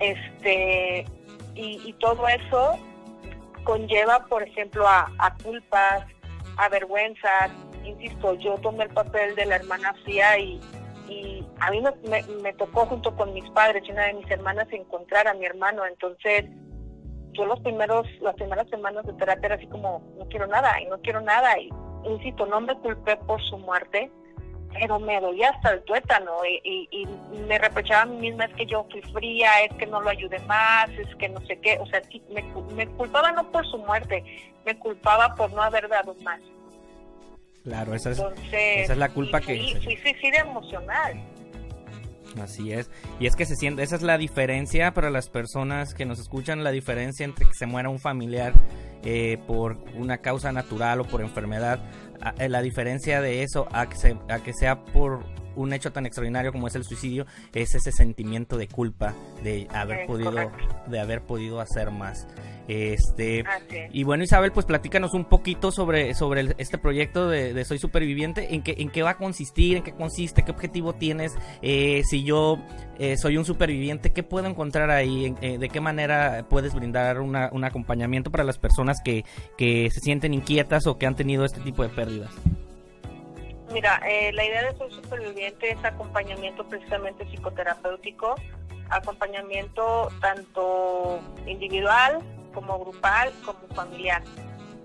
Este, 0.00 1.06
y, 1.54 1.80
y 1.84 1.92
todo 2.00 2.26
eso 2.28 2.78
conlleva, 3.62 4.24
por 4.26 4.42
ejemplo, 4.42 4.86
a, 4.86 5.10
a 5.18 5.34
culpas, 5.36 6.04
a 6.56 6.68
vergüenzas, 6.68 7.50
insisto, 7.84 8.34
yo 8.34 8.56
tomé 8.58 8.84
el 8.84 8.90
papel 8.90 9.34
de 9.34 9.46
la 9.46 9.56
hermana 9.56 9.94
fría 10.04 10.38
y, 10.38 10.60
y 11.08 11.44
a 11.60 11.70
mí 11.70 11.80
me, 11.80 12.22
me, 12.42 12.52
tocó 12.54 12.86
junto 12.86 13.14
con 13.14 13.32
mis 13.32 13.48
padres 13.50 13.82
y 13.86 13.92
una 13.92 14.06
de 14.06 14.14
mis 14.14 14.30
hermanas 14.30 14.68
encontrar 14.72 15.28
a 15.28 15.34
mi 15.34 15.44
hermano, 15.44 15.84
entonces 15.86 16.44
yo 17.32 17.44
los 17.46 17.60
primeros, 17.60 18.06
las 18.20 18.34
primeras 18.36 18.68
semanas 18.68 19.04
de 19.06 19.12
terapia 19.14 19.46
era 19.46 19.54
así 19.56 19.66
como, 19.66 20.02
no 20.18 20.26
quiero 20.28 20.46
nada 20.46 20.80
y 20.80 20.86
no 20.86 21.00
quiero 21.00 21.20
nada 21.20 21.58
y 21.58 21.68
insisto, 22.04 22.46
no 22.46 22.60
me 22.60 22.76
culpé 22.78 23.16
por 23.16 23.42
su 23.42 23.58
muerte, 23.58 24.10
pero 24.72 24.98
me 24.98 25.20
dolía 25.20 25.50
hasta 25.50 25.72
el 25.72 25.82
tuétano 25.84 26.44
y, 26.44 26.60
y, 26.64 26.88
y, 27.02 27.06
me 27.46 27.58
reprochaba 27.58 28.02
a 28.02 28.06
mí 28.06 28.16
misma, 28.16 28.44
es 28.46 28.54
que 28.54 28.66
yo 28.66 28.86
fui 28.90 29.02
fría, 29.02 29.50
es 29.64 29.76
que 29.76 29.86
no 29.86 30.00
lo 30.00 30.10
ayudé 30.10 30.38
más, 30.40 30.88
es 30.90 31.14
que 31.16 31.28
no 31.28 31.40
sé 31.46 31.58
qué, 31.60 31.78
o 31.78 31.86
sea, 31.86 32.02
me, 32.30 32.42
me 32.74 32.86
culpaba 32.96 33.32
no 33.32 33.50
por 33.50 33.64
su 33.66 33.78
muerte, 33.78 34.24
me 34.64 34.78
culpaba 34.78 35.34
por 35.34 35.52
no 35.52 35.62
haber 35.62 35.88
dado 35.88 36.14
más. 36.22 36.40
Claro, 37.64 37.94
esa 37.94 38.10
es, 38.10 38.18
Entonces, 38.18 38.52
esa 38.52 38.92
es 38.92 38.98
la 38.98 39.08
culpa 39.08 39.40
fui, 39.40 39.74
que... 39.74 39.80
Fui 39.80 39.96
suicidio 39.96 40.40
emocional. 40.40 41.24
Así 42.40 42.72
es. 42.72 42.90
Y 43.20 43.26
es 43.26 43.36
que 43.36 43.46
se 43.46 43.56
siente, 43.56 43.82
esa 43.82 43.96
es 43.96 44.02
la 44.02 44.18
diferencia 44.18 44.92
para 44.92 45.08
las 45.10 45.28
personas 45.28 45.94
que 45.94 46.04
nos 46.04 46.18
escuchan, 46.18 46.64
la 46.64 46.72
diferencia 46.72 47.24
entre 47.24 47.46
que 47.46 47.54
se 47.54 47.66
muera 47.66 47.88
un 47.88 47.98
familiar 47.98 48.52
eh, 49.02 49.38
por 49.46 49.78
una 49.94 50.18
causa 50.18 50.52
natural 50.52 51.00
o 51.00 51.04
por 51.04 51.22
enfermedad, 51.22 51.80
a, 52.20 52.48
la 52.48 52.60
diferencia 52.60 53.20
de 53.20 53.42
eso 53.42 53.66
a 53.72 53.88
que, 53.88 53.96
se, 53.96 54.16
a 54.28 54.40
que 54.40 54.52
sea 54.52 54.84
por 54.84 55.24
un 55.56 55.72
hecho 55.72 55.92
tan 55.92 56.06
extraordinario 56.06 56.52
como 56.52 56.66
es 56.66 56.74
el 56.74 56.84
suicidio, 56.84 57.26
es 57.52 57.74
ese 57.74 57.92
sentimiento 57.92 58.56
de 58.56 58.68
culpa 58.68 59.14
de 59.42 59.66
haber 59.72 60.06
podido, 60.06 60.32
correcto. 60.32 60.64
de 60.86 61.00
haber 61.00 61.22
podido 61.22 61.60
hacer 61.60 61.90
más. 61.90 62.26
Este 62.66 63.44
y 63.92 64.04
bueno 64.04 64.24
Isabel, 64.24 64.50
pues 64.50 64.64
platícanos 64.64 65.12
un 65.12 65.26
poquito 65.26 65.70
sobre, 65.70 66.14
sobre 66.14 66.40
el, 66.40 66.54
este 66.56 66.78
proyecto 66.78 67.28
de, 67.28 67.52
de, 67.52 67.64
Soy 67.66 67.78
Superviviente, 67.78 68.54
en 68.54 68.62
qué, 68.62 68.76
en 68.78 68.88
qué 68.88 69.02
va 69.02 69.10
a 69.10 69.16
consistir, 69.18 69.76
en 69.76 69.82
qué 69.82 69.92
consiste, 69.92 70.44
qué 70.44 70.50
objetivo 70.50 70.94
tienes, 70.94 71.34
eh, 71.60 72.02
si 72.08 72.24
yo 72.24 72.58
eh, 72.98 73.18
soy 73.18 73.36
un 73.36 73.44
superviviente, 73.44 74.12
qué 74.12 74.22
puedo 74.22 74.46
encontrar 74.46 74.90
ahí, 74.90 75.34
eh, 75.42 75.58
de 75.58 75.68
qué 75.68 75.80
manera 75.80 76.46
puedes 76.48 76.74
brindar 76.74 77.20
una, 77.20 77.50
un 77.52 77.64
acompañamiento 77.64 78.30
para 78.30 78.44
las 78.44 78.56
personas 78.56 78.96
que, 79.04 79.24
que 79.58 79.90
se 79.90 80.00
sienten 80.00 80.32
inquietas 80.32 80.86
o 80.86 80.96
que 80.96 81.06
han 81.06 81.16
tenido 81.16 81.44
este 81.44 81.60
tipo 81.60 81.82
de 81.82 81.90
pérdidas. 81.90 82.30
Mira, 83.74 84.00
eh, 84.08 84.32
la 84.32 84.44
idea 84.44 84.70
de 84.70 84.78
Soy 84.78 84.88
Superviviente 84.92 85.72
es 85.72 85.84
acompañamiento 85.84 86.64
precisamente 86.68 87.24
psicoterapéutico, 87.24 88.36
acompañamiento 88.88 90.12
tanto 90.20 91.18
individual 91.44 92.20
como 92.54 92.78
grupal 92.78 93.32
como 93.44 93.66
familiar. 93.74 94.22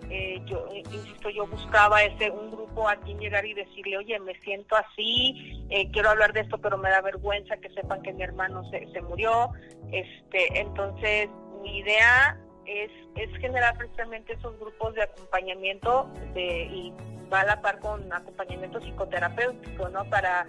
Eh, 0.09 0.41
yo 0.47 0.65
insisto, 0.73 1.29
yo 1.29 1.45
buscaba 1.45 2.01
ese 2.01 2.31
un 2.31 2.49
grupo 2.49 2.89
a 2.89 2.95
quien 2.95 3.19
llegar 3.19 3.45
y 3.45 3.53
decirle, 3.53 3.99
oye, 3.99 4.17
me 4.21 4.33
siento 4.39 4.75
así, 4.75 5.63
eh, 5.69 5.91
quiero 5.91 6.09
hablar 6.09 6.33
de 6.33 6.39
esto, 6.39 6.57
pero 6.57 6.79
me 6.79 6.89
da 6.89 7.01
vergüenza 7.01 7.57
que 7.57 7.69
sepan 7.69 8.01
que 8.01 8.11
mi 8.11 8.23
hermano 8.23 8.67
se, 8.71 8.91
se 8.91 9.03
murió. 9.03 9.51
Este, 9.91 10.61
entonces, 10.61 11.29
mi 11.61 11.77
idea 11.77 12.39
es, 12.65 12.89
es 13.17 13.29
generar 13.37 13.77
precisamente 13.77 14.33
esos 14.33 14.59
grupos 14.59 14.95
de 14.95 15.03
acompañamiento 15.03 16.09
de, 16.33 16.63
y 16.63 16.93
va 17.31 17.41
a 17.41 17.45
la 17.45 17.61
par 17.61 17.79
con 17.79 18.11
acompañamiento 18.11 18.79
psicoterapéutico, 18.79 19.89
¿no? 19.89 20.05
Para, 20.09 20.47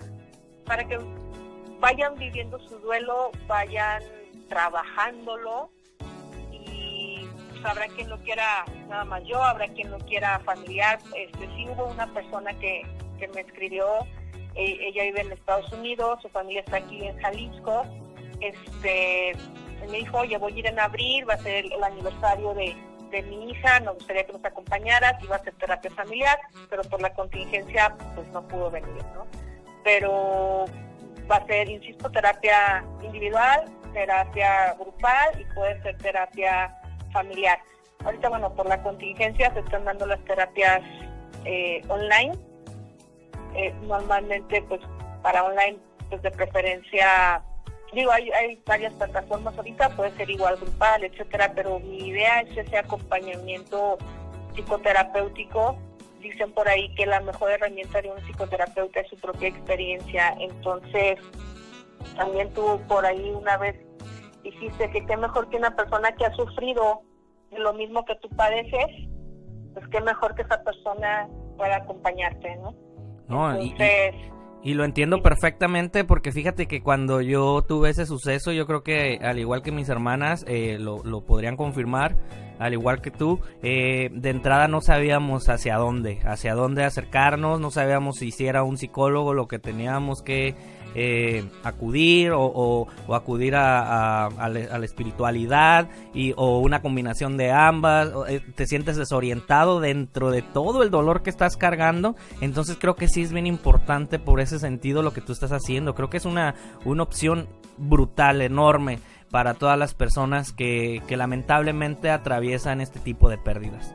para 0.64 0.84
que 0.84 0.98
vayan 1.78 2.14
viviendo 2.16 2.58
su 2.68 2.78
duelo, 2.78 3.30
vayan 3.46 4.02
trabajándolo 4.48 5.70
y 6.50 7.26
pues, 7.50 7.64
habrá 7.64 7.86
quien 7.88 8.08
lo 8.08 8.18
quiera 8.18 8.64
nada 8.88 9.04
más 9.04 9.22
yo, 9.24 9.42
habrá 9.42 9.68
quien 9.68 9.90
lo 9.90 9.98
quiera 9.98 10.38
familiar. 10.40 10.98
Este, 11.16 11.46
sí 11.56 11.66
hubo 11.68 11.86
una 11.86 12.12
persona 12.12 12.52
que, 12.58 12.82
que 13.18 13.28
me 13.28 13.42
escribió, 13.42 13.86
eh, 14.54 14.78
ella 14.80 15.04
vive 15.04 15.20
en 15.20 15.32
Estados 15.32 15.72
Unidos, 15.72 16.20
su 16.22 16.28
familia 16.28 16.60
está 16.60 16.78
aquí 16.78 17.04
en 17.04 17.18
Jalisco, 17.20 17.84
este, 18.40 19.32
me 19.88 19.98
dijo, 19.98 20.18
oye, 20.18 20.36
voy 20.38 20.52
a 20.52 20.58
ir 20.58 20.66
en 20.66 20.78
abril, 20.78 21.28
va 21.28 21.34
a 21.34 21.38
ser 21.38 21.66
el 21.66 21.82
aniversario 21.84 22.54
de, 22.54 22.74
de 23.10 23.22
mi 23.22 23.50
hija, 23.50 23.80
nos 23.80 23.94
gustaría 23.94 24.24
que 24.24 24.32
nos 24.32 24.44
acompañaras, 24.44 25.22
iba 25.22 25.36
a 25.36 25.38
hacer 25.38 25.54
terapia 25.54 25.90
familiar, 25.90 26.38
pero 26.68 26.82
por 26.84 27.00
la 27.00 27.12
contingencia 27.12 27.94
pues 28.14 28.26
no 28.28 28.46
pudo 28.46 28.70
venir, 28.70 29.04
¿no? 29.14 29.26
Pero 29.84 30.66
va 31.30 31.36
a 31.36 31.46
ser, 31.46 31.68
insisto, 31.68 32.10
terapia 32.10 32.84
individual, 33.02 33.64
terapia 33.92 34.74
grupal 34.74 35.40
y 35.40 35.44
puede 35.54 35.80
ser 35.82 35.96
terapia 35.98 36.74
familiar. 37.12 37.58
Ahorita, 38.04 38.28
bueno, 38.28 38.54
por 38.54 38.66
la 38.66 38.82
contingencia 38.82 39.52
se 39.52 39.60
están 39.60 39.84
dando 39.84 40.06
las 40.06 40.22
terapias 40.24 40.80
eh, 41.44 41.82
online. 41.88 42.32
Eh, 43.54 43.74
normalmente, 43.82 44.62
pues, 44.62 44.80
para 45.22 45.44
online, 45.44 45.78
pues 46.08 46.22
de 46.22 46.30
preferencia, 46.30 47.42
digo, 47.92 48.10
hay, 48.12 48.30
hay 48.30 48.62
varias 48.66 48.92
plataformas 48.94 49.56
ahorita, 49.56 49.90
puede 49.90 50.10
ser 50.16 50.30
igual 50.30 50.56
grupal, 50.56 51.04
etcétera, 51.04 51.52
pero 51.54 51.80
mi 51.80 52.08
idea 52.08 52.40
es 52.40 52.56
ese 52.56 52.78
acompañamiento 52.78 53.98
psicoterapéutico 54.54 55.76
dicen 56.20 56.52
por 56.52 56.68
ahí 56.68 56.94
que 56.94 57.06
la 57.06 57.20
mejor 57.20 57.50
herramienta 57.50 58.00
de 58.00 58.10
un 58.10 58.18
psicoterapeuta 58.18 59.00
es 59.00 59.08
su 59.08 59.16
propia 59.16 59.48
experiencia. 59.48 60.36
Entonces, 60.38 61.18
también 62.16 62.52
tú 62.52 62.80
por 62.88 63.04
ahí 63.04 63.30
una 63.30 63.56
vez 63.56 63.76
dijiste 64.42 64.90
que 64.90 65.04
qué 65.06 65.16
mejor 65.16 65.48
que 65.48 65.56
una 65.56 65.74
persona 65.74 66.12
que 66.12 66.26
ha 66.26 66.34
sufrido 66.34 67.02
lo 67.50 67.72
mismo 67.74 68.04
que 68.04 68.14
tú 68.16 68.28
padeces, 68.30 69.08
pues 69.74 69.86
qué 69.88 70.00
mejor 70.00 70.34
que 70.34 70.42
esa 70.42 70.62
persona 70.62 71.28
pueda 71.56 71.76
acompañarte, 71.76 72.56
¿no? 72.56 72.74
No, 73.28 73.60
y, 73.60 73.74
lo 74.64 74.84
entiendo 74.84 75.22
perfectamente 75.22 76.04
porque 76.04 76.32
fíjate 76.32 76.66
que 76.66 76.82
cuando 76.82 77.20
yo 77.20 77.62
tuve 77.62 77.90
ese 77.90 78.06
suceso, 78.06 78.52
yo 78.52 78.66
creo 78.66 78.82
que 78.82 79.18
al 79.22 79.38
igual 79.38 79.62
que 79.62 79.72
mis 79.72 79.88
hermanas 79.88 80.44
eh, 80.46 80.76
lo, 80.78 81.02
lo, 81.02 81.22
podrían 81.22 81.56
confirmar, 81.56 82.16
al 82.58 82.74
igual 82.74 83.00
que 83.00 83.10
tú, 83.10 83.40
eh, 83.62 84.10
de 84.12 84.30
entrada 84.30 84.68
no 84.68 84.82
sabíamos 84.82 85.48
hacia 85.48 85.76
dónde, 85.76 86.20
hacia 86.24 86.54
dónde 86.54 86.84
acercarnos, 86.84 87.58
no 87.58 87.70
sabíamos 87.70 88.16
si 88.16 88.30
era 88.46 88.62
un 88.62 88.76
psicólogo 88.76 89.32
lo 89.32 89.48
que 89.48 89.58
teníamos 89.58 90.22
que 90.22 90.54
eh, 90.94 91.44
acudir 91.62 92.32
o, 92.34 92.88
acudir 93.12 93.54
a, 93.56 94.28
la, 94.48 94.84
espiritualidad 94.84 95.88
y, 96.14 96.32
o 96.36 96.58
una 96.58 96.82
combinación 96.82 97.36
de 97.36 97.52
ambas, 97.52 98.10
eh, 98.28 98.40
te 98.54 98.66
sientes 98.66 98.96
desorientado 98.96 99.80
dentro 99.80 100.30
de 100.30 100.42
todo 100.42 100.82
el 100.82 100.90
dolor 100.90 101.22
que 101.22 101.30
estás 101.30 101.56
cargando, 101.56 102.16
entonces 102.40 102.76
creo 102.80 102.96
que 102.96 103.08
sí 103.08 103.22
es 103.22 103.32
bien 103.32 103.46
importante 103.46 104.18
por 104.18 104.40
ese 104.40 104.58
sentido 104.58 105.02
lo 105.02 105.12
que 105.12 105.20
tú 105.20 105.32
estás 105.32 105.52
haciendo, 105.52 105.94
creo 105.94 106.10
que 106.10 106.16
es 106.16 106.24
una, 106.24 106.54
una 106.84 107.02
opción 107.02 107.48
brutal, 107.76 108.42
enorme 108.42 108.98
para 109.30 109.54
todas 109.54 109.78
las 109.78 109.94
personas 109.94 110.52
que, 110.52 111.02
que 111.06 111.16
lamentablemente 111.16 112.10
atraviesan 112.10 112.80
este 112.80 112.98
tipo 112.98 113.28
de 113.28 113.38
pérdidas. 113.38 113.94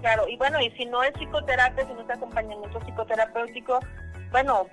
Claro, 0.00 0.28
y 0.28 0.36
bueno, 0.36 0.60
y 0.60 0.70
si 0.72 0.84
no 0.84 1.02
es 1.02 1.12
psicoterapia, 1.14 1.86
si 1.86 1.94
no 1.94 2.02
es 2.02 2.10
acompañamiento 2.10 2.78
psicoterapéutico, 2.80 3.80
bueno, 4.30 4.66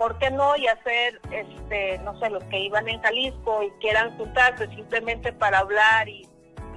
¿por 0.00 0.16
qué 0.16 0.30
no? 0.30 0.56
Y 0.56 0.66
hacer, 0.66 1.20
este, 1.30 1.98
no 1.98 2.18
sé, 2.18 2.30
los 2.30 2.42
que 2.44 2.58
iban 2.58 2.88
en 2.88 3.02
Jalisco 3.02 3.62
y 3.62 3.70
quieran 3.82 4.16
juntarse 4.16 4.66
simplemente 4.68 5.30
para 5.30 5.58
hablar 5.58 6.08
y, 6.08 6.26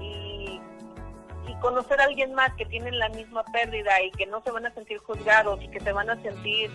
y, 0.01 0.59
conocer 1.61 2.01
a 2.01 2.03
alguien 2.03 2.34
más 2.34 2.53
que 2.55 2.65
tienen 2.65 2.99
la 2.99 3.07
misma 3.07 3.45
pérdida 3.45 4.01
y 4.01 4.11
que 4.11 4.26
no 4.26 4.43
se 4.43 4.51
van 4.51 4.65
a 4.65 4.74
sentir 4.74 4.97
juzgados 4.97 5.63
y 5.63 5.69
que 5.69 5.80
se 5.80 5.93
van 5.93 6.09
a 6.09 6.21
sentir 6.21 6.69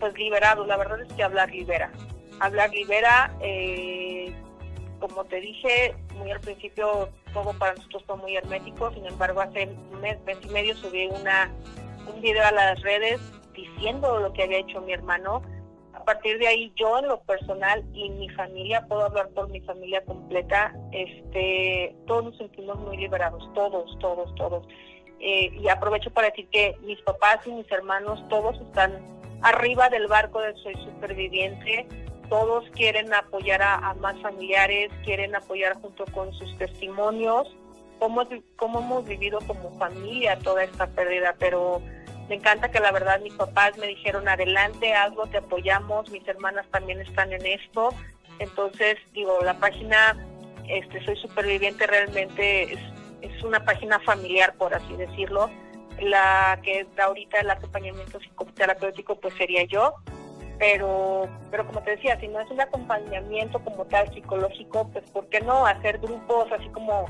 pues 0.00 0.12
liberados. 0.18 0.66
La 0.66 0.76
verdad 0.76 1.00
es 1.00 1.12
que 1.12 1.22
hablar 1.22 1.52
libera. 1.52 1.92
Hablar 2.40 2.70
libera, 2.70 3.32
eh, 3.40 4.34
como 4.98 5.24
te 5.26 5.40
dije, 5.40 5.94
muy 6.16 6.32
al 6.32 6.40
principio 6.40 7.10
todo 7.32 7.52
para 7.52 7.74
nosotros 7.74 8.02
fue 8.08 8.16
muy 8.16 8.36
hermético, 8.36 8.90
sin 8.92 9.06
embargo 9.06 9.40
hace 9.40 9.68
un 9.92 10.00
mes, 10.00 10.18
mes 10.24 10.38
y 10.42 10.48
medio 10.48 10.74
subí 10.74 11.06
una, 11.06 11.52
un 12.12 12.20
video 12.20 12.44
a 12.44 12.50
las 12.50 12.82
redes 12.82 13.20
diciendo 13.54 14.18
lo 14.18 14.32
que 14.32 14.42
había 14.42 14.58
hecho 14.58 14.80
mi 14.80 14.92
hermano 14.92 15.42
partir 16.06 16.38
de 16.38 16.46
ahí 16.46 16.72
yo 16.76 16.98
en 17.00 17.08
lo 17.08 17.20
personal 17.20 17.84
y 17.92 18.08
mi 18.10 18.28
familia, 18.30 18.86
puedo 18.88 19.04
hablar 19.04 19.28
por 19.30 19.50
mi 19.50 19.60
familia 19.60 20.02
completa, 20.04 20.74
este, 20.92 21.94
todos 22.06 22.24
nos 22.24 22.36
sentimos 22.38 22.78
muy 22.78 22.96
liberados, 22.96 23.42
todos, 23.54 23.98
todos, 23.98 24.34
todos. 24.36 24.66
Eh, 25.18 25.50
y 25.60 25.68
aprovecho 25.68 26.10
para 26.10 26.28
decir 26.28 26.48
que 26.48 26.76
mis 26.82 27.00
papás 27.02 27.46
y 27.46 27.50
mis 27.50 27.70
hermanos 27.72 28.22
todos 28.28 28.58
están 28.60 28.92
arriba 29.42 29.88
del 29.88 30.06
barco 30.06 30.40
de 30.40 30.54
Soy 30.62 30.74
Superviviente, 30.84 31.86
todos 32.28 32.64
quieren 32.70 33.12
apoyar 33.12 33.62
a, 33.62 33.92
más 33.94 34.20
familiares, 34.22 34.90
quieren 35.04 35.34
apoyar 35.34 35.74
junto 35.80 36.04
con 36.06 36.32
sus 36.34 36.56
testimonios, 36.56 37.48
cómo, 37.98 38.22
cómo 38.56 38.78
hemos 38.78 39.04
vivido 39.04 39.40
como 39.46 39.76
familia 39.78 40.38
toda 40.38 40.64
esta 40.64 40.86
pérdida, 40.86 41.34
pero 41.38 41.82
me 42.28 42.36
encanta 42.36 42.70
que 42.70 42.80
la 42.80 42.90
verdad 42.90 43.20
mis 43.20 43.34
papás 43.34 43.78
me 43.78 43.86
dijeron 43.86 44.28
adelante, 44.28 44.94
algo 44.94 45.26
te 45.26 45.38
apoyamos, 45.38 46.10
mis 46.10 46.26
hermanas 46.26 46.66
también 46.70 47.00
están 47.00 47.32
en 47.32 47.46
esto. 47.46 47.90
Entonces, 48.38 48.96
digo, 49.12 49.38
la 49.42 49.54
página 49.54 50.16
este, 50.68 51.04
Soy 51.04 51.16
Superviviente 51.16 51.86
realmente 51.86 52.74
es, 52.74 52.80
es 53.22 53.42
una 53.44 53.64
página 53.64 54.00
familiar, 54.00 54.54
por 54.56 54.74
así 54.74 54.96
decirlo. 54.96 55.50
La 56.00 56.58
que 56.62 56.86
da 56.96 57.04
ahorita 57.04 57.40
el 57.40 57.50
acompañamiento 57.50 58.18
psicoterapéutico, 58.18 59.14
pues 59.20 59.34
sería 59.34 59.64
yo. 59.64 59.94
Pero, 60.58 61.28
pero 61.50 61.66
como 61.66 61.82
te 61.82 61.92
decía, 61.92 62.18
si 62.18 62.28
no 62.28 62.40
es 62.40 62.50
un 62.50 62.60
acompañamiento 62.60 63.60
como 63.60 63.84
tal 63.84 64.12
psicológico, 64.12 64.88
pues 64.88 65.08
¿por 65.10 65.28
qué 65.28 65.40
no 65.40 65.66
hacer 65.66 65.98
grupos 65.98 66.50
así 66.50 66.68
como 66.70 67.06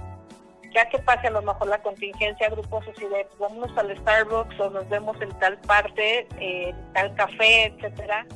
ya 0.76 0.86
que 0.90 0.98
pase 0.98 1.28
a 1.28 1.30
lo 1.30 1.40
mejor 1.40 1.68
la 1.68 1.80
contingencia, 1.80 2.50
grupos 2.50 2.84
así 2.86 3.06
de 3.06 3.26
vámonos 3.40 3.76
al 3.78 3.96
Starbucks 3.96 4.60
o 4.60 4.68
nos 4.68 4.86
vemos 4.90 5.16
en 5.22 5.30
tal 5.38 5.56
parte, 5.60 6.28
en 6.38 6.92
tal 6.92 7.14
café, 7.14 7.64
etcétera, 7.64 8.26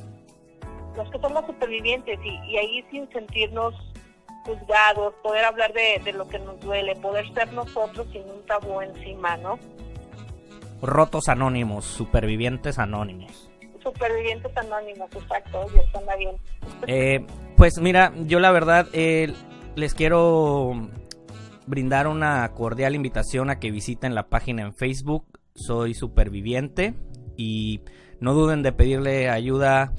los 0.97 1.11
que 1.11 1.19
somos 1.19 1.45
supervivientes 1.45 2.19
y, 2.23 2.57
ahí 2.57 2.83
sin 2.89 3.07
sentirnos 3.11 3.75
juzgados, 4.43 5.13
poder 5.21 5.45
hablar 5.45 5.71
de, 5.73 6.01
de, 6.03 6.13
lo 6.13 6.27
que 6.27 6.39
nos 6.39 6.59
duele, 6.61 6.95
poder 6.95 7.31
ser 7.35 7.53
nosotros 7.53 8.07
sin 8.11 8.23
un 8.23 8.43
tabú 8.47 8.81
encima, 8.81 9.37
¿no? 9.37 9.59
Rotos 10.81 11.29
anónimos, 11.29 11.85
supervivientes 11.85 12.79
anónimos. 12.79 13.51
Supervivientes 13.83 14.57
anónimos, 14.57 15.09
exacto, 15.13 15.67
ya 15.75 15.91
suena 15.91 16.15
bien. 16.15 16.35
Eh, 16.87 17.23
pues 17.55 17.77
mira, 17.79 18.11
yo 18.25 18.39
la 18.39 18.49
verdad 18.49 18.87
eh, 18.93 19.31
les 19.75 19.93
quiero 19.93 20.89
brindar 21.67 22.07
una 22.07 22.47
cordial 22.53 22.95
invitación 22.95 23.49
a 23.49 23.59
que 23.59 23.71
visiten 23.71 24.15
la 24.15 24.29
página 24.29 24.63
en 24.63 24.73
Facebook 24.73 25.25
Soy 25.55 25.93
Superviviente 25.93 26.93
y 27.37 27.81
no 28.19 28.33
duden 28.33 28.63
de 28.63 28.71
pedirle 28.71 29.29
ayuda 29.29 29.93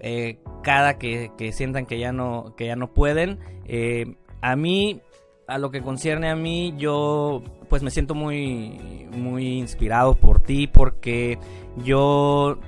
eh, 0.00 0.38
cada 0.62 0.98
que, 0.98 1.30
sientan 1.52 1.86
que 1.86 1.98
ya 1.98 2.12
no, 2.12 2.54
que 2.56 2.66
ya 2.66 2.76
no 2.76 2.92
pueden. 2.92 3.38
Eh, 3.64 4.16
a 4.42 4.56
mí, 4.56 5.00
a 5.46 5.58
lo 5.58 5.70
que 5.70 5.82
concierne 5.82 6.30
a 6.30 6.36
mí, 6.36 6.74
yo 6.76 7.42
pues 7.68 7.82
me 7.82 7.90
siento 7.90 8.14
muy, 8.14 9.08
muy 9.12 9.58
inspirado 9.58 10.14
por 10.14 10.40
ti 10.40 10.66
porque 10.66 11.38
yo 11.84 12.58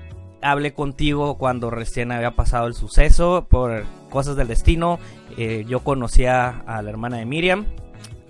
hablé 0.42 0.72
contigo 0.72 1.38
cuando 1.38 1.70
recién 1.70 2.12
había 2.12 2.32
pasado 2.32 2.66
el 2.66 2.74
suceso 2.74 3.46
por 3.48 3.84
cosas 4.10 4.36
del 4.36 4.48
destino. 4.48 4.98
Eh, 5.36 5.64
yo 5.68 5.80
conocía 5.80 6.62
a 6.66 6.82
la 6.82 6.90
hermana 6.90 7.18
de 7.18 7.26
Miriam 7.26 7.66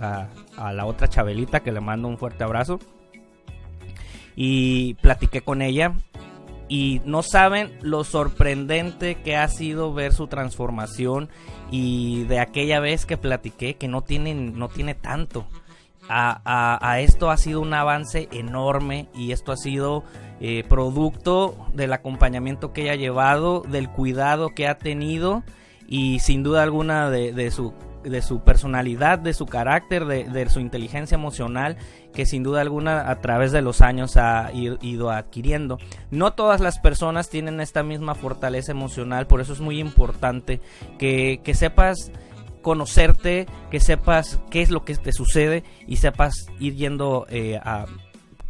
a, 0.00 0.72
la 0.72 0.86
otra 0.86 1.08
Chabelita 1.08 1.60
que 1.60 1.72
le 1.72 1.80
mando 1.80 2.08
un 2.08 2.18
fuerte 2.18 2.44
abrazo. 2.44 2.78
Y 4.34 4.94
platiqué 4.94 5.40
con 5.40 5.62
ella 5.62 5.94
y 6.68 7.00
no 7.04 7.22
saben 7.22 7.78
lo 7.80 8.04
sorprendente 8.04 9.16
que 9.16 9.36
ha 9.36 9.48
sido 9.48 9.94
ver 9.94 10.12
su 10.12 10.26
transformación 10.26 11.28
y 11.70 12.24
de 12.24 12.40
aquella 12.40 12.80
vez 12.80 13.06
que 13.06 13.16
platiqué 13.16 13.76
que 13.76 13.88
no 13.88 14.02
tiene, 14.02 14.34
no 14.34 14.68
tiene 14.68 14.94
tanto. 14.94 15.46
A, 16.08 17.00
esto 17.00 17.30
ha 17.30 17.36
sido 17.36 17.60
un 17.60 17.74
avance 17.74 18.28
enorme 18.30 19.08
y 19.12 19.32
esto 19.32 19.50
ha 19.50 19.56
sido 19.56 20.04
eh, 20.38 20.62
producto 20.68 21.66
del 21.74 21.92
acompañamiento 21.92 22.72
que 22.72 22.82
ella 22.82 22.92
ha 22.92 22.96
llevado, 22.96 23.62
del 23.62 23.90
cuidado 23.90 24.50
que 24.50 24.68
ha 24.68 24.78
tenido 24.78 25.42
y 25.88 26.20
sin 26.20 26.44
duda 26.44 26.62
alguna 26.62 27.10
de 27.10 27.50
su 27.50 27.74
de 28.08 28.22
su 28.22 28.40
personalidad, 28.40 29.18
de 29.18 29.34
su 29.34 29.46
carácter, 29.46 30.06
de, 30.06 30.48
su 30.48 30.60
inteligencia 30.60 31.16
emocional, 31.16 31.76
que 32.12 32.26
sin 32.26 32.42
duda 32.42 32.60
alguna 32.60 33.10
a 33.10 33.20
través 33.20 33.52
de 33.52 33.62
los 33.62 33.80
años 33.80 34.16
ha 34.16 34.50
ido 34.52 35.10
adquiriendo. 35.10 35.78
No 36.10 36.32
todas 36.32 36.60
las 36.60 36.78
personas 36.78 37.28
tienen 37.28 37.60
esta 37.60 37.82
misma 37.82 38.14
fortaleza 38.14 38.72
emocional, 38.72 39.26
por 39.26 39.40
eso 39.40 39.52
es 39.52 39.60
muy 39.60 39.80
importante 39.80 40.60
que, 40.98 41.40
sepas 41.54 42.12
conocerte, 42.62 43.46
que 43.70 43.80
sepas 43.80 44.40
qué 44.50 44.62
es 44.62 44.70
lo 44.70 44.84
que 44.84 44.94
te 44.96 45.12
sucede 45.12 45.64
y 45.86 45.96
sepas 45.96 46.46
ir 46.58 46.74
yendo 46.74 47.26
eh, 47.28 47.60
a, 47.62 47.86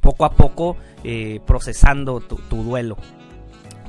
poco 0.00 0.24
a 0.24 0.30
poco 0.30 0.76
eh, 1.04 1.40
procesando 1.46 2.20
tu 2.20 2.62
duelo. 2.62 2.96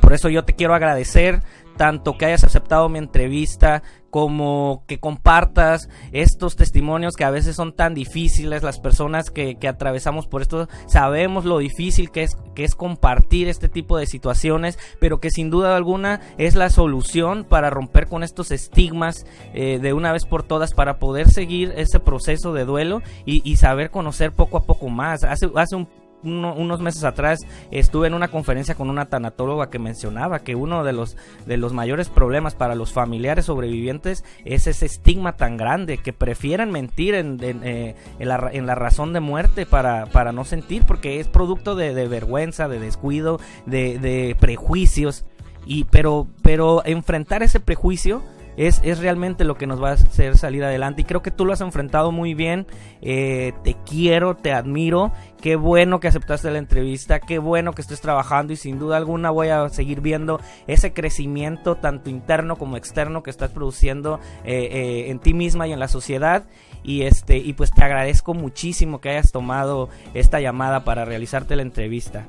Por 0.07 0.13
eso 0.13 0.29
yo 0.29 0.45
te 0.45 0.55
quiero 0.55 0.73
agradecer 0.73 1.41
tanto 1.75 2.17
que 2.17 2.23
hayas 2.23 2.45
aceptado 2.45 2.87
mi 2.87 2.97
entrevista 2.97 3.83
como 4.09 4.85
que 4.87 5.01
compartas 5.01 5.89
estos 6.13 6.55
testimonios 6.55 7.17
que 7.17 7.25
a 7.25 7.29
veces 7.29 7.57
son 7.57 7.73
tan 7.73 7.93
difíciles, 7.93 8.63
las 8.63 8.79
personas 8.79 9.31
que, 9.31 9.57
atravesamos 9.67 10.25
por 10.25 10.41
esto 10.41 10.69
sabemos 10.85 11.43
lo 11.43 11.57
difícil 11.57 12.09
que 12.09 12.23
es, 12.23 12.37
que 12.55 12.63
es 12.63 12.73
compartir 12.73 13.49
este 13.49 13.67
tipo 13.67 13.97
de 13.97 14.05
situaciones, 14.05 14.79
pero 15.01 15.19
que 15.19 15.29
sin 15.29 15.49
duda 15.49 15.75
alguna 15.75 16.21
es 16.37 16.55
la 16.55 16.69
solución 16.69 17.43
para 17.43 17.69
romper 17.69 18.07
con 18.07 18.23
estos 18.23 18.51
estigmas 18.51 19.25
eh, 19.53 19.77
de 19.81 19.91
una 19.91 20.13
vez 20.13 20.23
por 20.23 20.43
todas, 20.43 20.73
para 20.73 20.99
poder 20.99 21.29
seguir 21.29 21.73
ese 21.75 21.99
proceso 21.99 22.53
de 22.53 22.63
duelo 22.63 23.01
y, 23.25 23.41
y 23.43 23.57
saber 23.57 23.91
conocer 23.91 24.31
poco 24.31 24.55
a 24.55 24.63
poco 24.63 24.87
más. 24.87 25.25
Hace, 25.25 25.49
hace 25.57 25.75
un 25.75 25.89
unos 26.27 26.79
meses 26.79 27.03
atrás 27.03 27.39
estuve 27.71 28.07
en 28.07 28.13
una 28.13 28.27
conferencia 28.27 28.75
con 28.75 28.89
una 28.89 29.05
tanatóloga 29.05 29.69
que 29.69 29.79
mencionaba 29.79 30.39
que 30.39 30.55
uno 30.55 30.83
de 30.83 30.93
los, 30.93 31.17
de 31.45 31.57
los 31.57 31.73
mayores 31.73 32.09
problemas 32.09 32.55
para 32.55 32.75
los 32.75 32.93
familiares 32.93 33.45
sobrevivientes 33.45 34.23
es 34.45 34.67
ese 34.67 34.85
estigma 34.85 35.33
tan 35.33 35.57
grande 35.57 35.97
que 35.97 36.13
prefieren 36.13 36.71
mentir 36.71 37.15
en, 37.15 37.39
eh, 37.41 37.95
en, 38.19 38.27
la, 38.27 38.49
en 38.51 38.65
la, 38.65 38.75
razón 38.75 39.13
de 39.13 39.19
muerte 39.19 39.65
para, 39.65 40.05
para, 40.07 40.31
no 40.31 40.45
sentir 40.45 40.83
porque 40.85 41.19
es 41.19 41.27
producto 41.27 41.75
de, 41.75 42.07
vergüenza, 42.07 42.67
de 42.67 42.79
descuido, 42.79 43.39
de, 43.65 43.99
de 43.99 44.35
prejuicios. 44.39 45.25
Y, 45.65 45.83
pero, 45.85 46.27
pero 46.41 46.81
enfrentar 46.85 47.43
ese 47.43 47.59
prejuicio 47.59 48.23
es, 48.57 48.81
es, 48.83 48.99
realmente 48.99 49.43
lo 49.43 49.55
que 49.55 49.67
nos 49.67 49.81
va 49.81 49.91
a 49.91 49.93
hacer 49.93 50.37
salir 50.37 50.63
adelante. 50.63 51.01
Y 51.01 51.05
creo 51.05 51.21
que 51.21 51.31
tú 51.31 51.45
lo 51.45 51.53
has 51.53 51.61
enfrentado 51.61 52.11
muy 52.11 52.33
bien. 52.33 52.65
Eh, 53.01 53.53
te 53.63 53.75
quiero, 53.85 54.35
te 54.35 54.51
admiro. 54.51 55.13
Qué 55.39 55.55
bueno 55.55 55.99
que 55.99 56.07
aceptaste 56.07 56.49
la 56.49 56.57
entrevista. 56.57 57.19
Qué 57.19 57.37
bueno 57.37 57.73
que 57.73 57.83
estés 57.83 58.01
trabajando. 58.01 58.53
Y 58.53 58.55
sin 58.55 58.79
duda 58.79 58.97
alguna 58.97 59.29
voy 59.29 59.49
a 59.49 59.69
seguir 59.69 60.01
viendo 60.01 60.41
ese 60.65 60.91
crecimiento, 60.91 61.75
tanto 61.75 62.09
interno 62.09 62.55
como 62.55 62.77
externo, 62.77 63.21
que 63.21 63.29
estás 63.29 63.51
produciendo 63.51 64.19
eh, 64.43 64.69
eh, 64.71 65.11
en 65.11 65.19
ti 65.19 65.35
misma 65.35 65.67
y 65.67 65.73
en 65.73 65.79
la 65.79 65.87
sociedad. 65.87 66.47
Y, 66.83 67.03
este, 67.03 67.37
y 67.37 67.53
pues 67.53 67.71
te 67.71 67.83
agradezco 67.83 68.33
muchísimo 68.33 69.01
que 69.01 69.09
hayas 69.09 69.31
tomado 69.31 69.89
esta 70.15 70.39
llamada 70.39 70.83
para 70.83 71.05
realizarte 71.05 71.55
la 71.55 71.61
entrevista. 71.61 72.27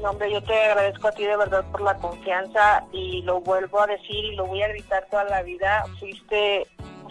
No, 0.00 0.10
hombre, 0.10 0.32
yo 0.32 0.42
te 0.42 0.54
agradezco 0.54 1.08
a 1.08 1.12
ti 1.12 1.24
de 1.24 1.36
verdad 1.36 1.62
por 1.70 1.82
la 1.82 1.94
confianza 1.98 2.86
y 2.90 3.20
lo 3.22 3.42
vuelvo 3.42 3.82
a 3.82 3.86
decir 3.86 4.24
y 4.24 4.34
lo 4.34 4.46
voy 4.46 4.62
a 4.62 4.68
gritar 4.68 5.06
toda 5.10 5.24
la 5.24 5.42
vida. 5.42 5.84
Fuiste, 5.98 6.66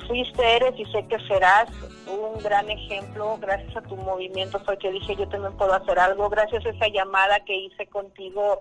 fuiste, 0.07 0.55
eres 0.55 0.73
y 0.79 0.85
sé 0.85 1.05
que 1.07 1.19
serás 1.27 1.69
un 2.07 2.41
gran 2.41 2.67
ejemplo. 2.67 3.37
Gracias 3.39 3.77
a 3.77 3.81
tu 3.81 3.95
movimiento 3.95 4.59
fue 4.61 4.75
que 4.79 4.91
dije 4.91 5.15
yo 5.15 5.29
también 5.29 5.55
puedo 5.55 5.73
hacer 5.73 5.99
algo. 5.99 6.29
Gracias 6.29 6.65
a 6.65 6.69
esa 6.69 6.87
llamada 6.87 7.39
que 7.41 7.55
hice 7.55 7.85
contigo, 7.87 8.59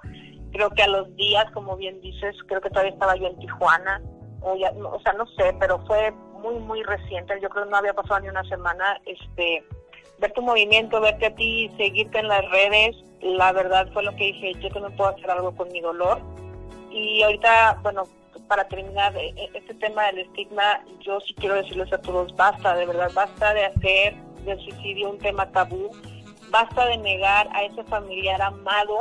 creo 0.53 0.69
que 0.71 0.83
a 0.83 0.89
los 0.89 1.15
días, 1.17 1.51
como 1.53 1.79
bien 1.79 1.99
dices, 2.03 2.37
creo 2.49 2.61
que 2.61 2.69
todavía 2.69 2.93
estaba 2.93 3.17
yo 3.17 3.29
en 3.29 3.39
Tijuana. 3.39 4.03
O, 4.43 4.57
ya, 4.57 4.71
o 4.73 5.01
sea, 5.01 5.15
no 5.15 5.27
sé, 5.39 5.57
pero 5.59 5.79
fue 5.87 6.11
muy, 6.43 6.57
muy 6.57 6.83
reciente. 6.83 7.41
Yo 7.41 7.49
creo 7.49 7.65
que 7.65 7.71
no 7.71 7.79
había 7.79 7.95
pasado 7.95 8.21
ni 8.21 8.29
una 8.29 8.45
semana. 8.45 9.01
Este, 9.07 9.65
ver 10.19 10.33
tu 10.33 10.43
movimiento, 10.43 11.01
verte 11.01 11.27
a 11.27 11.35
ti, 11.35 11.71
seguirte 11.77 12.19
en 12.19 12.29
las 12.29 12.49
redes, 12.51 12.97
la 13.21 13.53
verdad 13.53 13.89
fue 13.93 14.03
lo 14.03 14.15
que 14.17 14.27
dije, 14.27 14.55
yo 14.61 14.71
también 14.71 14.97
puedo 14.97 15.11
hacer 15.11 15.31
algo 15.31 15.55
con 15.55 15.71
mi 15.73 15.81
dolor. 15.81 16.21
Y 16.91 17.23
ahorita, 17.23 17.79
bueno, 17.83 18.05
para 18.49 18.67
terminar 18.67 19.17
eh, 19.17 19.35
eh, 19.37 19.51
este 19.55 19.75
tema 19.75 20.07
del 20.07 20.21
estigma, 20.21 20.85
yo 21.01 21.21
sí 21.21 21.35
quiero 21.35 21.57
decirles 21.57 21.93
a 21.93 22.01
todos, 22.01 22.35
basta, 22.37 22.75
de 22.75 22.87
verdad, 22.87 23.11
basta 23.15 23.55
de 23.55 23.67
hacer 23.67 24.15
del 24.45 24.59
suicidio 24.61 25.11
un 25.11 25.19
tema 25.19 25.51
tabú, 25.51 25.91
basta 26.51 26.87
de 26.87 26.97
negar 26.99 27.49
a 27.53 27.65
ese 27.65 27.85
familiar 27.85 28.41
amado, 28.41 28.99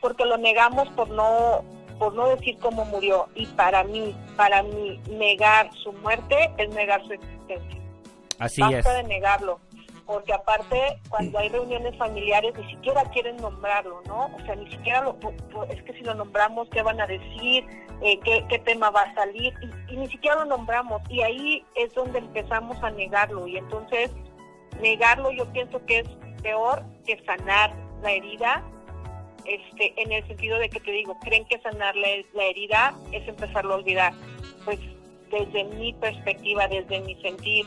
porque 0.00 0.24
lo 0.24 0.36
negamos 0.36 0.88
por 0.90 1.08
no 1.08 1.64
por 1.98 2.14
no 2.14 2.28
decir 2.28 2.58
cómo 2.58 2.84
murió 2.84 3.26
y 3.34 3.46
para 3.46 3.82
mí, 3.84 4.14
para 4.36 4.62
mí 4.62 5.00
negar 5.08 5.70
su 5.82 5.94
muerte 5.94 6.52
es 6.58 6.68
negar 6.74 7.02
su 7.06 7.14
existencia. 7.14 7.85
Así 8.38 8.60
basta 8.60 8.94
de 8.94 9.02
negarlo 9.04 9.60
porque 10.06 10.32
aparte 10.32 11.00
cuando 11.08 11.38
hay 11.38 11.48
reuniones 11.48 11.96
familiares 11.98 12.54
ni 12.56 12.70
siquiera 12.70 13.02
quieren 13.10 13.36
nombrarlo, 13.38 14.02
¿no? 14.06 14.26
O 14.26 14.46
sea, 14.46 14.54
ni 14.54 14.70
siquiera 14.70 15.02
lo, 15.02 15.18
es 15.68 15.82
que 15.82 15.92
si 15.94 16.00
lo 16.00 16.14
nombramos, 16.14 16.68
¿qué 16.70 16.80
van 16.82 17.00
a 17.00 17.06
decir? 17.06 17.66
Eh, 18.02 18.20
¿qué, 18.20 18.58
tema 18.60 18.90
va 18.90 19.02
a 19.02 19.14
salir? 19.14 19.52
Y, 19.88 19.96
ni 19.96 20.06
siquiera 20.08 20.36
lo 20.36 20.44
nombramos 20.44 21.02
y 21.10 21.22
ahí 21.22 21.64
es 21.74 21.92
donde 21.94 22.20
empezamos 22.20 22.80
a 22.82 22.90
negarlo 22.90 23.48
y 23.48 23.56
entonces 23.56 24.10
negarlo 24.80 25.32
yo 25.32 25.50
pienso 25.52 25.84
que 25.86 26.00
es 26.00 26.08
peor 26.42 26.84
que 27.04 27.20
sanar 27.24 27.74
la 28.02 28.12
herida, 28.12 28.62
este, 29.44 30.00
en 30.00 30.12
el 30.12 30.26
sentido 30.28 30.58
de 30.58 30.68
que 30.68 30.80
te 30.80 30.92
digo, 30.92 31.18
creen 31.20 31.46
que 31.46 31.58
sanar 31.60 31.96
la, 31.96 32.08
la 32.34 32.44
herida 32.44 32.94
es 33.10 33.26
empezarlo 33.26 33.74
a 33.74 33.76
olvidar. 33.78 34.12
Pues 34.64 34.78
desde 35.30 35.64
mi 35.64 35.92
perspectiva, 35.94 36.68
desde 36.68 37.00
mi 37.00 37.20
sentir, 37.22 37.66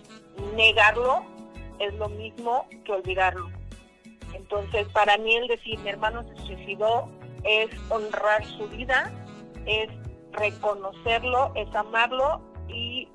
negarlo 0.56 1.24
es 1.80 1.94
lo 1.96 2.10
mismo 2.10 2.66
que 2.86 2.92
olvidarlo. 2.92 3.50
Entonces, 4.34 4.88
para 4.90 5.18
mí 5.18 5.36
el 5.36 5.48
decir 5.48 5.80
mi 5.80 5.90
hermano 5.90 6.24
se 6.28 6.36
suicidó 6.46 7.10
es 7.44 7.70
honrar 7.90 8.44
su 8.46 8.68
vida, 8.68 9.12
es 9.66 9.90
reconocerlo, 10.34 11.52
es 11.56 11.74
amarlo 11.76 12.42
y 12.68 13.08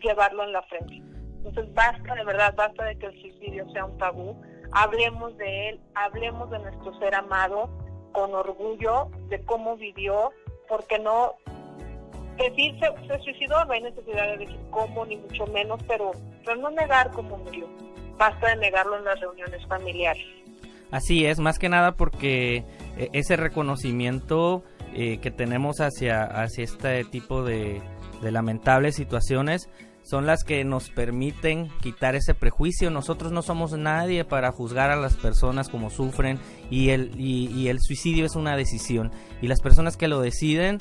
llevarlo 0.00 0.44
en 0.44 0.52
la 0.52 0.62
frente. 0.62 1.02
Entonces, 1.44 1.72
basta, 1.74 2.14
de 2.14 2.24
verdad, 2.24 2.54
basta 2.56 2.84
de 2.84 2.98
que 2.98 3.06
el 3.06 3.20
suicidio 3.20 3.70
sea 3.72 3.84
un 3.84 3.98
tabú. 3.98 4.40
Hablemos 4.72 5.36
de 5.36 5.70
él, 5.70 5.80
hablemos 5.94 6.50
de 6.50 6.58
nuestro 6.58 6.98
ser 6.98 7.14
amado 7.14 7.68
con 8.12 8.34
orgullo, 8.34 9.10
de 9.28 9.42
cómo 9.44 9.76
vivió, 9.76 10.32
porque 10.68 10.98
no 10.98 11.36
decir 12.48 12.74
se, 12.78 13.06
se, 13.06 13.18
suicidó, 13.22 13.64
no 13.64 13.72
hay 13.72 13.82
necesidad 13.82 14.26
de 14.32 14.38
decir 14.38 14.58
cómo, 14.70 15.04
ni 15.06 15.16
mucho 15.16 15.46
menos, 15.48 15.80
pero, 15.86 16.12
pero 16.44 16.56
no 16.60 16.70
negar 16.70 17.10
cómo 17.12 17.36
murió. 17.38 17.68
Basta 18.16 18.48
de 18.48 18.56
negarlo 18.56 18.98
en 18.98 19.04
las 19.04 19.20
reuniones 19.20 19.66
familiares. 19.66 20.24
Así 20.90 21.24
es, 21.24 21.38
más 21.38 21.58
que 21.58 21.68
nada 21.68 21.92
porque 21.92 22.64
eh, 22.96 23.08
ese 23.12 23.36
reconocimiento 23.36 24.64
eh, 24.92 25.18
que 25.18 25.30
tenemos 25.30 25.80
hacia, 25.80 26.24
hacia 26.24 26.64
este 26.64 27.04
tipo 27.04 27.44
de, 27.44 27.80
lamentables 28.22 28.96
situaciones 28.96 29.70
son 30.02 30.26
las 30.26 30.44
que 30.44 30.64
nos 30.64 30.90
permiten 30.90 31.68
quitar 31.80 32.16
ese 32.16 32.34
prejuicio. 32.34 32.90
Nosotros 32.90 33.32
no 33.32 33.42
somos 33.42 33.72
nadie 33.72 34.24
para 34.24 34.50
juzgar 34.50 34.90
a 34.90 34.96
las 34.96 35.16
personas 35.16 35.68
como 35.68 35.90
sufren 35.90 36.38
y 36.70 36.90
el, 36.90 37.12
y 37.18 37.68
el 37.68 37.78
suicidio 37.80 38.24
es 38.26 38.34
una 38.34 38.56
decisión. 38.56 39.12
Y 39.40 39.46
las 39.46 39.60
personas 39.60 39.96
que 39.96 40.08
lo 40.08 40.20
deciden 40.20 40.78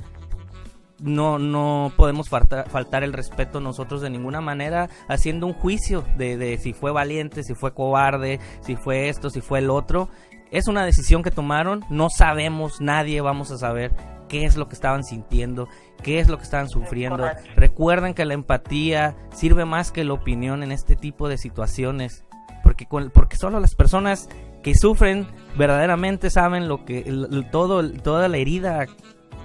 no, 1.01 1.39
no 1.39 1.91
podemos 1.95 2.29
faltar 2.29 3.03
el 3.03 3.13
respeto 3.13 3.59
nosotros 3.59 4.01
de 4.01 4.09
ninguna 4.09 4.41
manera 4.41 4.89
haciendo 5.07 5.47
un 5.47 5.53
juicio 5.53 6.05
de, 6.17 6.37
de, 6.37 6.57
si 6.57 6.73
fue 6.73 6.91
valiente, 6.91 7.43
si 7.43 7.55
fue 7.55 7.73
cobarde, 7.73 8.39
si 8.61 8.75
fue 8.75 9.09
esto, 9.09 9.29
si 9.29 9.41
fue 9.41 9.59
el 9.59 9.69
otro. 9.69 10.09
Es 10.51 10.67
una 10.67 10.83
decisión 10.83 11.21
que 11.21 11.31
tomaron, 11.31 11.85
no 11.89 12.09
sabemos, 12.09 12.81
nadie 12.81 13.21
vamos 13.21 13.51
a 13.51 13.57
saber 13.57 13.93
qué 14.27 14.45
es 14.45 14.55
lo 14.55 14.69
que 14.69 14.75
estaban 14.75 15.03
sintiendo, 15.03 15.67
qué 16.01 16.19
es 16.19 16.29
lo 16.29 16.37
que 16.37 16.43
estaban 16.43 16.69
sufriendo. 16.69 17.27
Recuerden 17.55 18.13
que 18.13 18.25
la 18.25 18.33
empatía 18.33 19.15
sirve 19.33 19.65
más 19.65 19.91
que 19.91 20.03
la 20.03 20.13
opinión 20.13 20.63
en 20.63 20.71
este 20.71 20.95
tipo 20.95 21.27
de 21.27 21.37
situaciones, 21.37 22.23
porque, 22.63 22.87
porque 23.13 23.35
solo 23.35 23.59
las 23.59 23.75
personas 23.75 24.29
que 24.63 24.75
sufren 24.75 25.27
verdaderamente 25.57 26.29
saben 26.29 26.67
lo 26.67 26.85
que 26.85 27.05
todo 27.51 27.89
toda 27.91 28.27
la 28.27 28.37
herida 28.37 28.85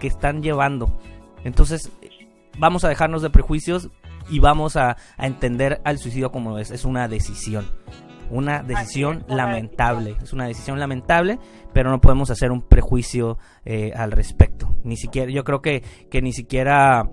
que 0.01 0.07
están 0.07 0.43
llevando. 0.43 0.99
Entonces, 1.45 1.91
vamos 2.59 2.85
a 2.85 2.89
dejarnos 2.89 3.23
de 3.23 3.31
prejuicios 3.31 3.91
y 4.29 4.39
vamos 4.39 4.77
a, 4.77 4.97
entender 5.19 5.81
al 5.85 5.99
suicidio 5.99 6.33
como 6.33 6.59
es, 6.59 6.71
es 6.71 6.85
una 6.85 7.09
decisión. 7.09 7.67
Una 8.31 8.63
decisión 8.63 9.25
lamentable, 9.29 10.17
es 10.23 10.33
una 10.33 10.47
decisión 10.47 10.81
lamentable, 10.81 11.39
pero 11.75 11.91
no 11.91 12.01
podemos 12.01 12.31
hacer 12.31 12.53
un 12.53 12.63
prejuicio 12.63 13.39
eh, 13.67 13.93
al 13.95 14.13
respecto. 14.13 14.77
Ni 14.83 14.97
siquiera, 14.97 15.31
yo 15.31 15.45
creo 15.45 15.61
que, 15.61 15.83
que 16.11 16.23
ni 16.23 16.33
siquiera 16.33 17.05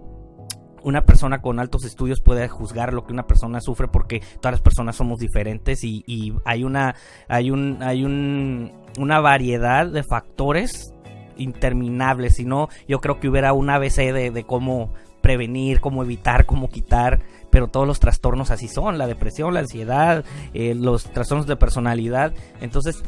una 0.84 1.04
persona 1.04 1.42
con 1.42 1.60
altos 1.60 1.86
estudios 1.86 2.22
puede 2.22 2.48
juzgar 2.48 2.94
lo 2.94 3.06
que 3.06 3.14
una 3.14 3.28
persona 3.28 3.60
sufre 3.62 3.88
porque 3.88 4.22
todas 4.40 4.54
las 4.54 4.62
personas 4.62 4.96
somos 4.96 5.20
diferentes 5.20 5.84
y, 5.84 6.04
y 6.08 6.34
hay 6.44 6.64
una 6.64 6.96
hay 7.28 7.52
un 7.52 7.84
hay 7.84 8.04
un, 8.04 8.72
una 8.98 9.20
variedad 9.20 9.86
de 9.86 10.02
factores 10.02 10.94
interminable, 11.38 12.30
sino 12.30 12.70
yo 12.88 13.00
creo 13.00 13.20
que 13.20 13.30
hubiera 13.30 13.54
un 13.54 13.70
ABC 13.70 14.14
de, 14.14 14.44
cómo 14.48 14.94
prevenir, 15.22 15.80
cómo 15.82 16.04
evitar, 16.04 16.46
cómo 16.46 16.70
quitar, 16.70 17.22
pero 17.50 17.68
todos 17.68 17.88
los 17.88 18.00
trastornos 18.00 18.52
así 18.52 18.68
son, 18.68 18.98
la 18.98 19.08
depresión, 19.08 19.54
la 19.54 19.60
ansiedad, 19.60 20.26
eh, 20.54 20.74
los 20.76 21.04
trastornos 21.06 21.48
de 21.48 21.56
personalidad, 21.56 22.34
entonces 22.60 23.04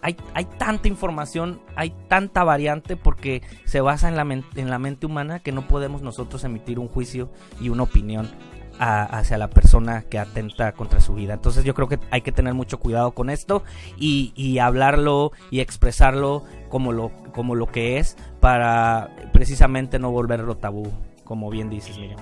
hay, 0.00 0.16
hay, 0.34 0.44
tanta 0.44 0.88
información, 0.88 1.60
hay 1.76 1.92
tanta 2.08 2.44
variante 2.44 2.96
porque 2.96 3.42
se 3.64 3.80
basa 3.80 4.08
en 4.08 4.16
la, 4.16 4.22
en 4.22 4.70
la 4.70 4.78
mente 4.78 5.06
humana 5.06 5.40
que 5.40 5.52
no 5.52 5.66
podemos 5.66 6.02
nosotros 6.02 6.44
emitir 6.44 6.78
un 6.78 6.88
juicio 6.88 7.28
y 7.60 7.68
una 7.68 7.82
opinión 7.82 8.30
hacia 8.78 9.38
la 9.38 9.48
persona 9.48 10.02
que 10.02 10.18
atenta 10.18 10.72
contra 10.72 11.00
su 11.00 11.14
vida. 11.14 11.34
Entonces 11.34 11.64
yo 11.64 11.74
creo 11.74 11.88
que 11.88 11.98
hay 12.10 12.20
que 12.20 12.32
tener 12.32 12.54
mucho 12.54 12.78
cuidado 12.78 13.12
con 13.12 13.30
esto 13.30 13.62
y, 13.98 14.32
y 14.36 14.58
hablarlo 14.58 15.32
y 15.50 15.60
expresarlo 15.60 16.44
como 16.68 16.92
lo, 16.92 17.10
como 17.32 17.54
lo 17.54 17.66
que 17.66 17.98
es 17.98 18.16
para 18.40 19.10
precisamente 19.32 19.98
no 19.98 20.10
volverlo 20.10 20.56
tabú, 20.56 20.92
como 21.24 21.50
bien 21.50 21.70
dices, 21.70 21.98
Miriam. 21.98 22.20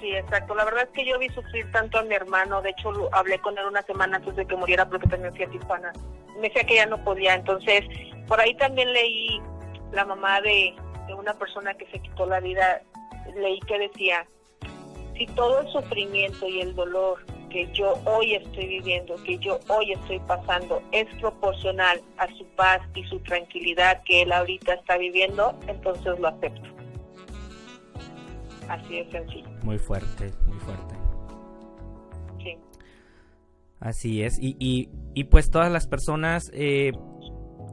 Sí, 0.00 0.14
exacto. 0.14 0.54
La 0.54 0.64
verdad 0.64 0.84
es 0.84 0.90
que 0.90 1.04
yo 1.04 1.18
vi 1.18 1.28
sufrir 1.30 1.70
tanto 1.72 1.98
a 1.98 2.02
mi 2.02 2.14
hermano. 2.14 2.62
De 2.62 2.70
hecho, 2.70 2.92
hablé 3.12 3.38
con 3.40 3.58
él 3.58 3.66
una 3.66 3.82
semana 3.82 4.18
antes 4.18 4.36
de 4.36 4.46
que 4.46 4.56
muriera 4.56 4.88
porque 4.88 5.08
también 5.08 5.34
fui 5.34 5.44
a 5.44 5.50
Tijuana. 5.50 5.92
Me 6.36 6.48
decía 6.48 6.64
que 6.64 6.76
ya 6.76 6.86
no 6.86 7.02
podía. 7.02 7.34
Entonces, 7.34 7.84
por 8.26 8.40
ahí 8.40 8.54
también 8.56 8.92
leí 8.92 9.40
la 9.92 10.04
mamá 10.04 10.40
de 10.40 10.74
una 11.16 11.34
persona 11.34 11.74
que 11.74 11.86
se 11.86 11.98
quitó 11.98 12.26
la 12.26 12.40
vida. 12.40 12.82
Leí 13.36 13.58
que 13.60 13.78
decía, 13.78 14.24
si 15.18 15.26
todo 15.26 15.60
el 15.60 15.68
sufrimiento 15.68 16.48
y 16.48 16.60
el 16.60 16.74
dolor 16.74 17.18
que 17.50 17.68
yo 17.72 17.94
hoy 18.04 18.34
estoy 18.34 18.66
viviendo, 18.66 19.16
que 19.24 19.38
yo 19.38 19.58
hoy 19.68 19.92
estoy 19.92 20.20
pasando, 20.20 20.82
es 20.92 21.06
proporcional 21.20 22.00
a 22.18 22.26
su 22.36 22.44
paz 22.56 22.80
y 22.94 23.04
su 23.04 23.18
tranquilidad 23.20 24.02
que 24.04 24.22
él 24.22 24.32
ahorita 24.32 24.74
está 24.74 24.96
viviendo, 24.96 25.58
entonces 25.66 26.18
lo 26.18 26.28
acepto. 26.28 26.68
Así 28.68 28.98
es 28.98 29.10
sencillo. 29.10 29.48
Muy 29.62 29.78
fuerte, 29.78 30.30
muy 30.46 30.58
fuerte. 30.58 30.94
Sí. 32.42 32.58
Así 33.80 34.22
es. 34.22 34.38
Y, 34.38 34.56
y, 34.58 34.90
y 35.14 35.24
pues 35.24 35.50
todas 35.50 35.72
las 35.72 35.86
personas 35.86 36.50
eh, 36.54 36.92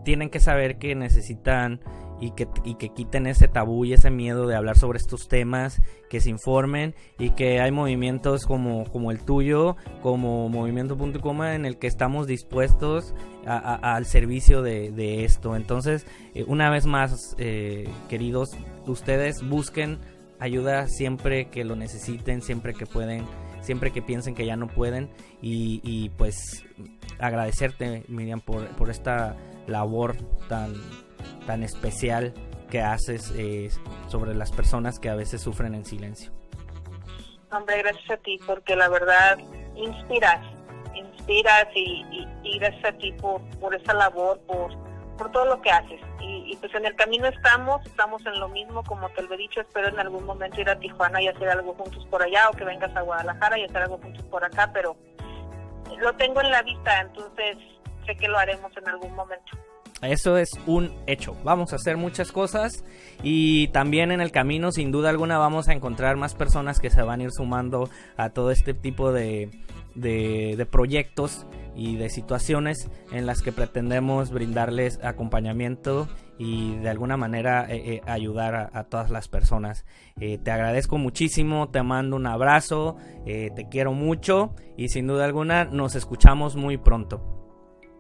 tienen 0.06 0.30
que 0.30 0.40
saber 0.40 0.78
que 0.78 0.96
necesitan 0.96 1.82
y 2.20 2.32
que, 2.32 2.48
y 2.64 2.76
que 2.76 2.90
quiten 2.90 3.28
ese 3.28 3.48
tabú 3.48 3.86
y 3.86 3.94
ese 3.94 4.10
miedo 4.10 4.48
de 4.48 4.56
hablar 4.56 4.78
sobre 4.78 4.98
estos 4.98 5.28
temas, 5.28 5.82
que 6.10 6.22
se 6.22 6.30
informen 6.30 6.96
y 7.20 7.32
que 7.32 7.60
hay 7.60 7.72
movimientos 7.72 8.46
como, 8.46 8.86
como 8.86 9.12
el 9.12 9.20
tuyo, 9.20 9.76
como 10.02 10.50
Movimiento 10.50 10.98
en 11.54 11.66
el 11.66 11.78
que 11.78 11.88
estamos 11.88 12.28
dispuestos 12.28 13.14
al 13.46 14.06
servicio 14.06 14.62
de, 14.62 15.26
esto. 15.26 15.56
Entonces, 15.56 16.06
eh, 16.34 16.44
una 16.48 16.70
vez 16.70 16.86
más, 16.86 17.36
eh, 17.38 17.88
queridos, 18.10 18.52
ustedes 18.86 19.48
busquen 19.48 20.00
ayuda 20.40 20.88
siempre 20.88 21.50
que 21.50 21.64
lo 21.64 21.76
necesiten, 21.76 22.42
siempre 22.42 22.74
que 22.74 22.86
pueden, 22.86 23.26
siempre 23.62 23.92
que 23.92 24.02
piensen 24.02 24.36
que 24.36 24.46
ya 24.46 24.56
no 24.56 24.68
pueden 24.68 25.10
y, 25.42 25.80
y 25.84 26.10
pues 26.10 26.66
agradecerte, 27.20 28.04
Miriam, 28.08 28.42
por, 28.42 28.68
por 28.76 28.90
esta 28.90 29.36
labor 29.68 30.16
tan 30.48 30.74
tan 31.46 31.64
especial 31.64 32.34
que 32.70 32.82
haces 32.82 33.32
eh, 33.36 33.70
sobre 34.08 34.34
las 34.34 34.52
personas 34.52 35.00
que 35.00 35.10
a 35.10 35.16
veces 35.16 35.42
sufren 35.42 35.76
en 35.76 35.86
silencio. 35.86 36.32
Hombre, 37.52 37.78
gracias 37.78 38.10
a 38.10 38.18
ti, 38.18 38.40
porque 38.46 38.76
la 38.76 38.90
verdad 38.90 39.38
inspiras, 39.76 40.46
inspiras 40.94 41.68
y, 41.76 42.28
gracias 42.60 42.86
a 42.86 42.98
ti 42.98 43.14
por, 43.14 43.76
esa 43.76 43.94
labor, 43.94 44.40
por, 44.42 44.72
por 45.18 45.32
todo 45.32 45.46
lo 45.46 45.62
que 45.62 45.70
haces. 45.70 46.02
Y, 46.20 46.56
pues 46.58 46.74
en 46.74 46.86
el 46.86 46.96
camino 46.96 47.28
estamos, 47.28 47.86
estamos 47.86 48.26
en 48.26 48.40
lo 48.40 48.50
mismo, 48.50 48.84
como 48.84 49.10
te 49.10 49.22
lo 49.22 49.34
he 49.36 49.38
dicho, 49.38 49.62
espero 49.62 49.90
en 49.90 50.00
algún 50.00 50.26
momento 50.26 50.60
ir 50.60 50.70
a 50.70 50.80
Tijuana 50.80 51.22
y 51.22 51.28
hacer 51.28 51.50
algo 51.50 51.74
juntos 51.76 52.06
por 52.10 52.22
allá, 52.24 52.50
o 52.50 52.54
que 52.54 52.66
vengas 52.66 52.96
a 52.96 53.02
Guadalajara 53.02 53.60
y 53.60 53.64
hacer 53.64 53.78
algo 53.78 54.00
juntos 54.00 54.24
por 54.26 54.44
acá, 54.44 54.72
pero 54.74 54.96
lo 56.00 56.14
tengo 56.14 56.42
en 56.42 56.52
la 56.52 56.62
vista, 56.64 57.02
entonces 57.02 57.58
sé 58.06 58.16
que 58.16 58.28
lo 58.28 58.38
haremos 58.38 58.76
en 58.76 58.90
algún 58.90 59.14
momento. 59.14 59.58
Eso 60.02 60.38
es 60.38 60.52
un 60.68 60.92
hecho. 61.08 61.36
Vamos 61.44 61.72
a 61.74 61.78
hacer 61.78 61.98
muchas 61.98 62.32
cosas 62.32 62.84
y 63.24 63.70
también 63.70 64.12
en 64.12 64.22
el 64.22 64.32
camino, 64.32 64.72
sin 64.72 64.92
duda 64.92 65.10
alguna, 65.10 65.38
vamos 65.38 65.70
a 65.70 65.74
encontrar 65.74 66.18
más 66.18 66.36
personas 66.36 66.80
que 66.80 66.90
se 66.90 67.02
van 67.02 67.22
a 67.22 67.24
ir 67.24 67.32
sumando 67.32 67.90
a 68.18 68.30
todo 68.30 68.52
este 68.52 68.74
tipo 68.74 69.12
de, 69.14 69.50
de, 69.96 70.68
proyectos 70.70 71.46
y 71.76 71.96
de 71.96 72.10
situaciones 72.10 72.90
en 73.12 73.26
las 73.26 73.42
que 73.42 73.52
pretendemos 73.52 74.32
brindarles 74.32 75.00
acompañamiento 75.04 76.08
y 76.38 76.76
de 76.76 76.90
alguna 76.90 77.18
manera 77.18 77.66
eh, 77.70 77.96
eh, 77.96 78.02
ayudar 78.06 78.70
a, 78.74 78.84
todas 78.86 79.10
las 79.10 79.28
personas. 79.28 79.86
Eh, 80.20 80.38
te 80.38 80.52
agradezco 80.52 80.98
muchísimo, 80.98 81.70
te 81.70 81.82
mando 81.84 82.18
un 82.18 82.28
abrazo, 82.28 82.98
te 83.26 83.68
quiero 83.72 83.94
mucho 83.94 84.54
y 84.78 84.90
sin 84.90 85.08
duda 85.08 85.26
alguna 85.26 85.66
nos 85.66 85.96
escuchamos 85.96 86.56
muy 86.56 86.78
pronto. 86.78 87.35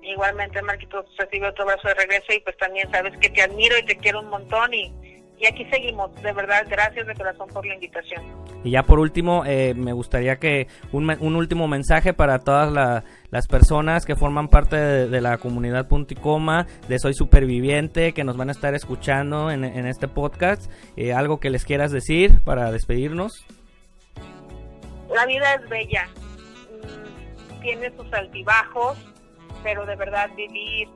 Igualmente, 0.05 0.61
Marquitos, 0.61 1.05
recibe 1.17 1.47
otro 1.47 1.63
abrazo 1.63 1.87
de 1.87 1.95
regreso 1.95 2.33
y 2.35 2.39
pues 2.41 2.55
también 2.57 2.89
sabes 2.91 3.17
que 3.17 3.29
te 3.29 3.41
admiro 3.41 3.75
y 3.77 3.85
te 3.85 3.97
quiero 3.97 4.19
un 4.19 4.29
montón 4.29 4.73
y, 4.73 4.93
y 5.39 5.47
aquí 5.47 5.65
seguimos. 5.65 6.13
De 6.21 6.31
verdad, 6.31 6.65
gracias 6.69 7.07
de 7.07 7.15
corazón 7.15 7.49
por 7.49 7.65
la 7.65 7.73
invitación. 7.73 8.23
Y 8.63 8.71
ya 8.71 8.83
por 8.83 8.99
último, 8.99 9.43
eh, 9.45 9.73
me 9.75 9.93
gustaría 9.93 10.37
que 10.37 10.67
un, 10.91 11.09
un, 11.19 11.35
último 11.35 11.67
mensaje 11.67 12.13
para 12.13 12.39
todas 12.39 13.03
las 13.29 13.47
personas 13.47 14.05
que 14.05 14.15
forman 14.15 14.47
parte 14.47 14.75
de, 14.75 15.21
la 15.21 15.37
comunidad 15.37 15.87
Punto 15.87 16.13
y 16.13 16.17
Coma, 16.17 16.65
de 16.87 16.97
Soy 16.97 17.13
Superviviente, 17.13 18.13
que 18.13 18.23
nos 18.23 18.37
van 18.37 18.49
a 18.49 18.51
estar 18.51 18.73
escuchando 18.73 19.51
en, 19.51 19.63
en 19.63 19.85
este 19.85 20.07
podcast. 20.07 20.71
Eh, 20.97 21.13
algo 21.13 21.39
que 21.39 21.49
les 21.49 21.63
quieras 21.63 21.91
decir 21.91 22.39
para 22.43 22.71
despedirnos. 22.71 23.45
La 25.13 25.25
vida 25.27 25.53
es 25.53 25.69
bella, 25.69 26.07
mm, 26.07 27.61
tiene 27.61 27.91
sus 27.95 28.11
altibajos, 28.13 28.97
pero 29.65 29.83
de 29.87 29.95
verdad 29.95 30.29
vivir 30.35 30.87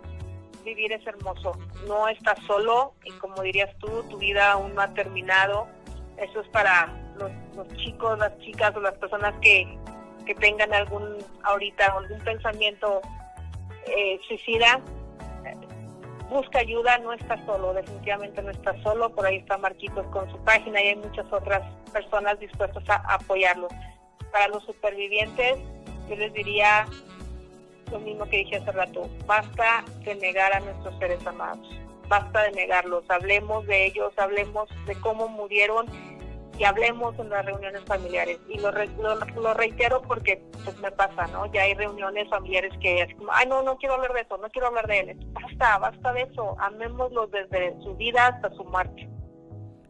vivir 0.63 0.93
es 0.93 1.05
hermoso. 1.07 1.53
No 1.87 2.07
estás 2.07 2.37
solo 2.45 2.93
y 3.03 3.11
como 3.13 3.41
dirías 3.41 3.75
tú, 3.79 4.03
tu 4.11 4.17
vida 4.19 4.51
aún 4.51 4.75
no 4.75 4.81
ha 4.81 4.93
terminado. 4.93 5.67
Eso 6.17 6.41
es 6.41 6.47
para 6.49 6.93
los, 7.17 7.67
chicos, 7.77 8.19
las 8.19 8.37
chicas 8.39 8.75
o 8.75 8.79
las 8.79 8.93
personas 8.99 9.33
que, 9.41 9.75
que 10.23 10.35
tengan 10.35 10.71
algún 10.71 11.17
ahorita 11.43 11.87
algún 11.87 12.19
pensamiento 12.19 13.01
eh, 13.87 14.19
suicida. 14.27 14.79
Busca 16.29 16.59
ayuda, 16.59 16.99
no 16.99 17.13
estás 17.13 17.43
solo, 17.47 17.73
definitivamente 17.73 18.43
no 18.43 18.51
estás 18.51 18.79
solo. 18.83 19.09
Por 19.15 19.25
ahí 19.25 19.37
está 19.37 19.57
Marquitos 19.57 20.05
con 20.07 20.29
su 20.29 20.37
página 20.43 20.79
y 20.83 20.89
hay 20.89 20.95
muchas 20.97 21.25
otras 21.33 21.63
personas 21.91 22.39
dispuestas 22.39 22.87
a 22.87 23.15
apoyarlos. 23.15 23.71
Para 24.31 24.47
los 24.49 24.63
supervivientes, 24.63 25.57
yo 26.07 26.15
les 26.15 26.31
diría 26.33 26.85
lo 27.91 27.99
mismo 27.99 28.25
que 28.25 28.37
dije 28.37 28.57
hace 28.57 28.71
rato, 28.71 29.09
basta 29.25 29.83
de 30.03 30.15
negar 30.15 30.53
a 30.53 30.59
nuestros 30.59 30.97
seres 30.99 31.25
amados, 31.25 31.67
basta 32.07 32.43
de 32.43 32.51
negarlos, 32.51 33.03
hablemos 33.09 33.65
de 33.67 33.85
ellos, 33.85 34.13
hablemos 34.17 34.69
de 34.85 34.95
cómo 34.95 35.27
murieron 35.27 35.87
y 36.59 36.65
hablemos 36.65 37.17
en 37.17 37.29
las 37.29 37.45
reuniones 37.45 37.81
familiares. 37.85 38.37
Y 38.49 38.59
lo, 38.59 38.71
lo, 38.71 39.53
reitero 39.53 40.01
porque 40.01 40.43
pues 40.65 40.77
me 40.79 40.91
pasa, 40.91 41.25
¿no? 41.27 41.45
Ya 41.53 41.63
hay 41.63 41.73
reuniones 41.73 42.29
familiares 42.29 42.73
que 42.81 43.07
ay, 43.31 43.47
no, 43.47 43.63
no 43.63 43.77
quiero 43.77 43.95
hablar 43.95 44.13
de 44.13 44.21
eso, 44.21 44.37
no 44.37 44.49
quiero 44.49 44.67
hablar 44.67 44.85
de 44.87 44.99
él. 44.99 45.17
Basta, 45.31 45.77
basta 45.77 46.13
de 46.13 46.23
eso, 46.23 46.57
amémoslo 46.59 47.27
desde 47.27 47.73
su 47.81 47.95
vida 47.95 48.27
hasta 48.27 48.49
su 48.51 48.65
muerte. 48.65 49.07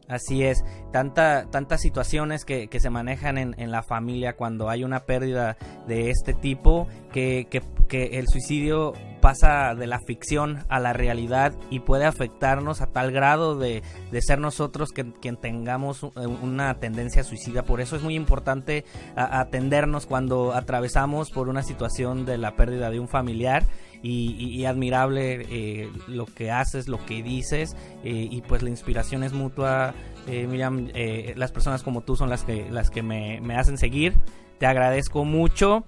Así 0.09 0.43
es, 0.43 0.63
Tanta, 0.91 1.45
tantas 1.51 1.81
situaciones 1.81 2.43
que, 2.43 2.67
que 2.67 2.79
se 2.79 2.89
manejan 2.89 3.37
en, 3.37 3.53
en, 3.59 3.69
la 3.69 3.83
familia 3.83 4.35
cuando 4.35 4.67
hay 4.67 4.83
una 4.83 5.01
pérdida 5.01 5.55
de 5.87 6.09
este 6.09 6.33
tipo, 6.33 6.87
que, 7.13 7.45
que, 7.47 7.61
que, 7.87 8.17
el 8.17 8.27
suicidio 8.27 8.93
pasa 9.21 9.75
de 9.75 9.85
la 9.85 9.99
ficción 9.99 10.65
a 10.67 10.79
la 10.79 10.93
realidad 10.93 11.53
y 11.69 11.81
puede 11.81 12.05
afectarnos 12.05 12.81
a 12.81 12.87
tal 12.87 13.11
grado 13.11 13.59
de, 13.59 13.83
de 14.11 14.21
ser 14.23 14.39
nosotros 14.39 14.89
que, 14.89 15.13
quien 15.13 15.37
tengamos 15.37 16.01
una 16.01 16.79
tendencia 16.79 17.23
suicida. 17.23 17.61
Por 17.61 17.79
eso 17.79 17.95
es 17.95 18.01
muy 18.01 18.15
importante 18.15 18.85
atendernos 19.15 20.07
cuando 20.07 20.55
atravesamos 20.55 21.29
por 21.29 21.49
una 21.49 21.61
situación 21.61 22.25
de 22.25 22.39
la 22.39 22.55
pérdida 22.55 22.89
de 22.89 22.99
un 22.99 23.07
familiar 23.07 23.67
y, 24.01 24.65
admirable 24.65 25.45
eh, 25.49 25.89
lo 26.07 26.25
que 26.25 26.51
haces, 26.51 26.87
lo 26.87 27.05
que 27.05 27.21
dices 27.21 27.75
eh, 28.03 28.27
y 28.29 28.41
pues 28.41 28.61
la 28.61 28.69
inspiración 28.69 29.23
es 29.23 29.33
mutua. 29.33 29.93
Eh, 30.27 30.47
Miriam, 30.47 30.89
eh, 30.93 31.33
las 31.35 31.51
personas 31.51 31.83
como 31.83 32.01
tú 32.01 32.15
son 32.15 32.29
las 32.29 32.43
que, 32.43 32.69
las 32.69 32.89
que 32.89 33.03
me, 33.03 33.41
me 33.41 33.55
hacen 33.55 33.77
seguir. 33.77 34.15
Te 34.57 34.65
agradezco 34.65 35.23
mucho. 35.25 35.85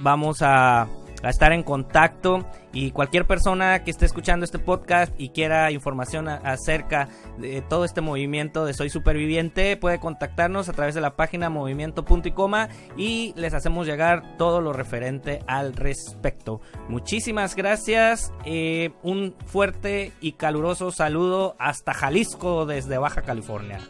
vamos 0.00 0.42
a 0.42 0.88
a 1.22 1.30
estar 1.30 1.52
en 1.52 1.62
contacto 1.62 2.46
y 2.72 2.90
cualquier 2.90 3.26
persona 3.26 3.84
que 3.84 3.90
esté 3.90 4.06
escuchando 4.06 4.44
este 4.44 4.58
podcast 4.58 5.12
y 5.18 5.30
quiera 5.30 5.70
información 5.70 6.28
acerca 6.28 7.08
de 7.38 7.62
todo 7.62 7.84
este 7.84 8.00
movimiento 8.00 8.64
de 8.64 8.74
Soy 8.74 8.88
Superviviente 8.88 9.76
puede 9.76 10.00
contactarnos 10.00 10.68
a 10.68 10.72
través 10.72 10.94
de 10.94 11.00
la 11.00 11.16
página 11.16 11.50
movimiento 11.50 12.04
punto 12.04 12.28
y 12.28 12.32
coma 12.32 12.68
y 12.96 13.32
les 13.36 13.54
hacemos 13.54 13.86
llegar 13.86 14.36
todo 14.36 14.60
lo 14.60 14.72
referente 14.72 15.40
al 15.46 15.74
respecto. 15.74 16.60
Muchísimas 16.88 17.54
gracias, 17.54 18.32
eh, 18.44 18.90
un 19.02 19.34
fuerte 19.46 20.12
y 20.20 20.32
caluroso 20.32 20.90
saludo 20.90 21.56
hasta 21.58 21.92
Jalisco 21.92 22.66
desde 22.66 22.98
Baja 22.98 23.22
California. 23.22 23.80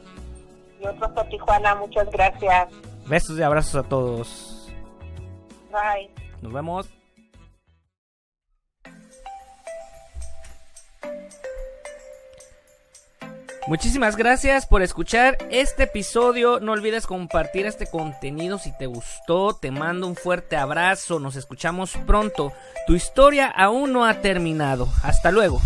Y 0.83 0.87
otro 0.87 1.25
Tijuana, 1.31 1.75
muchas 1.77 2.11
gracias. 2.11 2.69
Besos 3.07 3.39
y 3.39 3.43
abrazos 3.43 3.85
a 3.85 3.89
todos. 3.89 4.73
Bye. 5.71 6.11
Nos 6.41 6.53
vemos. 6.53 7.02
Muchísimas 13.69 14.17
gracias 14.17 14.67
por 14.67 14.83
escuchar 14.83 15.39
este 15.51 15.85
episodio. 15.85 16.59
No 16.59 16.73
olvides 16.73 17.07
compartir 17.07 17.65
este 17.65 17.87
contenido 17.87 18.59
si 18.59 18.77
te 18.77 18.87
gustó. 18.87 19.55
Te 19.55 19.71
mando 19.71 20.09
un 20.09 20.17
fuerte 20.17 20.57
abrazo. 20.57 21.21
Nos 21.21 21.37
escuchamos 21.37 21.97
pronto. 22.05 22.53
Tu 22.89 22.97
historia 22.97 23.47
aún 23.47 23.93
no 23.93 24.05
ha 24.05 24.15
terminado. 24.15 24.89
Hasta 25.05 25.31
luego. 25.31 25.61